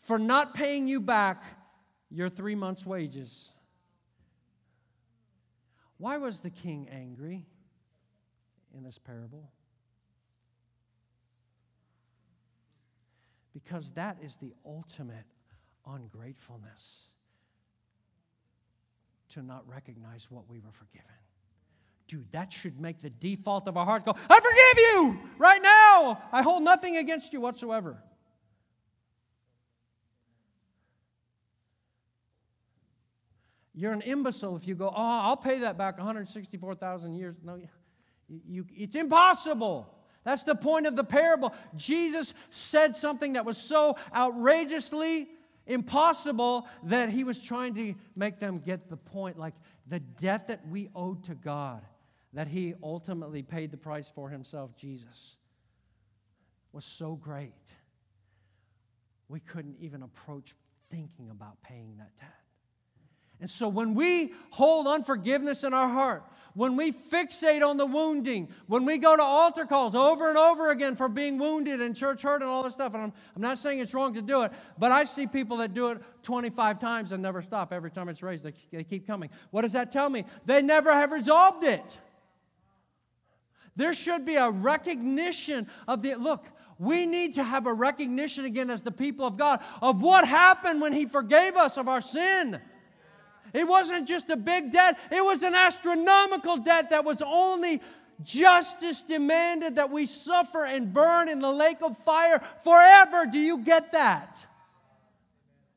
for 0.00 0.18
not 0.18 0.54
paying 0.54 0.86
you 0.86 1.00
back 1.00 1.42
your 2.10 2.28
three 2.28 2.54
months' 2.54 2.84
wages. 2.84 3.52
Why 5.96 6.18
was 6.18 6.40
the 6.40 6.50
king 6.50 6.88
angry 6.90 7.46
in 8.76 8.82
this 8.82 8.98
parable? 8.98 9.50
Because 13.54 13.92
that 13.92 14.18
is 14.20 14.36
the 14.36 14.52
ultimate 14.66 15.24
ungratefulness 15.86 17.04
to 19.30 19.42
not 19.42 19.66
recognize 19.66 20.30
what 20.30 20.48
we 20.50 20.58
were 20.60 20.72
forgiven. 20.72 21.06
Dude, 22.06 22.30
that 22.32 22.52
should 22.52 22.78
make 22.80 23.00
the 23.00 23.10
default 23.10 23.66
of 23.66 23.76
our 23.76 23.86
hearts 23.86 24.04
go, 24.04 24.14
I 24.28 24.40
forgive 24.40 24.84
you 24.84 25.18
right 25.38 25.62
now. 25.62 26.22
I 26.32 26.42
hold 26.42 26.62
nothing 26.62 26.98
against 26.98 27.32
you 27.32 27.40
whatsoever. 27.40 27.96
You're 33.74 33.92
an 33.92 34.02
imbecile 34.02 34.54
if 34.56 34.68
you 34.68 34.74
go, 34.74 34.88
oh, 34.88 34.92
I'll 34.96 35.36
pay 35.36 35.60
that 35.60 35.76
back 35.78 35.96
164,000 35.98 37.14
years. 37.14 37.36
No, 37.42 37.56
you, 37.56 37.68
you, 38.46 38.66
it's 38.76 38.94
impossible. 38.94 39.92
That's 40.24 40.44
the 40.44 40.54
point 40.54 40.86
of 40.86 40.96
the 40.96 41.04
parable. 41.04 41.54
Jesus 41.76 42.34
said 42.50 42.96
something 42.96 43.34
that 43.34 43.44
was 43.44 43.58
so 43.58 43.96
outrageously 44.14 45.28
impossible 45.66 46.66
that 46.84 47.10
he 47.10 47.24
was 47.24 47.40
trying 47.40 47.74
to 47.74 47.94
make 48.16 48.40
them 48.40 48.58
get 48.58 48.88
the 48.88 48.96
point 48.96 49.38
like 49.38 49.54
the 49.86 50.00
debt 50.00 50.48
that 50.48 50.66
we 50.68 50.88
owed 50.94 51.24
to 51.24 51.34
God, 51.34 51.82
that 52.32 52.48
he 52.48 52.74
ultimately 52.82 53.42
paid 53.42 53.70
the 53.70 53.76
price 53.76 54.10
for 54.14 54.28
himself, 54.30 54.74
Jesus, 54.76 55.36
was 56.72 56.84
so 56.84 57.14
great. 57.14 57.52
We 59.28 59.40
couldn't 59.40 59.76
even 59.80 60.02
approach 60.02 60.54
thinking 60.90 61.30
about 61.30 61.62
paying 61.62 61.96
that 61.98 62.16
debt. 62.18 62.43
And 63.44 63.50
so 63.50 63.68
when 63.68 63.92
we 63.92 64.32
hold 64.52 64.86
unforgiveness 64.86 65.64
in 65.64 65.74
our 65.74 65.86
heart, 65.86 66.24
when 66.54 66.76
we 66.76 66.92
fixate 66.92 67.62
on 67.62 67.76
the 67.76 67.84
wounding, 67.84 68.48
when 68.68 68.86
we 68.86 68.96
go 68.96 69.14
to 69.14 69.22
altar 69.22 69.66
calls 69.66 69.94
over 69.94 70.30
and 70.30 70.38
over 70.38 70.70
again 70.70 70.96
for 70.96 71.10
being 71.10 71.38
wounded 71.38 71.82
and 71.82 71.94
church 71.94 72.22
hurt 72.22 72.40
and 72.40 72.50
all 72.50 72.62
this 72.62 72.72
stuff, 72.72 72.94
and 72.94 73.02
I'm, 73.02 73.12
I'm 73.36 73.42
not 73.42 73.58
saying 73.58 73.80
it's 73.80 73.92
wrong 73.92 74.14
to 74.14 74.22
do 74.22 74.44
it, 74.44 74.52
but 74.78 74.92
I 74.92 75.04
see 75.04 75.26
people 75.26 75.58
that 75.58 75.74
do 75.74 75.88
it 75.88 76.00
25 76.22 76.78
times 76.78 77.12
and 77.12 77.22
never 77.22 77.42
stop. 77.42 77.70
Every 77.70 77.90
time 77.90 78.08
it's 78.08 78.22
raised, 78.22 78.46
they, 78.46 78.54
they 78.72 78.82
keep 78.82 79.06
coming. 79.06 79.28
What 79.50 79.60
does 79.60 79.72
that 79.72 79.90
tell 79.90 80.08
me? 80.08 80.24
They 80.46 80.62
never 80.62 80.90
have 80.90 81.12
resolved 81.12 81.64
it. 81.64 81.98
There 83.76 83.92
should 83.92 84.24
be 84.24 84.36
a 84.36 84.50
recognition 84.50 85.66
of 85.86 86.00
the 86.00 86.14
look, 86.14 86.46
we 86.78 87.04
need 87.04 87.34
to 87.34 87.44
have 87.44 87.66
a 87.66 87.74
recognition 87.74 88.46
again 88.46 88.70
as 88.70 88.80
the 88.80 88.90
people 88.90 89.26
of 89.26 89.36
God 89.36 89.60
of 89.82 90.00
what 90.00 90.26
happened 90.26 90.80
when 90.80 90.94
He 90.94 91.04
forgave 91.04 91.56
us 91.56 91.76
of 91.76 91.88
our 91.88 92.00
sin. 92.00 92.58
It 93.54 93.66
wasn't 93.66 94.06
just 94.06 94.28
a 94.28 94.36
big 94.36 94.72
debt, 94.72 94.98
it 95.10 95.24
was 95.24 95.42
an 95.42 95.54
astronomical 95.54 96.58
debt 96.58 96.90
that 96.90 97.04
was 97.04 97.22
only 97.22 97.80
justice 98.22 99.02
demanded 99.02 99.76
that 99.76 99.90
we 99.90 100.06
suffer 100.06 100.64
and 100.64 100.92
burn 100.92 101.28
in 101.28 101.40
the 101.40 101.50
lake 101.50 101.78
of 101.82 101.96
fire 101.98 102.40
forever. 102.62 103.26
Do 103.26 103.38
you 103.38 103.58
get 103.58 103.92
that? 103.92 104.44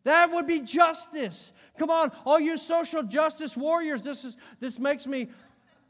That 0.03 0.31
would 0.31 0.47
be 0.47 0.61
justice. 0.61 1.51
Come 1.77 1.89
on, 1.89 2.11
all 2.25 2.39
you 2.39 2.57
social 2.57 3.03
justice 3.03 3.55
warriors, 3.55 4.03
this, 4.03 4.25
is, 4.25 4.37
this 4.59 4.79
makes 4.79 5.05
me 5.05 5.29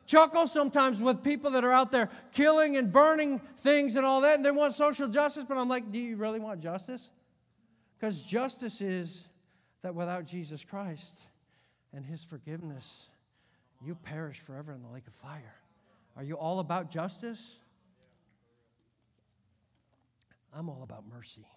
chuckle 0.05 0.47
sometimes 0.47 1.01
with 1.01 1.23
people 1.23 1.51
that 1.51 1.63
are 1.63 1.71
out 1.71 1.91
there 1.91 2.09
killing 2.33 2.77
and 2.77 2.91
burning 2.91 3.39
things 3.59 3.95
and 3.95 4.05
all 4.05 4.21
that, 4.21 4.35
and 4.35 4.43
they 4.43 4.51
want 4.51 4.73
social 4.73 5.07
justice, 5.07 5.45
but 5.47 5.57
I'm 5.57 5.69
like, 5.69 5.91
do 5.91 5.99
you 5.99 6.17
really 6.17 6.39
want 6.39 6.61
justice? 6.61 7.11
Because 7.99 8.21
justice 8.21 8.81
is 8.81 9.27
that 9.83 9.93
without 9.93 10.25
Jesus 10.25 10.63
Christ, 10.65 11.19
and 11.97 12.05
his 12.05 12.23
forgiveness, 12.23 13.09
you 13.83 13.95
perish 13.95 14.39
forever 14.39 14.71
in 14.71 14.83
the 14.83 14.87
lake 14.87 15.07
of 15.07 15.13
fire. 15.13 15.55
Are 16.15 16.23
you 16.23 16.35
all 16.35 16.59
about 16.59 16.91
justice? 16.91 17.57
I'm 20.53 20.69
all 20.69 20.83
about 20.83 21.05
mercy. 21.11 21.47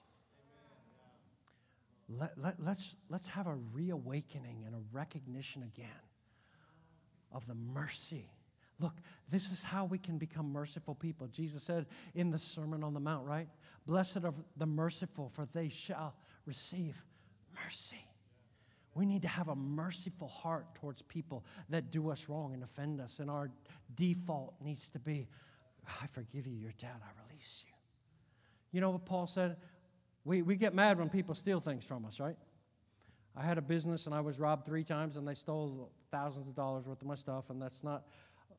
Let, 2.08 2.32
let, 2.42 2.56
let's, 2.58 2.96
let's 3.10 3.26
have 3.26 3.48
a 3.48 3.54
reawakening 3.54 4.64
and 4.64 4.74
a 4.74 4.78
recognition 4.92 5.62
again 5.62 5.86
of 7.30 7.46
the 7.46 7.54
mercy. 7.54 8.30
Look, 8.80 8.94
this 9.28 9.52
is 9.52 9.62
how 9.62 9.84
we 9.84 9.98
can 9.98 10.16
become 10.16 10.50
merciful 10.50 10.94
people. 10.94 11.26
Jesus 11.26 11.62
said 11.62 11.84
in 12.14 12.30
the 12.30 12.38
Sermon 12.38 12.82
on 12.82 12.94
the 12.94 13.00
Mount, 13.00 13.26
right? 13.26 13.48
Blessed 13.86 14.24
are 14.24 14.32
the 14.56 14.66
merciful, 14.66 15.30
for 15.34 15.46
they 15.52 15.68
shall 15.68 16.14
receive 16.46 16.96
mercy. 17.62 18.06
We 18.94 19.06
need 19.06 19.22
to 19.22 19.28
have 19.28 19.48
a 19.48 19.54
merciful 19.54 20.28
heart 20.28 20.74
towards 20.74 21.02
people 21.02 21.44
that 21.68 21.90
do 21.90 22.10
us 22.10 22.28
wrong 22.28 22.54
and 22.54 22.62
offend 22.62 23.00
us. 23.00 23.20
And 23.20 23.30
our 23.30 23.50
default 23.94 24.54
needs 24.60 24.90
to 24.90 24.98
be 24.98 25.28
I 26.02 26.06
forgive 26.08 26.46
you 26.46 26.54
your 26.54 26.72
debt, 26.78 27.00
I 27.02 27.26
release 27.26 27.64
you. 27.66 27.72
You 28.72 28.80
know 28.80 28.90
what 28.90 29.04
Paul 29.04 29.26
said? 29.26 29.56
We, 30.24 30.42
we 30.42 30.56
get 30.56 30.74
mad 30.74 30.98
when 30.98 31.08
people 31.08 31.34
steal 31.34 31.60
things 31.60 31.84
from 31.84 32.04
us, 32.04 32.20
right? 32.20 32.36
I 33.36 33.42
had 33.42 33.58
a 33.58 33.62
business 33.62 34.06
and 34.06 34.14
I 34.14 34.20
was 34.20 34.38
robbed 34.38 34.66
three 34.66 34.84
times 34.84 35.16
and 35.16 35.26
they 35.26 35.34
stole 35.34 35.90
thousands 36.10 36.48
of 36.48 36.54
dollars 36.54 36.86
worth 36.86 37.00
of 37.00 37.06
my 37.06 37.14
stuff, 37.14 37.50
and 37.50 37.60
that's 37.62 37.82
not 37.82 38.04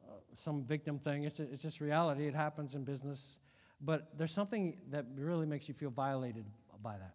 uh, 0.07 0.13
some 0.33 0.63
victim 0.63 0.97
thing. 0.97 1.25
It's, 1.25 1.39
it's 1.39 1.61
just 1.61 1.81
reality. 1.81 2.25
It 2.27 2.35
happens 2.35 2.73
in 2.73 2.83
business. 2.83 3.37
But 3.81 4.17
there's 4.17 4.31
something 4.31 4.77
that 4.89 5.05
really 5.15 5.45
makes 5.45 5.67
you 5.67 5.73
feel 5.73 5.89
violated 5.89 6.45
by 6.81 6.93
that 6.97 7.13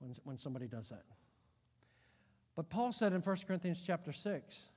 when, 0.00 0.14
when 0.24 0.38
somebody 0.38 0.66
does 0.66 0.90
that. 0.90 1.02
But 2.56 2.68
Paul 2.68 2.92
said 2.92 3.12
in 3.12 3.20
1 3.20 3.36
Corinthians 3.46 3.82
chapter 3.84 4.12
6, 4.12 4.68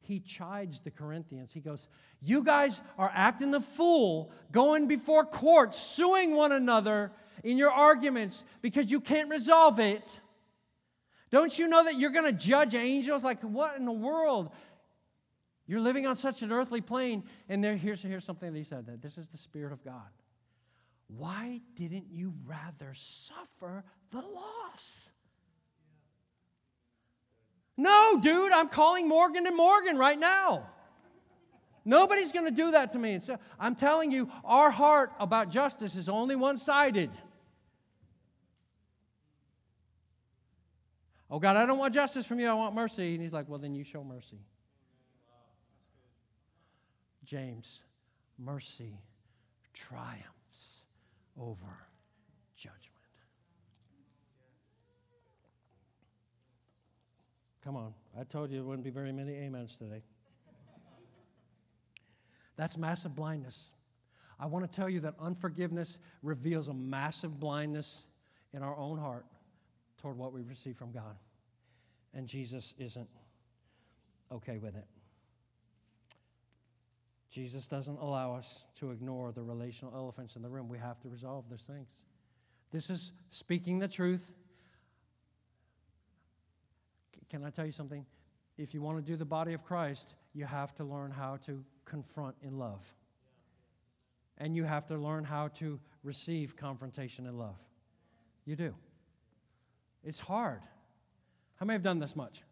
he 0.00 0.20
chides 0.20 0.80
the 0.80 0.90
Corinthians. 0.90 1.52
He 1.52 1.60
goes, 1.60 1.88
You 2.22 2.42
guys 2.42 2.80
are 2.96 3.10
acting 3.12 3.50
the 3.50 3.60
fool, 3.60 4.30
going 4.52 4.86
before 4.86 5.24
court, 5.24 5.74
suing 5.74 6.36
one 6.36 6.52
another 6.52 7.10
in 7.42 7.58
your 7.58 7.70
arguments 7.70 8.44
because 8.62 8.90
you 8.90 9.00
can't 9.00 9.28
resolve 9.28 9.80
it. 9.80 10.20
Don't 11.30 11.58
you 11.58 11.66
know 11.66 11.84
that 11.84 11.96
you're 11.96 12.10
going 12.10 12.24
to 12.24 12.32
judge 12.32 12.74
angels? 12.74 13.24
Like, 13.24 13.40
what 13.42 13.76
in 13.76 13.84
the 13.84 13.92
world? 13.92 14.50
You're 15.66 15.80
living 15.80 16.06
on 16.06 16.14
such 16.14 16.42
an 16.42 16.52
earthly 16.52 16.80
plane, 16.80 17.24
and 17.48 17.62
there, 17.62 17.76
here's, 17.76 18.00
here's 18.00 18.24
something 18.24 18.52
that 18.52 18.58
he 18.58 18.64
said 18.64 18.86
that 18.86 19.02
this 19.02 19.18
is 19.18 19.28
the 19.28 19.36
Spirit 19.36 19.72
of 19.72 19.84
God. 19.84 20.08
Why 21.08 21.60
didn't 21.74 22.06
you 22.10 22.32
rather 22.44 22.92
suffer 22.94 23.84
the 24.12 24.20
loss? 24.20 25.10
No, 27.76 28.18
dude, 28.22 28.52
I'm 28.52 28.68
calling 28.68 29.06
Morgan 29.06 29.46
and 29.46 29.56
Morgan 29.56 29.98
right 29.98 30.18
now. 30.18 30.68
Nobody's 31.84 32.32
going 32.32 32.46
to 32.46 32.50
do 32.50 32.72
that 32.72 32.92
to 32.92 32.98
me. 32.98 33.12
And 33.12 33.22
so 33.22 33.38
I'm 33.60 33.76
telling 33.76 34.10
you, 34.10 34.28
our 34.44 34.70
heart 34.70 35.12
about 35.20 35.50
justice 35.50 35.94
is 35.94 36.08
only 36.08 36.34
one 36.34 36.58
sided. 36.58 37.10
Oh, 41.30 41.38
God, 41.38 41.56
I 41.56 41.66
don't 41.66 41.78
want 41.78 41.94
justice 41.94 42.26
from 42.26 42.40
you. 42.40 42.48
I 42.48 42.54
want 42.54 42.74
mercy. 42.74 43.14
And 43.14 43.22
he's 43.22 43.32
like, 43.32 43.48
Well, 43.48 43.58
then 43.58 43.74
you 43.74 43.84
show 43.84 44.02
mercy. 44.02 44.38
James, 47.24 47.82
mercy 48.38 49.00
triumphs 49.74 50.84
over 51.38 51.86
judgment. 52.56 52.95
Come 57.66 57.74
on. 57.74 57.94
I 58.16 58.22
told 58.22 58.52
you 58.52 58.58
there 58.58 58.64
wouldn't 58.64 58.84
be 58.84 58.90
very 58.90 59.10
many 59.10 59.44
amens 59.44 59.76
today. 59.76 60.00
That's 62.54 62.76
massive 62.76 63.16
blindness. 63.16 63.70
I 64.38 64.46
want 64.46 64.70
to 64.70 64.76
tell 64.76 64.88
you 64.88 65.00
that 65.00 65.14
unforgiveness 65.18 65.98
reveals 66.22 66.68
a 66.68 66.72
massive 66.72 67.40
blindness 67.40 68.04
in 68.54 68.62
our 68.62 68.76
own 68.76 68.98
heart 68.98 69.26
toward 70.00 70.16
what 70.16 70.32
we 70.32 70.42
receive 70.42 70.76
from 70.76 70.92
God. 70.92 71.16
And 72.14 72.28
Jesus 72.28 72.72
isn't 72.78 73.08
okay 74.30 74.58
with 74.58 74.76
it. 74.76 74.86
Jesus 77.32 77.66
doesn't 77.66 77.98
allow 77.98 78.36
us 78.36 78.64
to 78.78 78.92
ignore 78.92 79.32
the 79.32 79.42
relational 79.42 79.92
elephants 79.92 80.36
in 80.36 80.42
the 80.42 80.48
room. 80.48 80.68
We 80.68 80.78
have 80.78 81.00
to 81.00 81.08
resolve 81.08 81.46
those 81.50 81.64
things. 81.64 81.88
This 82.70 82.90
is 82.90 83.10
speaking 83.30 83.80
the 83.80 83.88
truth. 83.88 84.24
Can 87.28 87.44
I 87.44 87.50
tell 87.50 87.66
you 87.66 87.72
something? 87.72 88.06
If 88.56 88.72
you 88.72 88.80
want 88.80 88.98
to 88.98 89.02
do 89.02 89.16
the 89.16 89.24
body 89.24 89.52
of 89.52 89.64
Christ, 89.64 90.14
you 90.32 90.44
have 90.44 90.74
to 90.76 90.84
learn 90.84 91.10
how 91.10 91.38
to 91.46 91.64
confront 91.84 92.36
in 92.42 92.58
love. 92.58 92.92
And 94.38 94.54
you 94.54 94.64
have 94.64 94.86
to 94.86 94.96
learn 94.96 95.24
how 95.24 95.48
to 95.48 95.80
receive 96.02 96.56
confrontation 96.56 97.26
in 97.26 97.38
love. 97.38 97.56
You 98.44 98.56
do. 98.56 98.74
It's 100.04 100.20
hard. 100.20 100.60
How 101.56 101.66
many 101.66 101.74
have 101.74 101.82
done 101.82 101.98
this 101.98 102.14
much? 102.14 102.42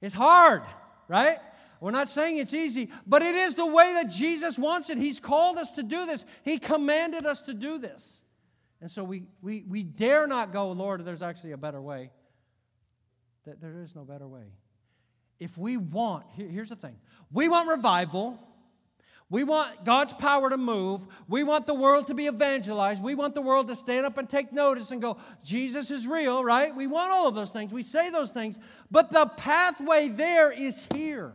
It's 0.00 0.14
hard, 0.14 0.62
right? 1.06 1.38
We're 1.80 1.90
not 1.90 2.08
saying 2.08 2.38
it's 2.38 2.54
easy, 2.54 2.90
but 3.06 3.22
it 3.22 3.34
is 3.34 3.54
the 3.54 3.66
way 3.66 3.92
that 3.94 4.08
Jesus 4.08 4.58
wants 4.58 4.90
it. 4.90 4.98
He's 4.98 5.20
called 5.20 5.58
us 5.58 5.72
to 5.72 5.82
do 5.82 6.06
this, 6.06 6.26
He 6.42 6.58
commanded 6.58 7.26
us 7.26 7.42
to 7.42 7.54
do 7.54 7.78
this. 7.78 8.22
And 8.80 8.90
so 8.90 9.04
we, 9.04 9.24
we, 9.40 9.64
we 9.66 9.82
dare 9.82 10.26
not 10.26 10.52
go, 10.52 10.70
Lord, 10.72 11.04
there's 11.04 11.22
actually 11.22 11.52
a 11.52 11.56
better 11.56 11.80
way. 11.80 12.10
That 13.46 13.60
there 13.60 13.80
is 13.80 13.94
no 13.94 14.04
better 14.04 14.26
way. 14.26 14.52
If 15.38 15.58
we 15.58 15.76
want, 15.76 16.24
here, 16.34 16.48
here's 16.48 16.70
the 16.70 16.76
thing 16.76 16.96
we 17.32 17.48
want 17.48 17.68
revival. 17.68 18.38
We 19.30 19.42
want 19.42 19.84
God's 19.84 20.12
power 20.12 20.50
to 20.50 20.56
move. 20.56 21.06
We 21.28 21.42
want 21.42 21.66
the 21.66 21.74
world 21.74 22.06
to 22.08 22.14
be 22.14 22.26
evangelized. 22.26 23.02
We 23.02 23.14
want 23.14 23.34
the 23.34 23.40
world 23.40 23.68
to 23.68 23.74
stand 23.74 24.04
up 24.04 24.18
and 24.18 24.28
take 24.28 24.52
notice 24.52 24.90
and 24.90 25.00
go, 25.00 25.16
Jesus 25.42 25.90
is 25.90 26.06
real, 26.06 26.44
right? 26.44 26.76
We 26.76 26.86
want 26.86 27.10
all 27.10 27.26
of 27.26 27.34
those 27.34 27.50
things. 27.50 27.72
We 27.72 27.82
say 27.82 28.10
those 28.10 28.30
things. 28.30 28.58
But 28.90 29.10
the 29.10 29.26
pathway 29.26 30.08
there 30.08 30.52
is 30.52 30.86
here. 30.94 31.34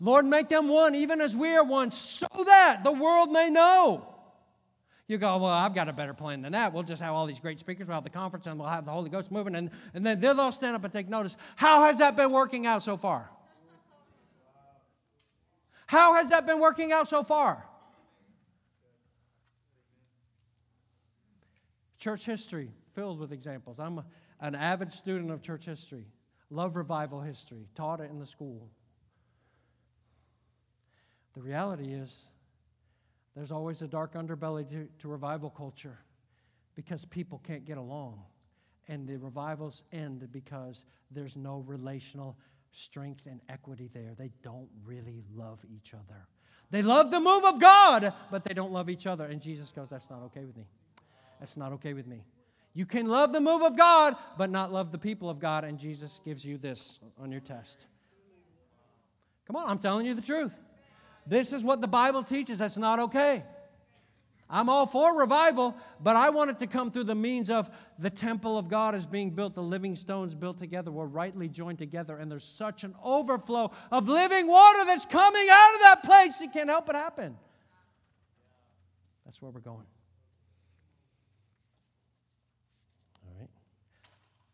Lord, 0.00 0.26
make 0.26 0.48
them 0.48 0.68
one, 0.68 0.94
even 0.94 1.20
as 1.20 1.36
we 1.36 1.54
are 1.54 1.64
one, 1.64 1.90
so 1.90 2.26
that 2.44 2.80
the 2.82 2.92
world 2.92 3.30
may 3.30 3.48
know. 3.48 4.13
You 5.06 5.18
go, 5.18 5.36
well, 5.36 5.50
I've 5.50 5.74
got 5.74 5.88
a 5.88 5.92
better 5.92 6.14
plan 6.14 6.40
than 6.40 6.52
that. 6.52 6.72
We'll 6.72 6.82
just 6.82 7.02
have 7.02 7.12
all 7.12 7.26
these 7.26 7.38
great 7.38 7.58
speakers. 7.58 7.86
We'll 7.86 7.96
have 7.96 8.04
the 8.04 8.10
conference 8.10 8.46
and 8.46 8.58
we'll 8.58 8.70
have 8.70 8.86
the 8.86 8.90
Holy 8.90 9.10
Ghost 9.10 9.30
moving, 9.30 9.54
and, 9.54 9.70
and 9.92 10.04
then 10.04 10.18
they'll 10.18 10.40
all 10.40 10.52
stand 10.52 10.74
up 10.74 10.84
and 10.84 10.92
take 10.92 11.08
notice. 11.08 11.36
How 11.56 11.84
has 11.84 11.98
that 11.98 12.16
been 12.16 12.32
working 12.32 12.66
out 12.66 12.82
so 12.82 12.96
far? 12.96 13.30
How 15.86 16.14
has 16.14 16.30
that 16.30 16.46
been 16.46 16.58
working 16.58 16.92
out 16.92 17.06
so 17.06 17.22
far? 17.22 17.66
Church 21.98 22.24
history 22.24 22.70
filled 22.94 23.18
with 23.18 23.32
examples. 23.32 23.78
I'm 23.78 23.98
a, 23.98 24.04
an 24.40 24.54
avid 24.54 24.90
student 24.90 25.30
of 25.30 25.42
church 25.42 25.66
history, 25.66 26.06
love 26.50 26.76
revival 26.76 27.20
history, 27.20 27.68
taught 27.74 28.00
it 28.00 28.10
in 28.10 28.18
the 28.18 28.26
school. 28.26 28.70
The 31.34 31.42
reality 31.42 31.92
is, 31.92 32.28
there's 33.34 33.50
always 33.50 33.82
a 33.82 33.88
dark 33.88 34.14
underbelly 34.14 34.68
to, 34.70 34.88
to 35.00 35.08
revival 35.08 35.50
culture 35.50 35.98
because 36.74 37.04
people 37.04 37.40
can't 37.44 37.64
get 37.64 37.78
along. 37.78 38.22
And 38.86 39.08
the 39.08 39.16
revivals 39.16 39.82
end 39.92 40.28
because 40.30 40.84
there's 41.10 41.36
no 41.36 41.64
relational 41.66 42.36
strength 42.70 43.26
and 43.26 43.40
equity 43.48 43.88
there. 43.92 44.14
They 44.16 44.30
don't 44.42 44.68
really 44.84 45.22
love 45.34 45.58
each 45.74 45.94
other. 45.94 46.26
They 46.70 46.82
love 46.82 47.10
the 47.10 47.20
move 47.20 47.44
of 47.44 47.60
God, 47.60 48.12
but 48.30 48.44
they 48.44 48.52
don't 48.52 48.72
love 48.72 48.90
each 48.90 49.06
other. 49.06 49.24
And 49.24 49.40
Jesus 49.40 49.70
goes, 49.70 49.90
That's 49.90 50.10
not 50.10 50.22
okay 50.24 50.44
with 50.44 50.56
me. 50.56 50.64
That's 51.40 51.56
not 51.56 51.72
okay 51.72 51.94
with 51.94 52.06
me. 52.06 52.24
You 52.74 52.86
can 52.86 53.06
love 53.06 53.32
the 53.32 53.40
move 53.40 53.62
of 53.62 53.76
God, 53.76 54.16
but 54.36 54.50
not 54.50 54.72
love 54.72 54.90
the 54.90 54.98
people 54.98 55.30
of 55.30 55.38
God. 55.38 55.64
And 55.64 55.78
Jesus 55.78 56.20
gives 56.24 56.44
you 56.44 56.58
this 56.58 56.98
on 57.20 57.30
your 57.30 57.40
test. 57.40 57.86
Come 59.46 59.56
on, 59.56 59.68
I'm 59.68 59.78
telling 59.78 60.06
you 60.06 60.14
the 60.14 60.22
truth. 60.22 60.54
This 61.26 61.52
is 61.52 61.64
what 61.64 61.80
the 61.80 61.88
Bible 61.88 62.22
teaches. 62.22 62.58
That's 62.58 62.76
not 62.76 62.98
okay. 62.98 63.44
I'm 64.48 64.68
all 64.68 64.86
for 64.86 65.18
revival, 65.18 65.76
but 66.00 66.16
I 66.16 66.30
want 66.30 66.50
it 66.50 66.58
to 66.60 66.66
come 66.66 66.90
through 66.90 67.04
the 67.04 67.14
means 67.14 67.48
of 67.48 67.70
the 67.98 68.10
temple 68.10 68.58
of 68.58 68.68
God 68.68 68.94
is 68.94 69.06
being 69.06 69.30
built, 69.30 69.54
the 69.54 69.62
living 69.62 69.96
stones 69.96 70.34
built 70.34 70.58
together, 70.58 70.92
we're 70.92 71.06
rightly 71.06 71.48
joined 71.48 71.78
together, 71.78 72.18
and 72.18 72.30
there's 72.30 72.44
such 72.44 72.84
an 72.84 72.94
overflow 73.02 73.70
of 73.90 74.08
living 74.08 74.46
water 74.46 74.84
that's 74.84 75.06
coming 75.06 75.48
out 75.50 75.74
of 75.74 75.80
that 75.80 76.02
place, 76.04 76.40
it 76.42 76.52
can't 76.52 76.68
help 76.68 76.86
but 76.86 76.94
happen. 76.94 77.36
That's 79.24 79.40
where 79.40 79.50
we're 79.50 79.60
going. 79.60 79.86
All 83.26 83.40
right. 83.40 83.50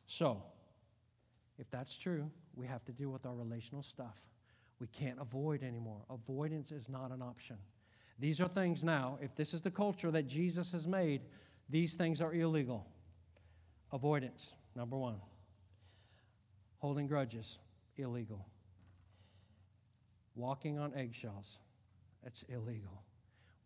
So, 0.07 0.43
if 1.59 1.69
that's 1.71 1.99
true, 1.99 2.31
we 2.55 2.67
have 2.67 2.85
to 2.85 2.93
deal 2.93 3.11
with 3.11 3.27
our 3.27 3.35
relational 3.35 3.83
stuff. 3.83 4.17
We 4.81 4.87
can't 4.87 5.21
avoid 5.21 5.63
anymore. 5.63 6.01
Avoidance 6.09 6.73
is 6.73 6.89
not 6.89 7.13
an 7.13 7.21
option. 7.21 7.57
These 8.19 8.41
are 8.41 8.49
things 8.49 8.83
now, 8.83 9.19
if 9.23 9.35
this 9.35 9.55
is 9.55 9.61
the 9.61 9.71
culture 9.71 10.11
that 10.11 10.27
Jesus 10.27 10.73
has 10.73 10.87
made, 10.87 11.23
these 11.69 11.95
things 11.95 12.21
are 12.21 12.33
illegal. 12.35 12.87
Avoidance, 13.93 14.55
number 14.75 14.97
one. 14.97 15.17
Holding 16.79 17.07
grudges, 17.07 17.59
illegal. 17.97 18.47
Walking 20.35 20.79
on 20.79 20.93
eggshells, 20.95 21.59
that's 22.23 22.43
illegal. 22.49 23.03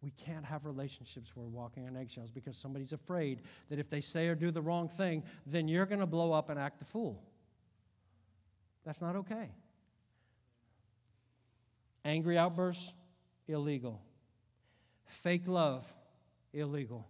We 0.02 0.10
can't 0.10 0.44
have 0.44 0.66
relationships 0.66 1.34
where 1.34 1.46
we're 1.46 1.50
walking 1.50 1.86
on 1.86 1.96
eggshells 1.96 2.30
because 2.30 2.56
somebody's 2.56 2.92
afraid 2.92 3.42
that 3.70 3.78
if 3.78 3.88
they 3.88 4.00
say 4.00 4.28
or 4.28 4.34
do 4.34 4.50
the 4.50 4.60
wrong 4.60 4.88
thing, 4.88 5.22
then 5.46 5.66
you're 5.68 5.86
going 5.86 6.00
to 6.00 6.06
blow 6.06 6.32
up 6.32 6.50
and 6.50 6.58
act 6.58 6.78
the 6.78 6.84
fool. 6.84 7.22
That's 8.84 9.00
not 9.00 9.16
okay. 9.16 9.50
Angry 12.04 12.36
outbursts, 12.36 12.92
illegal. 13.48 14.00
Fake 15.06 15.46
love, 15.46 15.90
illegal. 16.52 17.06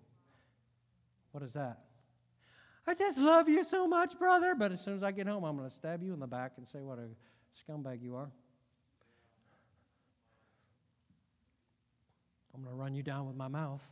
What 1.32 1.42
is 1.42 1.54
that? 1.54 1.80
I 2.86 2.94
just 2.94 3.18
love 3.18 3.48
you 3.48 3.64
so 3.64 3.88
much, 3.88 4.18
brother. 4.18 4.54
But 4.54 4.72
as 4.72 4.82
soon 4.82 4.94
as 4.94 5.02
I 5.02 5.10
get 5.10 5.26
home, 5.26 5.44
I'm 5.44 5.56
going 5.56 5.68
to 5.68 5.74
stab 5.74 6.02
you 6.02 6.12
in 6.12 6.20
the 6.20 6.26
back 6.26 6.52
and 6.58 6.68
say 6.68 6.80
what 6.80 6.98
a 6.98 7.08
scumbag 7.54 8.02
you 8.02 8.16
are. 8.16 8.30
I'm 12.54 12.62
going 12.62 12.74
to 12.74 12.80
run 12.80 12.94
you 12.94 13.02
down 13.02 13.26
with 13.26 13.36
my 13.36 13.48
mouth. 13.48 13.82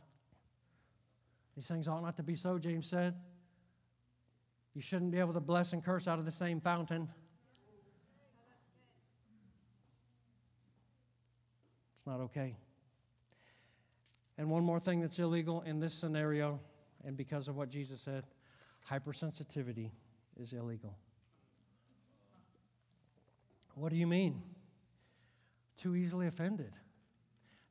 These 1.55 1.67
things 1.67 1.87
ought 1.87 2.01
not 2.01 2.15
to 2.17 2.23
be 2.23 2.35
so, 2.35 2.57
James 2.57 2.87
said. 2.87 3.15
You 4.73 4.81
shouldn't 4.81 5.11
be 5.11 5.19
able 5.19 5.33
to 5.33 5.39
bless 5.39 5.73
and 5.73 5.83
curse 5.83 6.07
out 6.07 6.17
of 6.17 6.25
the 6.25 6.31
same 6.31 6.61
fountain. 6.61 7.09
It's 12.03 12.07
not 12.07 12.19
okay. 12.19 12.57
And 14.37 14.49
one 14.49 14.61
more 14.61 14.77
thing 14.77 14.99
that's 14.99 15.17
illegal 15.19 15.61
in 15.61 15.79
this 15.79 15.93
scenario, 15.93 16.59
and 17.05 17.15
because 17.15 17.47
of 17.47 17.55
what 17.55 17.69
Jesus 17.69 18.01
said, 18.01 18.25
hypersensitivity 18.91 19.91
is 20.37 20.51
illegal. 20.51 20.97
What 23.75 23.89
do 23.89 23.95
you 23.95 24.05
mean? 24.05 24.41
Too 25.77 25.95
easily 25.95 26.27
offended. 26.27 26.73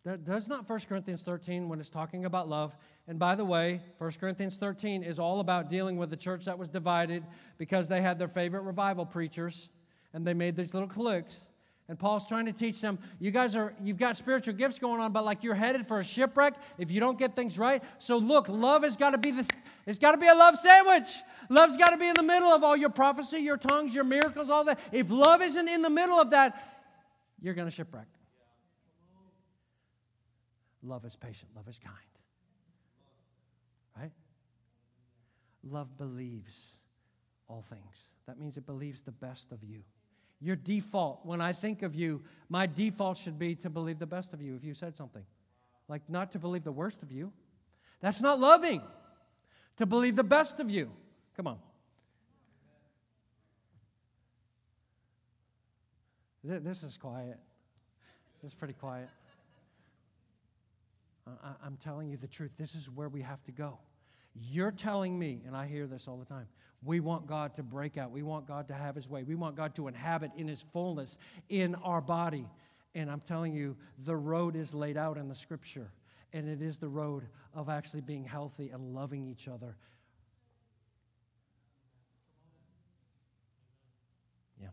That 0.05 0.25
does 0.25 0.49
not 0.49 0.67
1 0.67 0.81
Corinthians 0.89 1.21
13 1.21 1.69
when 1.69 1.79
it's 1.79 1.91
talking 1.91 2.25
about 2.25 2.49
love. 2.49 2.75
And 3.07 3.19
by 3.19 3.35
the 3.35 3.45
way, 3.45 3.83
1 3.99 4.13
Corinthians 4.19 4.57
13 4.57 5.03
is 5.03 5.19
all 5.19 5.41
about 5.41 5.69
dealing 5.69 5.99
with 5.99 6.09
the 6.09 6.17
church 6.17 6.47
that 6.47 6.59
was 6.59 6.71
divided 6.71 7.23
because 7.59 7.87
they 7.87 8.01
had 8.01 8.19
their 8.19 8.29
favorite 8.29 8.63
revival 8.63 9.05
preachers 9.05 9.69
and 10.15 10.27
they 10.27 10.33
made 10.33 10.57
these 10.57 10.73
little 10.73 10.89
cliques 10.89 11.49
And 11.89 11.99
Paul's 11.99 12.27
trying 12.27 12.47
to 12.47 12.53
teach 12.53 12.81
them, 12.81 12.99
you 13.19 13.31
guys 13.31 13.57
are, 13.57 13.75
you've 13.83 13.99
got 13.99 14.17
spiritual 14.17 14.55
gifts 14.55 14.79
going 14.79 15.01
on, 15.01 15.13
but 15.13 15.25
like 15.25 15.43
you're 15.43 15.55
headed 15.55 15.87
for 15.87 15.99
a 15.99 16.05
shipwreck 16.05 16.55
if 16.79 16.91
you 16.91 17.01
don't 17.01 17.19
get 17.19 17.35
things 17.35 17.59
right. 17.59 17.83
So 17.99 18.19
look, 18.19 18.49
love 18.49 18.85
has 18.85 18.97
got 18.97 19.11
to 19.11 19.19
be 19.19 19.33
the, 19.33 19.47
it's 19.87 19.99
got 19.99 20.13
to 20.13 20.19
be 20.19 20.29
a 20.29 20.35
love 20.35 20.57
sandwich. 20.57 21.21
Love's 21.49 21.77
got 21.77 21.91
to 21.91 21.99
be 21.99 22.09
in 22.09 22.15
the 22.15 22.23
middle 22.23 22.49
of 22.49 22.63
all 22.63 22.77
your 22.77 22.91
prophecy, 22.91 23.41
your 23.41 23.57
tongues, 23.57 23.95
your 23.95 24.05
miracles, 24.05 24.49
all 24.49 24.65
that. 24.65 24.79
If 24.93 25.11
love 25.11 25.43
isn't 25.43 25.69
in 25.69 25.83
the 25.83 25.91
middle 25.91 26.19
of 26.19 26.31
that, 26.31 26.73
you're 27.41 27.55
going 27.55 27.69
to 27.69 27.75
shipwreck. 27.75 28.07
Love 30.85 31.05
is 31.05 31.17
patient, 31.17 31.51
love 31.55 31.69
is 31.69 31.79
kind. 31.79 31.97
Right? 33.97 34.13
Love 35.65 35.97
believes 35.99 36.77
all 37.49 37.63
things. 37.63 38.13
That 38.27 38.39
means 38.39 38.57
it 38.57 38.67
believes 38.67 39.03
the 39.03 39.13
best 39.13 39.53
of 39.53 39.63
you. 39.63 39.83
Your 40.43 40.57
default, 40.57 41.25
when 41.25 41.41
I 41.41 41.53
think 41.53 41.83
of 41.83 41.95
you, 41.95 42.23
my 42.49 42.67
default 42.67 43.17
should 43.17 43.39
be 43.39 43.55
to 43.57 43.71
believe 43.71 44.01
the 44.01 44.07
best 44.07 44.33
of 44.33 44.43
you 44.43 44.57
if 44.57 44.65
you 44.65 44.75
said 44.75 44.97
something. 44.97 45.23
Like 45.89 46.03
not 46.09 46.33
to 46.33 46.39
believe 46.39 46.65
the 46.65 46.73
worst 46.73 47.03
of 47.03 47.13
you. 47.13 47.33
That's 48.01 48.21
not 48.21 48.41
loving. 48.41 48.83
To 49.77 49.87
believe 49.87 50.17
the 50.17 50.25
best 50.25 50.59
of 50.59 50.69
you. 50.69 50.91
Come 51.37 51.47
on. 51.47 51.59
This 56.43 56.83
is 56.83 56.97
quiet. 56.97 57.39
This 58.43 58.51
is 58.51 58.55
pretty 58.55 58.75
quiet. 58.75 59.09
I'm 61.65 61.79
telling 61.85 62.09
you 62.09 62.17
the 62.17 62.27
truth. 62.27 62.51
This 62.59 62.75
is 62.75 62.91
where 62.91 63.09
we 63.09 63.23
have 63.23 63.43
to 63.45 63.53
go. 63.53 63.79
You're 64.35 64.71
telling 64.71 65.19
me, 65.19 65.43
and 65.47 65.57
I 65.57 65.67
hear 65.67 65.87
this 65.87 66.09
all 66.09 66.17
the 66.17 66.25
time, 66.25 66.47
we 66.85 67.01
want 67.01 67.27
God 67.27 67.55
to 67.55 67.63
break 67.63 67.97
out. 67.97 68.11
We 68.11 68.23
want 68.23 68.47
God 68.47 68.69
to 68.69 68.75
have 68.75 68.97
His 68.97 69.09
way. 69.09 69.23
We 69.23 69.35
want 69.35 69.57
God 69.57 69.75
to 69.77 69.89
inhabit 69.89 70.33
in 70.37 70.49
His 70.49 70.63
fullness 70.63 71.19
in 71.49 71.75
our 71.77 72.01
body. 72.01 72.49
And 72.95 73.11
I'm 73.11 73.21
telling 73.21 73.55
you, 73.55 73.77
the 74.05 74.17
road 74.17 74.57
is 74.57 74.75
laid 74.75 74.97
out 74.97 75.17
in 75.17 75.29
the 75.29 75.35
scripture. 75.35 75.93
And 76.33 76.49
it 76.49 76.63
is 76.63 76.79
the 76.79 76.89
road 76.89 77.25
of 77.55 77.69
actually 77.69 78.01
being 78.01 78.25
healthy 78.25 78.71
and 78.71 78.95
loving 78.95 79.27
each 79.27 79.49
other. 79.49 79.77
Yeah. 84.61 84.69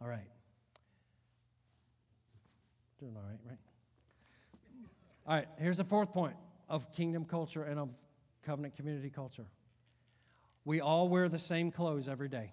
All 0.00 0.08
right. 0.08 0.20
Doing 2.98 3.14
all 3.14 3.22
right, 3.22 3.38
right? 3.46 3.58
All 5.26 5.34
right, 5.34 5.48
here's 5.58 5.78
the 5.78 5.84
fourth 5.84 6.12
point 6.12 6.36
of 6.68 6.92
kingdom 6.92 7.24
culture 7.24 7.64
and 7.64 7.80
of 7.80 7.88
covenant 8.44 8.76
community 8.76 9.10
culture. 9.10 9.46
We 10.64 10.80
all 10.80 11.08
wear 11.08 11.28
the 11.28 11.38
same 11.38 11.72
clothes 11.72 12.08
every 12.08 12.28
day. 12.28 12.52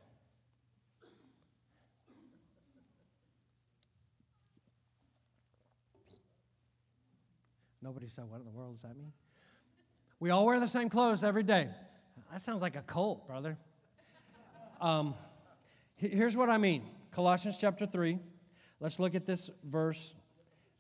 Nobody 7.82 8.08
said, 8.08 8.26
What 8.30 8.40
in 8.40 8.46
the 8.46 8.52
world 8.52 8.74
does 8.74 8.82
that 8.84 8.98
mean? 8.98 9.12
We 10.20 10.32
all 10.32 10.46
wear 10.46 10.60
the 10.60 10.68
same 10.68 10.90
clothes 10.90 11.24
every 11.24 11.44
day. 11.44 11.70
That 12.32 12.42
sounds 12.42 12.62
like 12.62 12.76
a 12.76 12.82
cult, 12.82 13.28
brother. 13.28 13.58
Um, 14.82 15.14
here's 15.96 16.36
what 16.36 16.50
I 16.50 16.58
mean 16.58 16.90
Colossians 17.12 17.58
chapter 17.60 17.86
3. 17.86 18.18
Let's 18.80 19.00
look 19.00 19.14
at 19.14 19.26
this 19.28 19.52
verse 19.64 20.16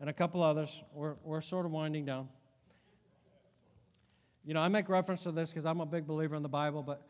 and 0.03 0.09
a 0.09 0.13
couple 0.13 0.43
others. 0.43 0.83
We're, 0.93 1.15
we're 1.23 1.39
sort 1.39 1.65
of 1.65 1.71
winding 1.71 2.03
down. 2.03 2.27
You 4.43 4.53
know, 4.53 4.59
I 4.59 4.67
make 4.67 4.89
reference 4.89 5.23
to 5.23 5.31
this 5.31 5.49
because 5.49 5.65
I'm 5.65 5.79
a 5.79 5.85
big 5.85 6.05
believer 6.05 6.35
in 6.35 6.43
the 6.43 6.49
Bible, 6.49 6.83
but 6.83 7.07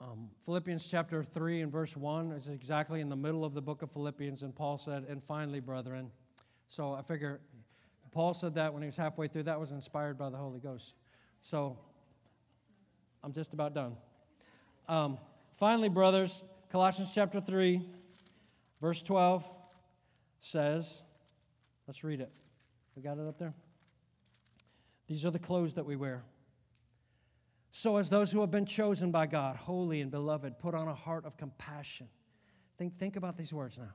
um, 0.00 0.30
Philippians 0.44 0.86
chapter 0.86 1.24
3 1.24 1.62
and 1.62 1.72
verse 1.72 1.96
1 1.96 2.30
is 2.30 2.48
exactly 2.48 3.00
in 3.00 3.08
the 3.08 3.16
middle 3.16 3.44
of 3.44 3.54
the 3.54 3.60
book 3.60 3.82
of 3.82 3.90
Philippians, 3.90 4.44
and 4.44 4.54
Paul 4.54 4.78
said, 4.78 5.04
And 5.08 5.20
finally, 5.24 5.58
brethren. 5.58 6.12
So 6.68 6.92
I 6.92 7.02
figure 7.02 7.40
Paul 8.12 8.34
said 8.34 8.54
that 8.54 8.72
when 8.72 8.84
he 8.84 8.86
was 8.86 8.96
halfway 8.96 9.26
through. 9.26 9.42
That 9.42 9.58
was 9.58 9.72
inspired 9.72 10.16
by 10.16 10.30
the 10.30 10.36
Holy 10.36 10.60
Ghost. 10.60 10.94
So 11.42 11.76
I'm 13.24 13.32
just 13.32 13.52
about 13.52 13.74
done. 13.74 13.96
Um, 14.88 15.18
finally, 15.56 15.88
brothers, 15.88 16.44
Colossians 16.70 17.10
chapter 17.12 17.40
3, 17.40 17.84
verse 18.80 19.02
12 19.02 19.44
says, 20.38 21.02
Let's 21.90 22.04
read 22.04 22.20
it. 22.20 22.30
We 22.94 23.02
got 23.02 23.18
it 23.18 23.26
up 23.26 23.36
there? 23.36 23.52
These 25.08 25.26
are 25.26 25.32
the 25.32 25.40
clothes 25.40 25.74
that 25.74 25.84
we 25.84 25.96
wear. 25.96 26.22
So, 27.72 27.96
as 27.96 28.08
those 28.08 28.30
who 28.30 28.42
have 28.42 28.52
been 28.52 28.64
chosen 28.64 29.10
by 29.10 29.26
God, 29.26 29.56
holy 29.56 30.00
and 30.00 30.08
beloved, 30.08 30.60
put 30.60 30.72
on 30.76 30.86
a 30.86 30.94
heart 30.94 31.24
of 31.24 31.36
compassion. 31.36 32.06
Think, 32.78 32.96
think 32.96 33.16
about 33.16 33.36
these 33.36 33.52
words 33.52 33.76
now. 33.76 33.90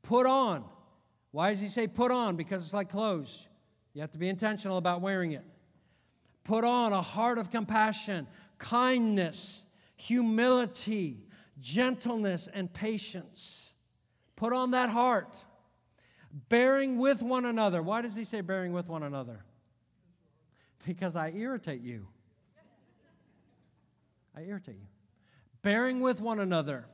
Put 0.00 0.24
on. 0.24 0.64
Why 1.30 1.50
does 1.50 1.60
he 1.60 1.68
say 1.68 1.86
put 1.86 2.10
on? 2.10 2.36
Because 2.36 2.64
it's 2.64 2.72
like 2.72 2.88
clothes. 2.88 3.46
You 3.92 4.00
have 4.00 4.12
to 4.12 4.18
be 4.18 4.30
intentional 4.30 4.78
about 4.78 5.02
wearing 5.02 5.32
it. 5.32 5.44
Put 6.42 6.64
on 6.64 6.94
a 6.94 7.02
heart 7.02 7.36
of 7.36 7.50
compassion, 7.50 8.28
kindness, 8.56 9.66
humility, 9.96 11.26
gentleness, 11.58 12.48
and 12.50 12.72
patience. 12.72 13.74
Put 14.36 14.54
on 14.54 14.70
that 14.70 14.88
heart 14.88 15.36
bearing 16.48 16.98
with 16.98 17.22
one 17.22 17.44
another. 17.44 17.82
Why 17.82 18.02
does 18.02 18.14
he 18.14 18.24
say 18.24 18.40
bearing 18.40 18.72
with 18.72 18.88
one 18.88 19.02
another? 19.02 19.44
Because 20.86 21.16
I 21.16 21.30
irritate 21.30 21.80
you. 21.80 22.06
I 24.36 24.42
irritate 24.42 24.76
you. 24.76 24.86
Bearing 25.62 26.00
with 26.00 26.20
one 26.20 26.38
another 26.38 26.86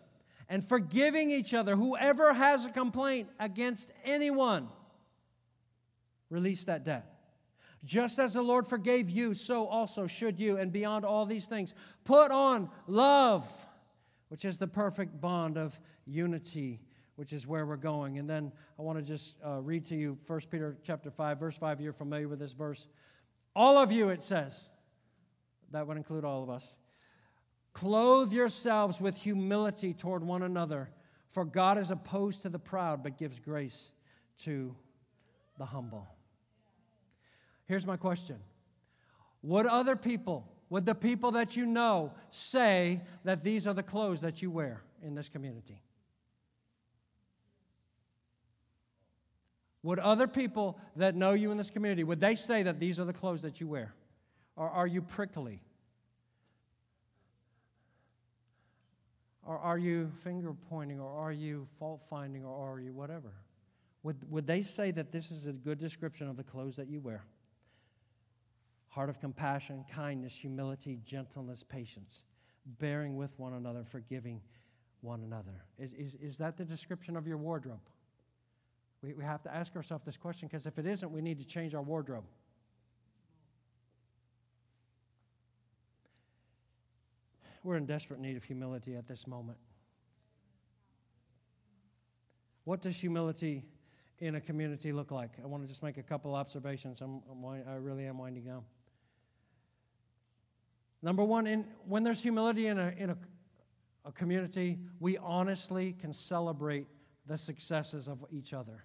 and 0.48 0.64
forgiving 0.66 1.30
each 1.30 1.54
other. 1.54 1.76
Whoever 1.76 2.32
has 2.32 2.64
a 2.64 2.70
complaint 2.70 3.28
against 3.40 3.90
anyone, 4.04 4.68
release 6.30 6.64
that 6.64 6.84
debt. 6.84 7.06
Just 7.84 8.20
as 8.20 8.34
the 8.34 8.42
Lord 8.42 8.66
forgave 8.66 9.10
you, 9.10 9.34
so 9.34 9.66
also 9.66 10.06
should 10.06 10.38
you. 10.38 10.56
And 10.56 10.70
beyond 10.70 11.04
all 11.04 11.26
these 11.26 11.46
things, 11.46 11.74
put 12.04 12.30
on 12.30 12.70
love, 12.86 13.50
which 14.28 14.44
is 14.44 14.58
the 14.58 14.68
perfect 14.68 15.20
bond 15.20 15.58
of 15.58 15.78
unity 16.06 16.80
which 17.16 17.32
is 17.32 17.46
where 17.46 17.66
we're 17.66 17.76
going. 17.76 18.18
And 18.18 18.28
then 18.28 18.52
I 18.78 18.82
want 18.82 18.98
to 18.98 19.04
just 19.04 19.36
uh, 19.44 19.60
read 19.60 19.84
to 19.86 19.96
you 19.96 20.18
1 20.26 20.40
Peter 20.50 20.76
chapter 20.82 21.10
5, 21.10 21.38
verse 21.38 21.56
5. 21.56 21.80
You're 21.80 21.92
familiar 21.92 22.28
with 22.28 22.38
this 22.38 22.52
verse. 22.52 22.86
All 23.54 23.76
of 23.76 23.92
you, 23.92 24.08
it 24.08 24.22
says, 24.22 24.70
that 25.72 25.86
would 25.86 25.96
include 25.96 26.24
all 26.24 26.42
of 26.42 26.50
us. 26.50 26.76
Clothe 27.72 28.32
yourselves 28.32 29.00
with 29.00 29.16
humility 29.16 29.94
toward 29.94 30.22
one 30.22 30.42
another, 30.42 30.90
for 31.30 31.44
God 31.44 31.78
is 31.78 31.90
opposed 31.90 32.42
to 32.42 32.48
the 32.48 32.58
proud, 32.58 33.02
but 33.02 33.16
gives 33.18 33.38
grace 33.38 33.92
to 34.40 34.74
the 35.58 35.64
humble. 35.64 36.06
Here's 37.66 37.86
my 37.86 37.96
question 37.96 38.36
Would 39.42 39.66
other 39.66 39.96
people, 39.96 40.50
would 40.68 40.84
the 40.84 40.94
people 40.94 41.32
that 41.32 41.56
you 41.56 41.66
know 41.66 42.12
say 42.30 43.00
that 43.24 43.42
these 43.42 43.66
are 43.66 43.74
the 43.74 43.82
clothes 43.82 44.20
that 44.20 44.42
you 44.42 44.50
wear 44.50 44.82
in 45.02 45.14
this 45.14 45.28
community? 45.28 45.80
Would 49.82 49.98
other 49.98 50.28
people 50.28 50.78
that 50.96 51.16
know 51.16 51.32
you 51.32 51.50
in 51.50 51.58
this 51.58 51.70
community, 51.70 52.04
would 52.04 52.20
they 52.20 52.36
say 52.36 52.62
that 52.62 52.78
these 52.78 53.00
are 53.00 53.04
the 53.04 53.12
clothes 53.12 53.42
that 53.42 53.60
you 53.60 53.66
wear? 53.66 53.94
Or 54.54 54.70
are 54.70 54.86
you 54.86 55.02
prickly? 55.02 55.62
Or 59.44 59.58
are 59.58 59.78
you 59.78 60.10
finger 60.22 60.54
pointing? 60.70 61.00
Or 61.00 61.10
are 61.10 61.32
you 61.32 61.66
fault 61.78 62.00
finding? 62.08 62.44
Or 62.44 62.74
are 62.74 62.80
you 62.80 62.92
whatever? 62.92 63.32
Would, 64.04 64.30
would 64.30 64.46
they 64.46 64.62
say 64.62 64.90
that 64.92 65.10
this 65.10 65.30
is 65.30 65.46
a 65.46 65.52
good 65.52 65.78
description 65.78 66.28
of 66.28 66.36
the 66.36 66.44
clothes 66.44 66.76
that 66.76 66.88
you 66.88 67.00
wear? 67.00 67.24
Heart 68.88 69.08
of 69.08 69.20
compassion, 69.20 69.84
kindness, 69.90 70.36
humility, 70.36 71.00
gentleness, 71.04 71.64
patience, 71.64 72.24
bearing 72.78 73.16
with 73.16 73.36
one 73.38 73.54
another, 73.54 73.84
forgiving 73.84 74.40
one 75.00 75.22
another. 75.22 75.64
Is, 75.78 75.92
is, 75.94 76.14
is 76.16 76.38
that 76.38 76.56
the 76.56 76.64
description 76.64 77.16
of 77.16 77.26
your 77.26 77.38
wardrobe? 77.38 77.80
We, 79.02 79.14
we 79.14 79.24
have 79.24 79.42
to 79.42 79.54
ask 79.54 79.74
ourselves 79.74 80.04
this 80.04 80.16
question 80.16 80.48
because 80.48 80.66
if 80.66 80.78
it 80.78 80.86
isn't, 80.86 81.10
we 81.10 81.20
need 81.20 81.38
to 81.38 81.44
change 81.44 81.74
our 81.74 81.82
wardrobe. 81.82 82.24
We're 87.64 87.76
in 87.76 87.86
desperate 87.86 88.20
need 88.20 88.36
of 88.36 88.44
humility 88.44 88.96
at 88.96 89.06
this 89.06 89.26
moment. 89.26 89.58
What 92.64 92.80
does 92.80 92.98
humility 92.98 93.64
in 94.18 94.36
a 94.36 94.40
community 94.40 94.92
look 94.92 95.10
like? 95.10 95.30
I 95.42 95.46
want 95.46 95.62
to 95.64 95.68
just 95.68 95.82
make 95.82 95.96
a 95.96 96.02
couple 96.02 96.34
observations. 96.34 97.00
I'm, 97.00 97.22
I'm, 97.30 97.62
i 97.68 97.74
really 97.74 98.06
am 98.06 98.18
winding 98.18 98.44
down. 98.44 98.64
Number 101.02 101.24
one, 101.24 101.48
in, 101.48 101.64
when 101.86 102.04
there's 102.04 102.22
humility 102.22 102.68
in, 102.68 102.78
a, 102.78 102.94
in 102.96 103.10
a, 103.10 103.16
a 104.04 104.12
community, 104.12 104.78
we 105.00 105.18
honestly 105.18 105.92
can 105.92 106.12
celebrate 106.12 106.86
the 107.26 107.36
successes 107.36 108.08
of 108.08 108.24
each 108.30 108.52
other 108.52 108.84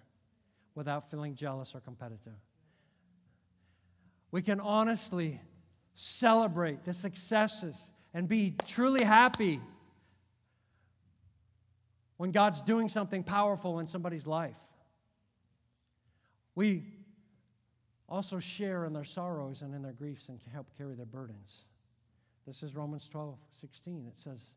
without 0.78 1.10
feeling 1.10 1.34
jealous 1.34 1.74
or 1.74 1.80
competitive. 1.80 2.38
We 4.30 4.42
can 4.42 4.60
honestly 4.60 5.40
celebrate 5.94 6.84
the 6.84 6.94
successes 6.94 7.90
and 8.14 8.28
be 8.28 8.54
truly 8.64 9.02
happy 9.02 9.60
when 12.16 12.30
God's 12.30 12.62
doing 12.62 12.88
something 12.88 13.24
powerful 13.24 13.80
in 13.80 13.88
somebody's 13.88 14.24
life. 14.24 14.54
We 16.54 16.84
also 18.08 18.38
share 18.38 18.84
in 18.84 18.92
their 18.92 19.02
sorrows 19.02 19.62
and 19.62 19.74
in 19.74 19.82
their 19.82 19.92
griefs 19.92 20.28
and 20.28 20.40
help 20.52 20.68
carry 20.78 20.94
their 20.94 21.06
burdens. 21.06 21.64
This 22.46 22.62
is 22.62 22.76
Romans 22.76 23.08
12, 23.08 23.36
16. 23.50 24.06
It 24.06 24.16
says, 24.16 24.54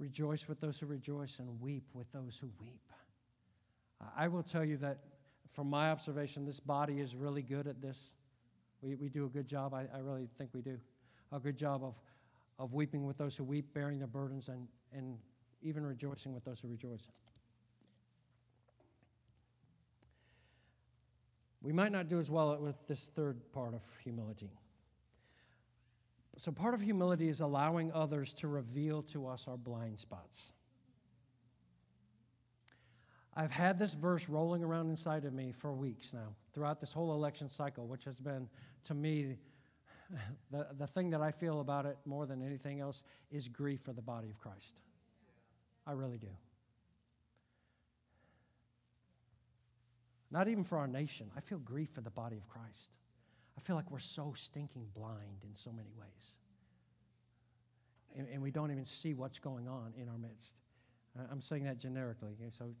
Rejoice 0.00 0.48
with 0.48 0.60
those 0.60 0.80
who 0.80 0.86
rejoice 0.86 1.38
and 1.38 1.60
weep 1.60 1.84
with 1.94 2.10
those 2.10 2.36
who 2.36 2.50
weep. 2.60 2.85
I 4.16 4.28
will 4.28 4.42
tell 4.42 4.64
you 4.64 4.76
that 4.78 4.98
from 5.52 5.70
my 5.70 5.90
observation, 5.90 6.44
this 6.44 6.60
body 6.60 7.00
is 7.00 7.16
really 7.16 7.42
good 7.42 7.66
at 7.66 7.80
this. 7.80 8.12
We, 8.82 8.94
we 8.94 9.08
do 9.08 9.24
a 9.24 9.28
good 9.28 9.46
job. 9.46 9.72
I, 9.72 9.86
I 9.94 9.98
really 10.00 10.28
think 10.36 10.50
we 10.52 10.60
do 10.60 10.78
a 11.32 11.40
good 11.40 11.56
job 11.56 11.82
of, 11.82 11.94
of 12.58 12.74
weeping 12.74 13.06
with 13.06 13.16
those 13.16 13.36
who 13.36 13.44
weep, 13.44 13.72
bearing 13.72 13.98
their 13.98 14.06
burdens, 14.06 14.48
and, 14.48 14.68
and 14.92 15.16
even 15.62 15.84
rejoicing 15.84 16.34
with 16.34 16.44
those 16.44 16.60
who 16.60 16.68
rejoice. 16.68 17.08
We 21.62 21.72
might 21.72 21.90
not 21.90 22.08
do 22.08 22.18
as 22.18 22.30
well 22.30 22.56
with 22.60 22.76
this 22.86 23.10
third 23.14 23.40
part 23.52 23.74
of 23.74 23.82
humility. 24.04 24.50
So, 26.38 26.52
part 26.52 26.74
of 26.74 26.82
humility 26.82 27.28
is 27.28 27.40
allowing 27.40 27.90
others 27.92 28.34
to 28.34 28.48
reveal 28.48 29.02
to 29.04 29.26
us 29.26 29.48
our 29.48 29.56
blind 29.56 29.98
spots. 29.98 30.52
I've 33.36 33.50
had 33.50 33.78
this 33.78 33.92
verse 33.92 34.30
rolling 34.30 34.64
around 34.64 34.88
inside 34.88 35.26
of 35.26 35.34
me 35.34 35.52
for 35.52 35.74
weeks 35.74 36.14
now, 36.14 36.34
throughout 36.54 36.80
this 36.80 36.90
whole 36.90 37.12
election 37.12 37.50
cycle, 37.50 37.86
which 37.86 38.04
has 38.04 38.18
been, 38.18 38.48
to 38.84 38.94
me, 38.94 39.36
the, 40.50 40.68
the 40.78 40.86
thing 40.86 41.10
that 41.10 41.20
I 41.20 41.32
feel 41.32 41.60
about 41.60 41.84
it 41.84 41.98
more 42.06 42.24
than 42.24 42.42
anything 42.42 42.80
else 42.80 43.02
is 43.30 43.46
grief 43.46 43.82
for 43.82 43.92
the 43.92 44.00
body 44.00 44.30
of 44.30 44.38
Christ. 44.38 44.80
I 45.86 45.92
really 45.92 46.16
do. 46.16 46.30
Not 50.30 50.48
even 50.48 50.64
for 50.64 50.78
our 50.78 50.88
nation. 50.88 51.30
I 51.36 51.40
feel 51.40 51.58
grief 51.58 51.90
for 51.90 52.00
the 52.00 52.10
body 52.10 52.36
of 52.36 52.48
Christ. 52.48 52.90
I 53.56 53.60
feel 53.60 53.76
like 53.76 53.90
we're 53.90 53.98
so 53.98 54.32
stinking 54.34 54.86
blind 54.94 55.44
in 55.46 55.54
so 55.54 55.70
many 55.70 55.90
ways. 55.98 56.36
And, 58.16 58.26
and 58.32 58.42
we 58.42 58.50
don't 58.50 58.70
even 58.70 58.84
see 58.86 59.12
what's 59.12 59.38
going 59.38 59.68
on 59.68 59.92
in 60.00 60.08
our 60.08 60.18
midst. 60.18 60.54
I'm 61.30 61.40
saying 61.40 61.64
that 61.64 61.78
generically, 61.78 62.34
so 62.50 62.72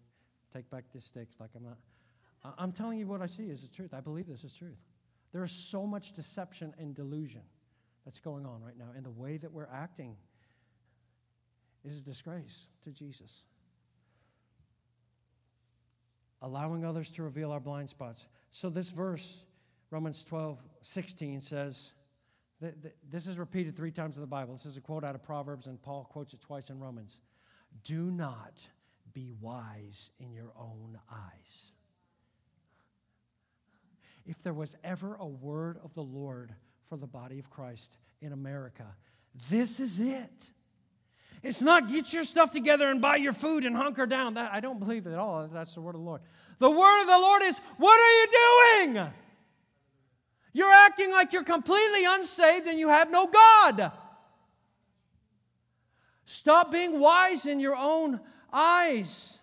take 0.52 0.70
back 0.70 0.84
the 0.94 1.00
sticks 1.00 1.40
like 1.40 1.50
I'm 1.56 1.64
not. 1.64 1.78
I'm 2.58 2.72
telling 2.72 2.98
you 2.98 3.06
what 3.06 3.22
I 3.22 3.26
see 3.26 3.44
is 3.44 3.62
the 3.62 3.74
truth. 3.74 3.92
I 3.92 4.00
believe 4.00 4.26
this 4.26 4.44
is 4.44 4.52
truth. 4.52 4.78
There 5.32 5.42
is 5.42 5.50
so 5.50 5.86
much 5.86 6.12
deception 6.12 6.72
and 6.78 6.94
delusion 6.94 7.42
that's 8.04 8.20
going 8.20 8.46
on 8.46 8.62
right 8.62 8.78
now, 8.78 8.90
and 8.94 9.04
the 9.04 9.10
way 9.10 9.36
that 9.36 9.52
we're 9.52 9.68
acting 9.72 10.16
is 11.84 11.98
a 11.98 12.02
disgrace 12.02 12.66
to 12.84 12.90
Jesus. 12.90 13.42
Allowing 16.42 16.84
others 16.84 17.10
to 17.12 17.22
reveal 17.22 17.50
our 17.50 17.60
blind 17.60 17.88
spots. 17.88 18.26
So, 18.52 18.70
this 18.70 18.90
verse, 18.90 19.38
Romans 19.90 20.22
12, 20.22 20.62
16, 20.82 21.40
says, 21.40 21.92
this 23.10 23.26
is 23.26 23.38
repeated 23.38 23.76
three 23.76 23.90
times 23.90 24.16
in 24.16 24.20
the 24.20 24.26
Bible. 24.26 24.54
This 24.54 24.66
is 24.66 24.76
a 24.76 24.80
quote 24.80 25.04
out 25.04 25.14
of 25.14 25.22
Proverbs, 25.22 25.66
and 25.66 25.82
Paul 25.82 26.04
quotes 26.04 26.32
it 26.32 26.40
twice 26.40 26.70
in 26.70 26.78
Romans. 26.78 27.18
Do 27.82 28.10
not 28.10 28.66
be 29.16 29.32
wise 29.40 30.10
in 30.20 30.30
your 30.30 30.52
own 30.60 30.98
eyes. 31.10 31.72
If 34.26 34.42
there 34.42 34.52
was 34.52 34.76
ever 34.84 35.16
a 35.18 35.26
word 35.26 35.78
of 35.82 35.94
the 35.94 36.02
Lord 36.02 36.52
for 36.90 36.98
the 36.98 37.06
body 37.06 37.38
of 37.38 37.48
Christ 37.48 37.96
in 38.20 38.34
America, 38.34 38.84
this 39.48 39.80
is 39.80 40.00
it. 40.00 40.50
It's 41.42 41.62
not 41.62 41.88
get 41.88 42.12
your 42.12 42.24
stuff 42.24 42.50
together 42.50 42.90
and 42.90 43.00
buy 43.00 43.16
your 43.16 43.32
food 43.32 43.64
and 43.64 43.74
hunker 43.74 44.04
down. 44.04 44.34
That, 44.34 44.52
I 44.52 44.60
don't 44.60 44.78
believe 44.78 45.06
it 45.06 45.12
at 45.14 45.18
all. 45.18 45.48
That's 45.48 45.72
the 45.72 45.80
word 45.80 45.94
of 45.94 46.02
the 46.02 46.06
Lord. 46.06 46.20
The 46.58 46.70
word 46.70 47.00
of 47.00 47.06
the 47.06 47.18
Lord 47.18 47.42
is, 47.44 47.58
what 47.78 47.98
are 47.98 48.20
you 48.20 48.92
doing? 48.92 49.12
You're 50.52 50.72
acting 50.72 51.10
like 51.10 51.32
you're 51.32 51.42
completely 51.42 52.04
unsaved 52.04 52.66
and 52.66 52.78
you 52.78 52.88
have 52.88 53.10
no 53.10 53.28
God. 53.28 53.92
Stop 56.26 56.70
being 56.70 57.00
wise 57.00 57.46
in 57.46 57.60
your 57.60 57.76
own 57.76 58.20
eyes. 58.56 59.38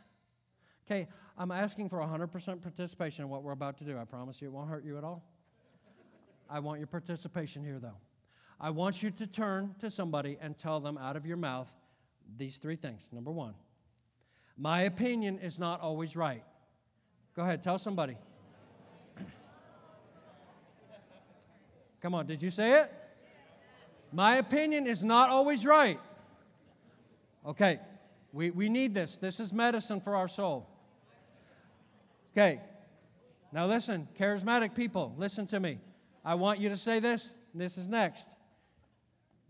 Okay, 0.85 1.07
I'm 1.37 1.51
asking 1.51 1.89
for 1.89 1.99
100% 1.99 2.61
participation 2.61 3.25
in 3.25 3.29
what 3.29 3.43
we're 3.43 3.53
about 3.53 3.77
to 3.77 3.83
do. 3.83 3.97
I 3.97 4.03
promise 4.03 4.41
you 4.41 4.47
it 4.47 4.51
won't 4.51 4.69
hurt 4.69 4.83
you 4.83 4.97
at 4.97 5.03
all. 5.03 5.23
I 6.49 6.59
want 6.59 6.79
your 6.79 6.87
participation 6.87 7.63
here, 7.63 7.79
though. 7.79 7.97
I 8.59 8.69
want 8.69 9.01
you 9.01 9.11
to 9.11 9.27
turn 9.27 9.75
to 9.79 9.89
somebody 9.89 10.37
and 10.41 10.57
tell 10.57 10.79
them 10.79 10.97
out 10.97 11.15
of 11.15 11.25
your 11.25 11.37
mouth 11.37 11.71
these 12.37 12.57
three 12.57 12.75
things. 12.75 13.09
Number 13.11 13.31
one, 13.31 13.53
my 14.57 14.81
opinion 14.81 15.39
is 15.39 15.57
not 15.59 15.81
always 15.81 16.15
right. 16.15 16.43
Go 17.35 17.41
ahead, 17.41 17.63
tell 17.63 17.79
somebody. 17.79 18.15
Come 22.01 22.13
on, 22.13 22.27
did 22.27 22.43
you 22.43 22.51
say 22.51 22.81
it? 22.81 22.91
My 24.11 24.35
opinion 24.35 24.85
is 24.85 25.03
not 25.03 25.29
always 25.29 25.65
right. 25.65 25.99
Okay, 27.45 27.79
we, 28.33 28.49
we 28.49 28.67
need 28.67 28.93
this. 28.93 29.15
This 29.17 29.39
is 29.39 29.53
medicine 29.53 30.01
for 30.01 30.15
our 30.15 30.27
soul. 30.27 30.67
Okay, 32.35 32.59
now 33.51 33.67
listen, 33.67 34.07
charismatic 34.19 34.73
people, 34.73 35.13
listen 35.17 35.45
to 35.47 35.59
me. 35.59 35.77
I 36.25 36.35
want 36.35 36.59
you 36.59 36.69
to 36.69 36.77
say 36.77 36.99
this. 36.99 37.35
This 37.53 37.77
is 37.77 37.87
next. 37.87 38.27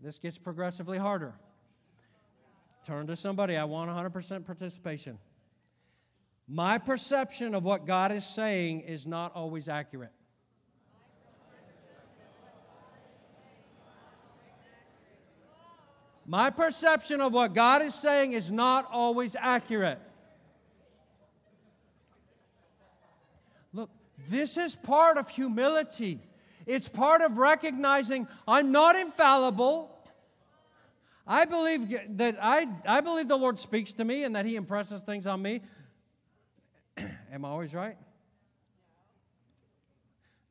This 0.02 0.18
gets 0.18 0.36
progressively 0.36 0.98
harder. 0.98 1.32
Turn 2.86 3.06
to 3.06 3.16
somebody. 3.16 3.56
I 3.56 3.64
want 3.64 3.90
100% 3.90 4.44
participation. 4.44 5.18
My 6.46 6.76
perception 6.76 7.54
of 7.54 7.64
what 7.64 7.86
God 7.86 8.12
is 8.12 8.26
saying 8.26 8.80
is 8.80 9.06
not 9.06 9.34
always 9.34 9.66
accurate. 9.66 10.12
My 16.26 16.50
perception 16.50 17.20
of 17.20 17.32
what 17.32 17.54
God 17.54 17.82
is 17.82 17.94
saying 17.94 18.32
is 18.32 18.50
not 18.50 18.88
always 18.90 19.36
accurate. 19.38 19.98
Look, 23.72 23.90
this 24.28 24.56
is 24.56 24.74
part 24.74 25.18
of 25.18 25.28
humility. 25.28 26.20
It's 26.66 26.88
part 26.88 27.20
of 27.20 27.36
recognizing 27.36 28.26
I'm 28.48 28.72
not 28.72 28.96
infallible. 28.96 29.90
I 31.26 31.44
believe 31.44 31.94
that 32.16 32.36
I, 32.40 32.66
I 32.86 33.00
believe 33.00 33.28
the 33.28 33.36
Lord 33.36 33.58
speaks 33.58 33.94
to 33.94 34.04
me 34.04 34.24
and 34.24 34.36
that 34.36 34.46
He 34.46 34.56
impresses 34.56 35.02
things 35.02 35.26
on 35.26 35.42
me. 35.42 35.62
Am 37.32 37.44
I 37.44 37.48
always 37.48 37.74
right? 37.74 37.96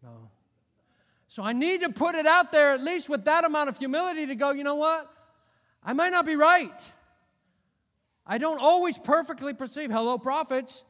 No. 0.01 0.30
So 1.28 1.43
I 1.43 1.53
need 1.53 1.82
to 1.82 1.89
put 1.89 2.15
it 2.15 2.28
out 2.28 2.51
there, 2.51 2.71
at 2.71 2.84
least 2.84 3.09
with 3.09 3.26
that 3.26 3.43
amount 3.43 3.69
of 3.69 3.78
humility, 3.78 4.28
to 4.28 4.36
go, 4.36 4.51
you 4.51 4.63
know 4.63 4.76
what? 4.76 5.12
I 5.86 5.93
might 5.93 6.11
not 6.11 6.25
be 6.25 6.36
right. 6.36 6.91
I 8.25 8.38
don't 8.38 8.59
always 8.59 8.97
perfectly 8.97 9.53
perceive. 9.53 9.91
Hello, 9.91 10.17
prophets. 10.17 10.84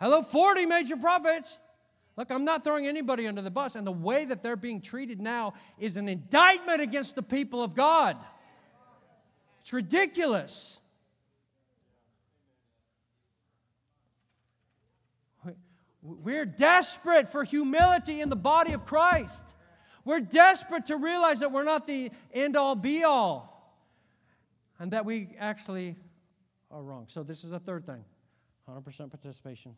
Hello, 0.00 0.22
40 0.22 0.66
major 0.66 0.96
prophets. 0.96 1.58
Look, 2.16 2.30
I'm 2.30 2.44
not 2.44 2.62
throwing 2.62 2.86
anybody 2.86 3.26
under 3.26 3.42
the 3.42 3.50
bus, 3.50 3.74
and 3.74 3.86
the 3.86 3.92
way 3.92 4.24
that 4.24 4.42
they're 4.42 4.56
being 4.56 4.80
treated 4.80 5.20
now 5.20 5.54
is 5.78 5.96
an 5.96 6.08
indictment 6.08 6.80
against 6.80 7.16
the 7.16 7.22
people 7.22 7.62
of 7.62 7.74
God. 7.74 8.16
It's 9.60 9.72
ridiculous. 9.72 10.78
We're 16.02 16.44
desperate 16.44 17.30
for 17.30 17.44
humility 17.44 18.20
in 18.20 18.28
the 18.28 18.36
body 18.36 18.74
of 18.74 18.84
Christ. 18.84 19.54
We're 20.04 20.20
desperate 20.20 20.86
to 20.86 20.96
realize 20.96 21.40
that 21.40 21.50
we're 21.50 21.64
not 21.64 21.86
the 21.86 22.10
end 22.32 22.56
all 22.56 22.76
be 22.76 23.04
all 23.04 23.54
and 24.78 24.90
that 24.92 25.04
we 25.04 25.28
actually 25.38 25.96
are 26.70 26.82
wrong. 26.82 27.04
So, 27.08 27.22
this 27.22 27.44
is 27.44 27.52
a 27.52 27.58
third 27.58 27.86
thing 27.86 28.04
100% 28.68 29.10
participation. 29.10 29.74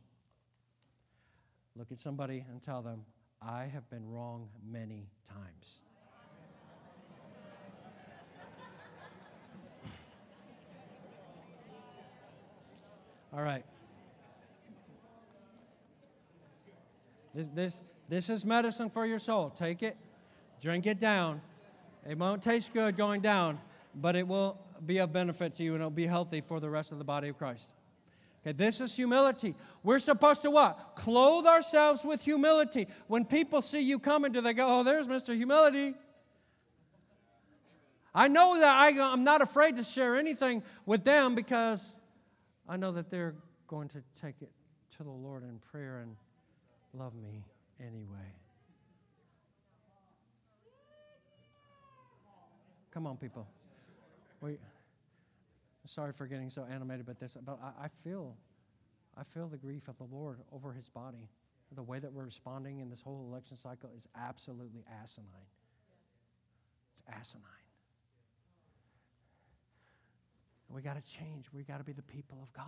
Look 1.77 1.93
at 1.93 1.99
somebody 1.99 2.45
and 2.51 2.63
tell 2.63 2.81
them, 2.83 3.05
I 3.43 3.65
have 3.65 3.91
been 3.91 4.09
wrong 4.09 4.49
many 4.67 5.11
times. 5.29 5.81
All 13.35 13.43
right. 13.43 13.65
This, 17.35 17.49
this, 17.49 17.81
this 18.09 18.31
is 18.31 18.43
medicine 18.47 18.89
for 18.89 19.05
your 19.05 19.19
soul. 19.19 19.51
Take 19.51 19.83
it 19.83 19.99
Drink 20.61 20.87
it 20.87 20.99
down. 20.99 21.41
It 22.09 22.19
won't 22.19 22.43
taste 22.43 22.73
good 22.73 22.97
going 22.97 23.21
down, 23.21 23.59
but 23.95 24.17
it 24.17 24.27
will 24.27 24.59
be 24.85 24.99
of 24.99 25.13
benefit 25.13 25.55
to 25.55 25.63
you 25.63 25.73
and 25.73 25.81
it'll 25.81 25.91
be 25.91 26.07
healthy 26.07 26.41
for 26.41 26.61
the 26.61 26.71
rest 26.71 26.93
of 26.93 26.99
the 26.99 27.05
body 27.05 27.29
of 27.29 27.39
Christ. 27.39 27.73
Okay, 28.43 28.53
this 28.53 28.81
is 28.81 28.95
humility. 28.95 29.57
We're 29.83 29.99
supposed 29.99 30.43
to 30.43 30.51
what? 30.51 30.93
Clothe 30.95 31.47
ourselves 31.47 32.05
with 32.05 32.23
humility. 32.23 32.87
When 33.09 33.25
people 33.25 33.61
see 33.61 33.81
you 33.81 33.99
coming, 33.99 34.33
do 34.33 34.41
they 34.41 34.53
go, 34.53 34.69
oh, 34.69 34.83
there's 34.85 35.09
Mr. 35.09 35.37
Humility? 35.37 35.95
I 38.15 38.29
know 38.29 38.59
that 38.59 38.75
I, 38.75 39.13
I'm 39.13 39.25
not 39.25 39.43
afraid 39.43 39.77
to 39.77 39.83
share 39.83 40.17
anything 40.17 40.63
with 40.87 41.05
them 41.05 41.35
because 41.35 41.93
I 42.69 42.77
know 42.77 42.93
that 42.93 43.11
they're 43.11 43.35
going 43.67 43.89
to 43.89 44.03
take 44.21 44.41
it 44.41 44.51
to 44.97 45.03
the 45.03 45.11
Lord 45.11 45.43
in 45.43 45.59
prayer 45.59 45.99
and 45.99 46.17
love 46.95 47.15
me 47.15 47.45
anyway. 47.81 48.33
Come 52.97 53.07
on, 53.07 53.19
people. 53.19 53.47
We, 54.41 54.57
sorry 55.85 56.15
for 56.15 56.27
getting 56.27 56.49
so 56.49 56.65
animated 56.65 57.03
about 57.03 57.21
this, 57.21 57.37
but 57.45 57.59
I, 57.63 57.85
I 57.85 57.89
feel, 58.03 58.35
I 59.15 59.23
feel 59.23 59.49
the 59.49 59.59
grief 59.59 59.87
of 59.89 59.99
the 59.99 60.05
Lord 60.05 60.39
over 60.51 60.73
His 60.73 60.89
body. 60.89 61.29
The 61.75 61.83
way 61.83 61.99
that 61.99 62.11
we're 62.11 62.25
responding 62.25 62.79
in 62.79 62.89
this 62.89 63.03
whole 63.03 63.27
election 63.29 63.59
cycle 63.59 63.91
is 63.95 64.09
absolutely 64.19 64.83
asinine. 65.03 65.29
It's 66.97 67.03
asinine. 67.21 67.45
We 70.71 70.81
got 70.81 70.95
to 70.95 71.03
change. 71.03 71.49
We 71.53 71.65
got 71.65 71.77
to 71.77 71.85
be 71.85 71.93
the 71.93 72.01
people 72.01 72.39
of 72.43 72.51
God. 72.55 72.65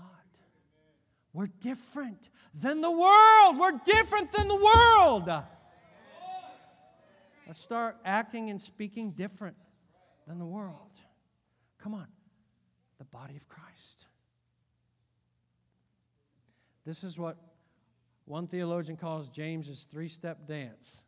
We're 1.33 1.49
different 1.62 2.29
than 2.53 2.83
the 2.83 2.91
world. 2.91 3.59
We're 3.59 3.81
different 3.83 4.33
than 4.33 4.47
the 4.47 4.57
world. 4.57 5.43
Let's 7.47 7.62
start 7.62 7.97
acting 8.05 8.51
and 8.51 8.61
speaking 8.61 9.12
different 9.12 9.57
than 10.29 10.39
the 10.39 10.47
world. 10.47 11.01
Come 11.79 11.95
on, 11.95 12.07
the 12.99 13.05
body 13.05 13.37
of 13.37 13.49
Christ. 13.49 14.07
This 16.85 17.03
is 17.03 17.18
what 17.18 17.37
one 18.24 18.47
theologian 18.47 18.97
calls 18.97 19.29
James's 19.29 19.85
three 19.85 20.09
step 20.09 20.47
dance. 20.47 21.03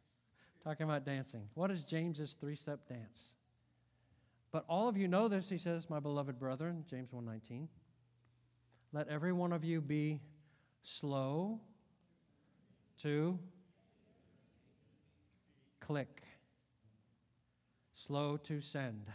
Talking 0.65 0.85
about 0.85 1.05
dancing. 1.05 1.43
What 1.55 1.71
is 1.71 1.85
James's 1.85 2.35
three 2.35 2.57
step 2.57 2.89
dance? 2.89 3.33
But 4.53 4.65
all 4.69 4.89
of 4.89 4.97
you 4.97 5.07
know 5.07 5.29
this, 5.29 5.49
he 5.49 5.59
says, 5.59 5.89
my 5.89 6.01
beloved 6.01 6.39
brethren, 6.39 6.85
James 6.89 7.11
1:19. 7.13 7.69
Let 8.93 9.09
every 9.09 9.33
one 9.33 9.53
of 9.53 9.65
you 9.65 9.81
be 9.81 10.21
slow 10.83 11.61
to 12.99 13.39
click, 15.79 16.23
slow 18.07 18.39
to 18.39 18.63
send, 18.63 19.11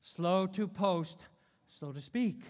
slow 0.00 0.46
to 0.46 0.66
post, 0.66 1.26
slow 1.66 1.92
to 1.92 2.00
speak. 2.00 2.40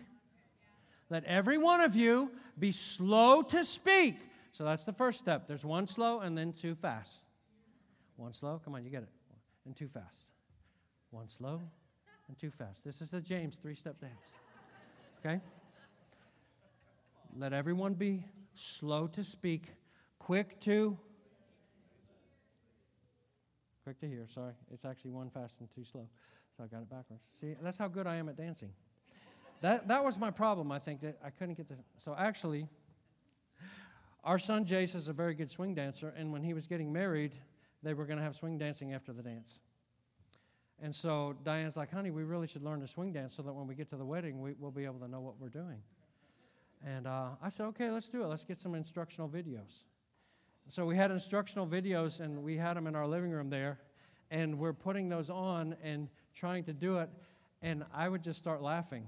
Let 1.10 1.24
every 1.24 1.58
one 1.58 1.80
of 1.80 1.96
you 1.96 2.30
be 2.58 2.70
slow 2.70 3.42
to 3.42 3.64
speak. 3.64 4.18
So 4.52 4.64
that's 4.64 4.84
the 4.84 4.92
first 4.92 5.18
step. 5.18 5.48
There's 5.48 5.64
one 5.64 5.88
slow 5.88 6.20
and 6.20 6.38
then 6.38 6.52
two 6.52 6.76
fast. 6.76 7.24
One 8.16 8.32
slow, 8.32 8.60
come 8.64 8.76
on, 8.76 8.84
you 8.84 8.90
get 8.90 9.02
it. 9.02 9.08
And 9.66 9.74
two 9.74 9.88
fast. 9.88 10.26
One 11.10 11.28
slow 11.28 11.60
and 12.28 12.38
two 12.38 12.50
fast. 12.50 12.84
This 12.84 13.02
is 13.02 13.10
the 13.10 13.20
James 13.20 13.56
three 13.56 13.74
step 13.74 14.00
dance. 14.00 14.12
Okay? 15.24 15.40
Let 17.36 17.52
everyone 17.52 17.94
be 17.94 18.24
slow 18.54 19.08
to 19.08 19.24
speak, 19.24 19.72
quick 20.20 20.60
to. 20.60 20.96
Quick 23.84 23.98
to 24.00 24.08
hear, 24.08 24.26
sorry. 24.28 24.52
It's 24.70 24.84
actually 24.84 25.10
one 25.10 25.30
fast 25.30 25.60
and 25.60 25.68
two 25.74 25.84
slow. 25.84 26.08
So 26.56 26.64
I 26.64 26.66
got 26.66 26.82
it 26.82 26.90
backwards. 26.90 27.22
See, 27.40 27.54
that's 27.60 27.78
how 27.78 27.88
good 27.88 28.06
I 28.06 28.16
am 28.16 28.28
at 28.28 28.36
dancing. 28.36 28.70
That, 29.60 29.88
that 29.88 30.04
was 30.04 30.18
my 30.18 30.30
problem, 30.30 30.70
I 30.72 30.78
think, 30.78 31.00
that 31.00 31.18
I 31.24 31.30
couldn't 31.30 31.54
get 31.54 31.68
the. 31.68 31.76
So 31.96 32.14
actually, 32.18 32.66
our 34.24 34.38
son 34.38 34.64
Jace 34.64 34.94
is 34.94 35.08
a 35.08 35.12
very 35.12 35.34
good 35.34 35.50
swing 35.50 35.74
dancer, 35.74 36.12
and 36.16 36.32
when 36.32 36.42
he 36.42 36.54
was 36.54 36.66
getting 36.66 36.92
married, 36.92 37.32
they 37.82 37.94
were 37.94 38.04
going 38.04 38.18
to 38.18 38.24
have 38.24 38.36
swing 38.36 38.58
dancing 38.58 38.92
after 38.92 39.12
the 39.12 39.22
dance. 39.22 39.60
And 40.80 40.94
so 40.94 41.34
Diane's 41.44 41.76
like, 41.76 41.92
honey, 41.92 42.10
we 42.10 42.24
really 42.24 42.48
should 42.48 42.62
learn 42.62 42.80
to 42.80 42.88
swing 42.88 43.12
dance 43.12 43.34
so 43.34 43.42
that 43.42 43.52
when 43.52 43.68
we 43.68 43.74
get 43.74 43.88
to 43.90 43.96
the 43.96 44.04
wedding, 44.04 44.40
we, 44.40 44.54
will 44.58 44.72
be 44.72 44.84
able 44.84 44.98
to 44.98 45.08
know 45.08 45.20
what 45.20 45.40
we're 45.40 45.48
doing. 45.48 45.80
And 46.84 47.06
uh, 47.06 47.30
I 47.40 47.48
said, 47.48 47.66
okay, 47.66 47.90
let's 47.90 48.08
do 48.08 48.24
it. 48.24 48.26
Let's 48.26 48.42
get 48.42 48.58
some 48.58 48.74
instructional 48.74 49.28
videos. 49.28 49.84
So 50.68 50.86
we 50.86 50.96
had 50.96 51.10
instructional 51.10 51.66
videos, 51.66 52.20
and 52.20 52.42
we 52.42 52.56
had 52.56 52.76
them 52.76 52.86
in 52.86 52.96
our 52.96 53.06
living 53.06 53.30
room 53.30 53.50
there. 53.50 53.78
And 54.30 54.58
we're 54.58 54.72
putting 54.72 55.08
those 55.10 55.28
on 55.28 55.76
and 55.82 56.08
trying 56.34 56.64
to 56.64 56.72
do 56.72 56.98
it. 56.98 57.10
And 57.60 57.84
I 57.94 58.08
would 58.08 58.22
just 58.22 58.38
start 58.38 58.62
laughing. 58.62 59.06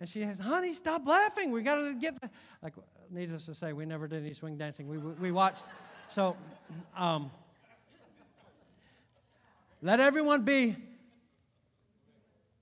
And 0.00 0.08
she 0.08 0.20
says, 0.22 0.38
honey, 0.38 0.74
stop 0.74 1.06
laughing. 1.06 1.52
We 1.52 1.62
got 1.62 1.76
to 1.76 1.94
get, 1.94 2.20
the... 2.20 2.28
like, 2.62 2.74
needless 3.10 3.46
to 3.46 3.54
say, 3.54 3.72
we 3.72 3.86
never 3.86 4.08
did 4.08 4.24
any 4.24 4.34
swing 4.34 4.56
dancing. 4.56 4.88
We, 4.88 4.98
we 4.98 5.30
watched. 5.30 5.64
So, 6.08 6.36
um, 6.96 7.30
let 9.80 10.00
everyone 10.00 10.42
be 10.42 10.76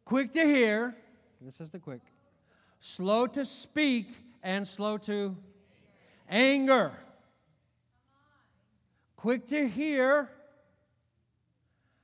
quick 0.05 0.33
to 0.33 0.45
hear. 0.45 0.95
This 1.41 1.61
is 1.61 1.71
the 1.71 1.79
quick. 1.79 2.01
Slow 2.81 3.27
to 3.29 3.47
speak 3.47 4.09
and 4.43 4.69
slow 4.69 4.99
to 4.99 5.35
anger. 6.29 6.93
Quick 9.27 9.49
to 9.49 9.67
hear, 9.67 10.31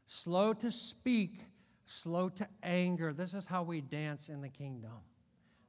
slow 0.09 0.53
to 0.55 0.73
speak, 0.73 1.39
slow 1.87 2.29
to 2.31 2.49
anger. 2.65 3.13
This 3.13 3.33
is 3.33 3.47
how 3.47 3.63
we 3.63 3.81
dance 3.81 4.29
in 4.29 4.41
the 4.41 4.49
kingdom. 4.49 4.91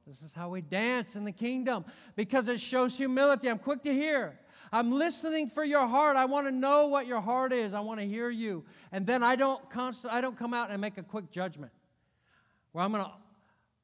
This 0.04 0.22
is 0.22 0.34
how 0.34 0.48
we 0.48 0.62
dance 0.62 1.14
in 1.14 1.22
the 1.22 1.30
kingdom 1.30 1.84
because 2.16 2.48
it 2.48 2.58
shows 2.58 2.98
humility. 2.98 3.48
I'm 3.48 3.60
quick 3.60 3.84
to 3.84 3.92
hear. 3.92 4.36
I'm 4.72 4.90
listening 4.90 5.48
for 5.48 5.62
your 5.62 5.86
heart. 5.86 6.16
I 6.16 6.24
want 6.24 6.48
to 6.48 6.52
know 6.52 6.88
what 6.88 7.06
your 7.06 7.20
heart 7.20 7.52
is. 7.52 7.72
I 7.72 7.78
want 7.78 8.00
to 8.00 8.06
hear 8.06 8.30
you. 8.30 8.64
And 8.90 9.06
then 9.06 9.22
I 9.22 9.36
don't 9.36 9.70
const- 9.70 10.06
I 10.10 10.20
don't 10.20 10.36
come 10.36 10.54
out 10.54 10.72
and 10.72 10.80
make 10.80 10.98
a 10.98 11.04
quick 11.04 11.30
judgment 11.30 11.70
where 12.72 12.84
I'm 12.84 12.90
going 12.90 13.04
to 13.04 13.12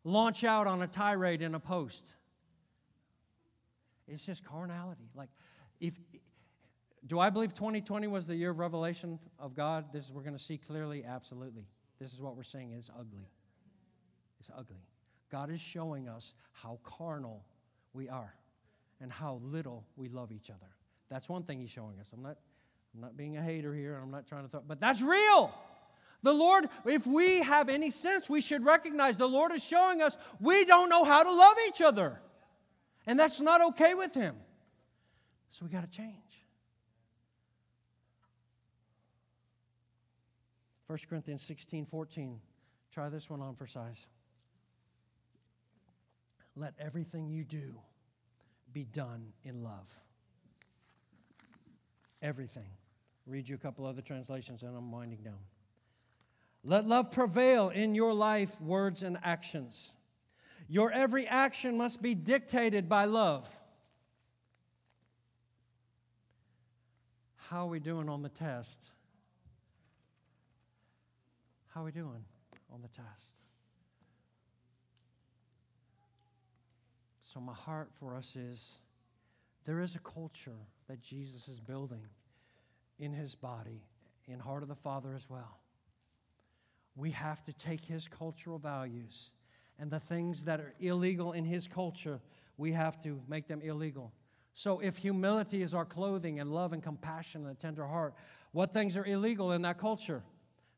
launch 0.02 0.42
out 0.42 0.66
on 0.66 0.82
a 0.82 0.88
tirade 0.88 1.40
in 1.40 1.54
a 1.54 1.60
post. 1.60 2.14
It's 4.08 4.26
just 4.26 4.44
carnality. 4.44 5.08
Like, 5.14 5.28
if 5.78 5.94
do 7.06 7.18
I 7.18 7.30
believe 7.30 7.54
2020 7.54 8.06
was 8.08 8.26
the 8.26 8.36
year 8.36 8.50
of 8.50 8.58
revelation 8.58 9.18
of 9.38 9.54
God? 9.54 9.86
This 9.92 10.06
is 10.06 10.12
we're 10.12 10.22
going 10.22 10.36
to 10.36 10.42
see 10.42 10.58
clearly. 10.58 11.04
Absolutely. 11.04 11.66
This 11.98 12.12
is 12.12 12.20
what 12.20 12.36
we're 12.36 12.42
seeing. 12.42 12.72
It's 12.72 12.90
ugly. 12.98 13.28
It's 14.38 14.50
ugly. 14.56 14.84
God 15.30 15.50
is 15.50 15.60
showing 15.60 16.08
us 16.08 16.34
how 16.52 16.78
carnal 16.82 17.44
we 17.92 18.08
are 18.08 18.34
and 19.00 19.10
how 19.10 19.40
little 19.42 19.84
we 19.96 20.08
love 20.08 20.32
each 20.32 20.50
other. 20.50 20.66
That's 21.08 21.28
one 21.28 21.42
thing 21.42 21.60
He's 21.60 21.70
showing 21.70 21.98
us. 22.00 22.10
I'm 22.12 22.22
not, 22.22 22.36
I'm 22.94 23.00
not 23.00 23.16
being 23.16 23.36
a 23.36 23.42
hater 23.42 23.74
here, 23.74 23.94
and 23.94 24.04
I'm 24.04 24.10
not 24.10 24.26
trying 24.26 24.44
to 24.44 24.48
throw, 24.48 24.62
but 24.66 24.80
that's 24.80 25.02
real. 25.02 25.54
The 26.22 26.34
Lord, 26.34 26.68
if 26.84 27.06
we 27.06 27.40
have 27.42 27.68
any 27.68 27.90
sense, 27.90 28.28
we 28.28 28.42
should 28.42 28.64
recognize 28.64 29.16
the 29.16 29.28
Lord 29.28 29.52
is 29.52 29.64
showing 29.64 30.02
us 30.02 30.16
we 30.38 30.64
don't 30.64 30.90
know 30.90 31.04
how 31.04 31.22
to 31.22 31.32
love 31.32 31.56
each 31.68 31.80
other. 31.80 32.20
And 33.06 33.18
that's 33.18 33.40
not 33.40 33.62
okay 33.62 33.94
with 33.94 34.14
Him. 34.14 34.36
So 35.50 35.64
we 35.64 35.70
got 35.70 35.80
to 35.80 35.90
change. 35.90 36.14
1 40.90 40.98
Corinthians 41.08 41.40
16 41.42 41.86
14. 41.86 42.40
Try 42.92 43.08
this 43.08 43.30
one 43.30 43.40
on 43.40 43.54
for 43.54 43.64
size. 43.64 44.08
Let 46.56 46.74
everything 46.80 47.28
you 47.28 47.44
do 47.44 47.74
be 48.72 48.86
done 48.86 49.32
in 49.44 49.62
love. 49.62 49.86
Everything. 52.20 52.66
Read 53.24 53.48
you 53.48 53.54
a 53.54 53.58
couple 53.58 53.86
other 53.86 54.02
translations 54.02 54.64
and 54.64 54.76
I'm 54.76 54.90
winding 54.90 55.20
down. 55.22 55.38
Let 56.64 56.88
love 56.88 57.12
prevail 57.12 57.68
in 57.68 57.94
your 57.94 58.12
life, 58.12 58.60
words, 58.60 59.04
and 59.04 59.16
actions. 59.22 59.94
Your 60.68 60.90
every 60.90 61.24
action 61.24 61.78
must 61.78 62.02
be 62.02 62.16
dictated 62.16 62.88
by 62.88 63.04
love. 63.04 63.48
How 67.36 67.66
are 67.66 67.70
we 67.70 67.78
doing 67.78 68.08
on 68.08 68.22
the 68.22 68.28
test? 68.28 68.90
How 71.70 71.82
are 71.82 71.84
we 71.84 71.92
doing 71.92 72.24
on 72.72 72.82
the 72.82 72.88
test? 72.88 73.38
So, 77.20 77.38
my 77.40 77.54
heart 77.54 77.92
for 77.92 78.16
us 78.16 78.34
is 78.34 78.80
there 79.64 79.80
is 79.80 79.94
a 79.94 80.00
culture 80.00 80.66
that 80.88 81.00
Jesus 81.00 81.46
is 81.46 81.60
building 81.60 82.06
in 82.98 83.12
his 83.12 83.36
body, 83.36 83.84
in 84.26 84.40
heart 84.40 84.64
of 84.64 84.68
the 84.68 84.74
Father 84.74 85.14
as 85.14 85.30
well. 85.30 85.60
We 86.96 87.12
have 87.12 87.44
to 87.44 87.52
take 87.52 87.84
his 87.84 88.08
cultural 88.08 88.58
values 88.58 89.32
and 89.78 89.88
the 89.88 90.00
things 90.00 90.44
that 90.44 90.60
are 90.60 90.74
illegal 90.80 91.32
in 91.32 91.44
his 91.44 91.68
culture, 91.68 92.20
we 92.56 92.72
have 92.72 93.00
to 93.04 93.22
make 93.28 93.46
them 93.46 93.62
illegal. 93.62 94.12
So, 94.52 94.80
if 94.80 94.98
humility 94.98 95.62
is 95.62 95.72
our 95.72 95.84
clothing 95.84 96.40
and 96.40 96.52
love 96.52 96.72
and 96.72 96.82
compassion 96.82 97.42
and 97.42 97.52
a 97.52 97.54
tender 97.54 97.86
heart, 97.86 98.14
what 98.50 98.74
things 98.74 98.96
are 98.96 99.06
illegal 99.06 99.52
in 99.52 99.62
that 99.62 99.78
culture? 99.78 100.24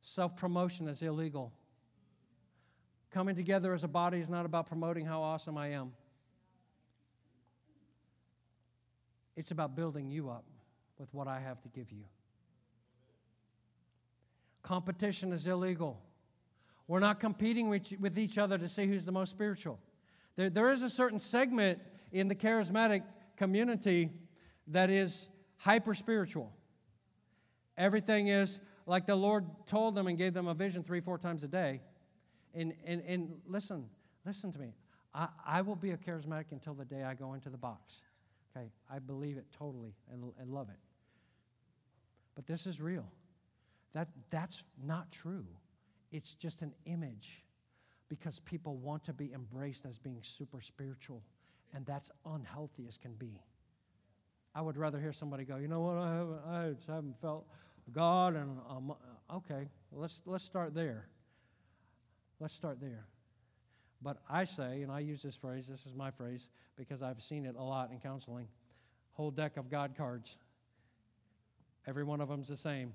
Self 0.03 0.37
promotion 0.37 0.89
is 0.89 1.01
illegal. 1.03 1.53
Coming 3.11 3.37
together 3.37 3.73
as 3.73 3.85
a 3.85 3.89
body 3.89 4.19
is 4.19 4.29
not 4.29 4.45
about 4.45 4.67
promoting 4.67 5.07
how 5.07 5.23
awesome 5.23 5.57
I 5.57 5.69
am, 5.69 5.93
it's 9.37 9.51
about 9.51 9.77
building 9.77 10.11
you 10.11 10.29
up 10.29 10.45
with 10.99 11.13
what 11.15 11.29
I 11.29 11.41
have 11.41 11.61
to 11.63 11.69
give 11.69 11.91
you. 11.93 12.05
Competition 14.63 15.33
is 15.33 15.47
illegal. 15.47 16.01
We're 16.87 17.01
not 17.01 17.21
competing 17.21 17.69
with, 17.69 18.19
each 18.19 18.39
other 18.39 18.59
to 18.59 18.69
see 18.69 18.87
who's 18.87 19.05
the 19.05 19.13
most 19.13 19.31
spiritual. 19.31 19.79
There, 20.37 20.51
there 20.51 20.71
is 20.71 20.83
a 20.83 20.91
certain 20.91 21.21
segment 21.21 21.81
in 22.11 22.29
the 22.29 22.35
charismatic 22.35 23.03
community 23.37 24.11
that 24.69 24.91
is 24.91 25.29
hyper 25.57 25.95
spiritual. 25.95 26.53
Everything 27.77 28.29
is 28.29 28.61
like 28.87 29.07
the 29.07 29.17
Lord 29.17 29.47
told 29.67 29.95
them 29.95 30.07
and 30.07 30.19
gave 30.19 30.35
them 30.35 30.47
a 30.47 30.55
vision 30.55 30.83
three, 30.83 31.01
four 31.01 31.19
times 31.19 31.45
a 31.45 31.49
day. 31.49 31.81
And, 32.55 32.75
and, 32.85 33.03
and 33.07 33.41
listen, 33.47 33.87
listen 34.25 34.53
to 34.53 34.59
me. 34.59 34.75
I, 35.15 35.29
I 35.47 35.63
will 35.63 35.77
be 35.77 35.91
a 35.91 35.97
charismatic 35.97 36.47
until 36.53 36.75
the 36.75 36.85
day 36.85 37.03
I 37.03 37.15
go 37.15 37.35
into 37.35 37.51
the 37.51 37.57
box. 37.57 38.03
Okay, 38.55 38.67
I 38.91 38.99
believe 38.99 39.39
it 39.39 39.47
totally 39.57 39.95
and, 40.13 40.25
and 40.39 40.51
love 40.51 40.69
it. 40.69 40.79
But 42.35 42.47
this 42.47 42.67
is 42.67 42.81
real. 42.81 43.07
That, 43.95 44.09
that's 44.31 44.65
not 44.83 45.11
true. 45.11 45.47
It's 46.11 46.35
just 46.35 46.63
an 46.63 46.73
image 46.87 47.43
because 48.09 48.41
people 48.41 48.77
want 48.77 49.05
to 49.05 49.13
be 49.13 49.33
embraced 49.33 49.87
as 49.87 49.99
being 49.99 50.19
super 50.23 50.61
spiritual, 50.61 51.23
and 51.75 51.85
that's 51.87 52.11
unhealthy 52.27 52.85
as 52.87 52.99
can 52.99 53.15
be. 53.15 53.41
I 54.55 54.61
would 54.61 54.77
rather 54.77 55.01
hear 55.01 55.13
somebody 55.13 55.45
go, 55.45 55.57
you 55.57 55.69
know 55.69 55.81
what, 55.81 55.97
I 55.97 56.15
haven't, 56.15 56.41
I 56.91 56.95
haven't 56.95 57.19
felt 57.19 57.47
God, 57.91 58.37
and 58.37 58.59
um, 58.69 58.95
okay, 59.35 59.69
let's, 59.91 60.23
let's 60.27 60.45
start 60.45 60.75
there. 60.75 61.09
Let's 62.39 62.55
start 62.55 62.81
there. 62.81 63.07
But 64.01 64.19
I 64.29 64.45
say, 64.45 64.83
and 64.83 64.91
I 64.91 65.01
use 65.01 65.23
this 65.23 65.37
phrase, 65.37 65.67
this 65.69 65.87
is 65.87 65.95
my 65.95 66.11
phrase, 66.11 66.49
because 66.77 67.03
I've 67.03 67.23
seen 67.23 67.47
it 67.47 67.55
a 67.57 67.63
lot 67.63 67.91
in 67.91 67.99
counseling 67.99 68.49
whole 69.13 69.31
deck 69.31 69.57
of 69.57 69.71
God 69.71 69.95
cards. 69.97 70.37
Every 71.87 72.05
one 72.05 72.21
of 72.21 72.29
them's 72.29 72.49
the 72.49 72.57
same. 72.57 72.93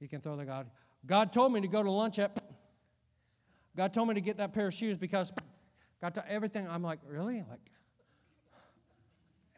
You 0.00 0.08
can 0.08 0.20
throw 0.20 0.36
the 0.36 0.44
God. 0.44 0.70
God 1.06 1.32
told 1.32 1.52
me 1.52 1.60
to 1.60 1.68
go 1.68 1.82
to 1.82 1.90
lunch 1.90 2.18
at. 2.18 2.38
God 3.76 3.92
told 3.92 4.08
me 4.08 4.14
to 4.14 4.20
get 4.20 4.38
that 4.38 4.52
pair 4.52 4.68
of 4.68 4.74
shoes 4.74 4.98
because 4.98 5.32
God 6.00 6.14
to 6.14 6.30
everything. 6.30 6.66
I'm 6.68 6.82
like, 6.82 7.00
really? 7.06 7.44
Like 7.48 7.70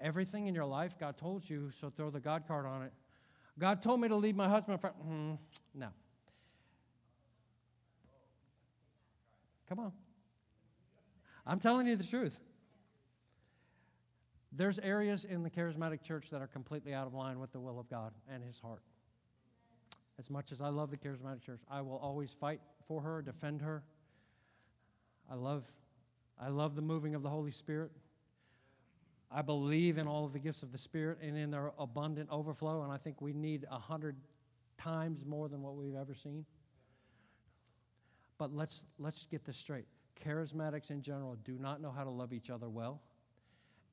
everything 0.01 0.47
in 0.47 0.55
your 0.55 0.65
life, 0.65 0.99
God 0.99 1.19
told 1.19 1.49
you, 1.49 1.71
so 1.81 1.91
throw 1.91 2.11
the 2.11 2.21
God 2.21 2.45
card 2.47 2.67
on 2.67 2.83
it. 2.83 2.93
God 3.59 3.83
told 3.83 4.01
me 4.01 4.09
to 4.09 4.17
leave 4.17 4.37
my 4.37 4.49
husband. 4.49 4.81
For, 4.81 4.93
mm, 5.07 5.39
no. 5.75 5.89
Come 9.69 9.81
on. 9.81 9.93
I'm 11.47 11.59
telling 11.59 11.87
you 11.87 11.97
the 11.97 12.05
truth. 12.05 12.39
There's 14.53 14.79
areas 14.81 15.25
in 15.25 15.43
the 15.43 15.51
charismatic 15.51 16.03
church 16.03 16.31
that 16.31 16.43
are 16.43 16.49
completely 16.49 16.93
out 16.93 17.07
of 17.07 17.15
line 17.15 17.39
with 17.39 17.53
the 17.53 17.61
will 17.61 17.79
of 17.79 17.89
God 17.89 18.13
and 18.33 18.43
His 18.43 18.59
heart. 18.59 18.83
As 20.19 20.29
much 20.29 20.53
as 20.53 20.61
I 20.61 20.69
love 20.69 20.91
the 20.91 20.97
charismatic 20.97 21.43
church, 21.43 21.61
I 21.71 21.81
will 21.83 21.97
always 21.97 22.31
fight 22.31 22.61
for 22.87 23.01
her, 23.01 23.23
defend 23.23 23.63
her. 23.63 23.85
I 25.31 25.35
love, 25.35 25.65
I 26.39 26.49
love 26.49 26.75
the 26.75 26.83
moving 26.83 27.15
of 27.15 27.23
the 27.23 27.31
Holy 27.31 27.53
Spirit. 27.53 27.93
I 29.31 29.43
believe 29.43 29.99
in 29.99 30.09
all 30.09 30.25
of 30.25 30.33
the 30.33 30.39
gifts 30.39 30.63
of 30.63 30.73
the 30.73 30.79
Spirit 30.79 31.19
and 31.23 31.37
in 31.37 31.51
their 31.51 31.73
abundant 31.79 32.29
overflow, 32.31 32.83
and 32.83 32.93
I 32.93 32.97
think 32.97 33.21
we 33.21 33.33
need 33.33 33.65
a 33.71 33.79
hundred 33.79 34.17
times 34.77 35.25
more 35.25 35.49
than 35.49 35.63
what 35.63 35.77
we've 35.77 35.95
ever 35.95 36.15
seen. 36.15 36.45
But 38.39 38.53
let's, 38.53 38.85
let's 38.99 39.27
get 39.27 39.45
this 39.45 39.57
straight. 39.57 39.87
Charismatics 40.25 40.91
in 40.91 41.03
general 41.03 41.37
do 41.45 41.59
not 41.59 41.81
know 41.81 41.91
how 41.91 42.05
to 42.05 42.11
love 42.11 42.33
each 42.33 42.51
other 42.51 42.69
well 42.69 43.01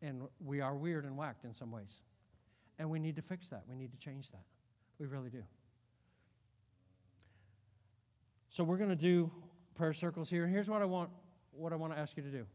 and 0.02 0.22
we 0.44 0.62
are 0.62 0.76
weird 0.76 1.06
and 1.06 1.18
whacked 1.18 1.44
in 1.44 1.54
some 1.54 1.72
ways. 1.72 2.02
And 2.80 2.90
we 2.90 3.00
need 3.00 3.16
to 3.16 3.22
fix 3.22 3.50
that. 3.50 3.64
We 3.68 3.76
need 3.76 3.92
to 3.92 3.98
change 3.98 4.32
that. 4.32 4.44
We 5.00 5.08
really 5.08 5.30
do. 5.30 5.44
So 8.50 8.64
we're 8.64 8.78
going 8.78 8.90
to 8.90 8.96
do 8.96 9.32
prayer 9.76 9.94
circles 9.94 10.30
here. 10.30 10.48
Here's 10.48 10.70
what 10.70 10.82
I 10.82 10.86
want 10.86 11.10
what 11.52 11.74
I 11.74 11.76
want 11.76 11.94
to 11.94 12.00
ask 12.00 12.16
you 12.16 12.24
to 12.24 12.30
do. 12.30 12.46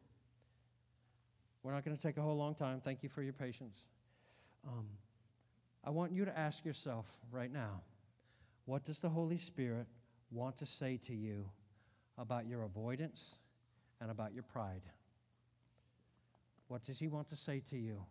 We're 1.63 1.73
not 1.73 1.85
going 1.85 1.97
to 1.97 2.03
take 2.03 2.17
a 2.17 2.23
whole 2.23 2.37
long 2.37 2.55
time. 2.55 2.81
Thank 2.81 3.03
you 3.03 3.09
for 3.09 3.23
your 3.23 3.33
patience. 3.33 3.85
Um, 4.67 4.87
I 5.85 5.91
want 5.91 6.13
you 6.13 6.25
to 6.25 6.39
ask 6.39 6.65
yourself 6.65 7.13
right 7.31 7.53
now, 7.53 7.83
what 8.65 8.85
does 8.85 9.01
the 9.01 9.09
Holy 9.09 9.39
Spirit 9.39 9.87
want 10.31 10.57
to 10.59 10.67
say 10.67 10.99
to 11.07 11.15
you 11.15 11.49
about 12.19 12.47
your 12.47 12.63
avoidance 12.63 13.37
and 14.01 14.11
about 14.11 14.35
your 14.35 14.45
pride? 14.45 14.83
What 16.69 16.83
does 16.85 16.99
He 16.99 17.09
want 17.09 17.29
to 17.29 17.37
say 17.37 17.61
to 17.71 17.77
you 17.77 18.05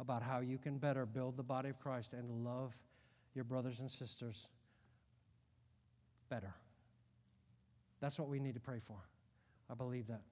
about 0.00 0.22
how 0.22 0.40
you 0.40 0.58
can 0.58 0.78
better 0.78 1.06
build 1.06 1.36
the 1.36 1.42
body 1.42 1.70
of 1.70 1.78
Christ 1.78 2.12
and 2.12 2.44
love 2.44 2.74
your 3.34 3.44
brothers 3.44 3.80
and 3.80 3.90
sisters 3.90 4.48
better? 6.28 6.54
That's 8.00 8.18
what 8.18 8.28
we 8.28 8.38
need 8.38 8.54
to 8.54 8.60
pray 8.60 8.80
for. 8.86 8.96
I 9.70 9.74
believe 9.74 10.06
that. 10.08 10.22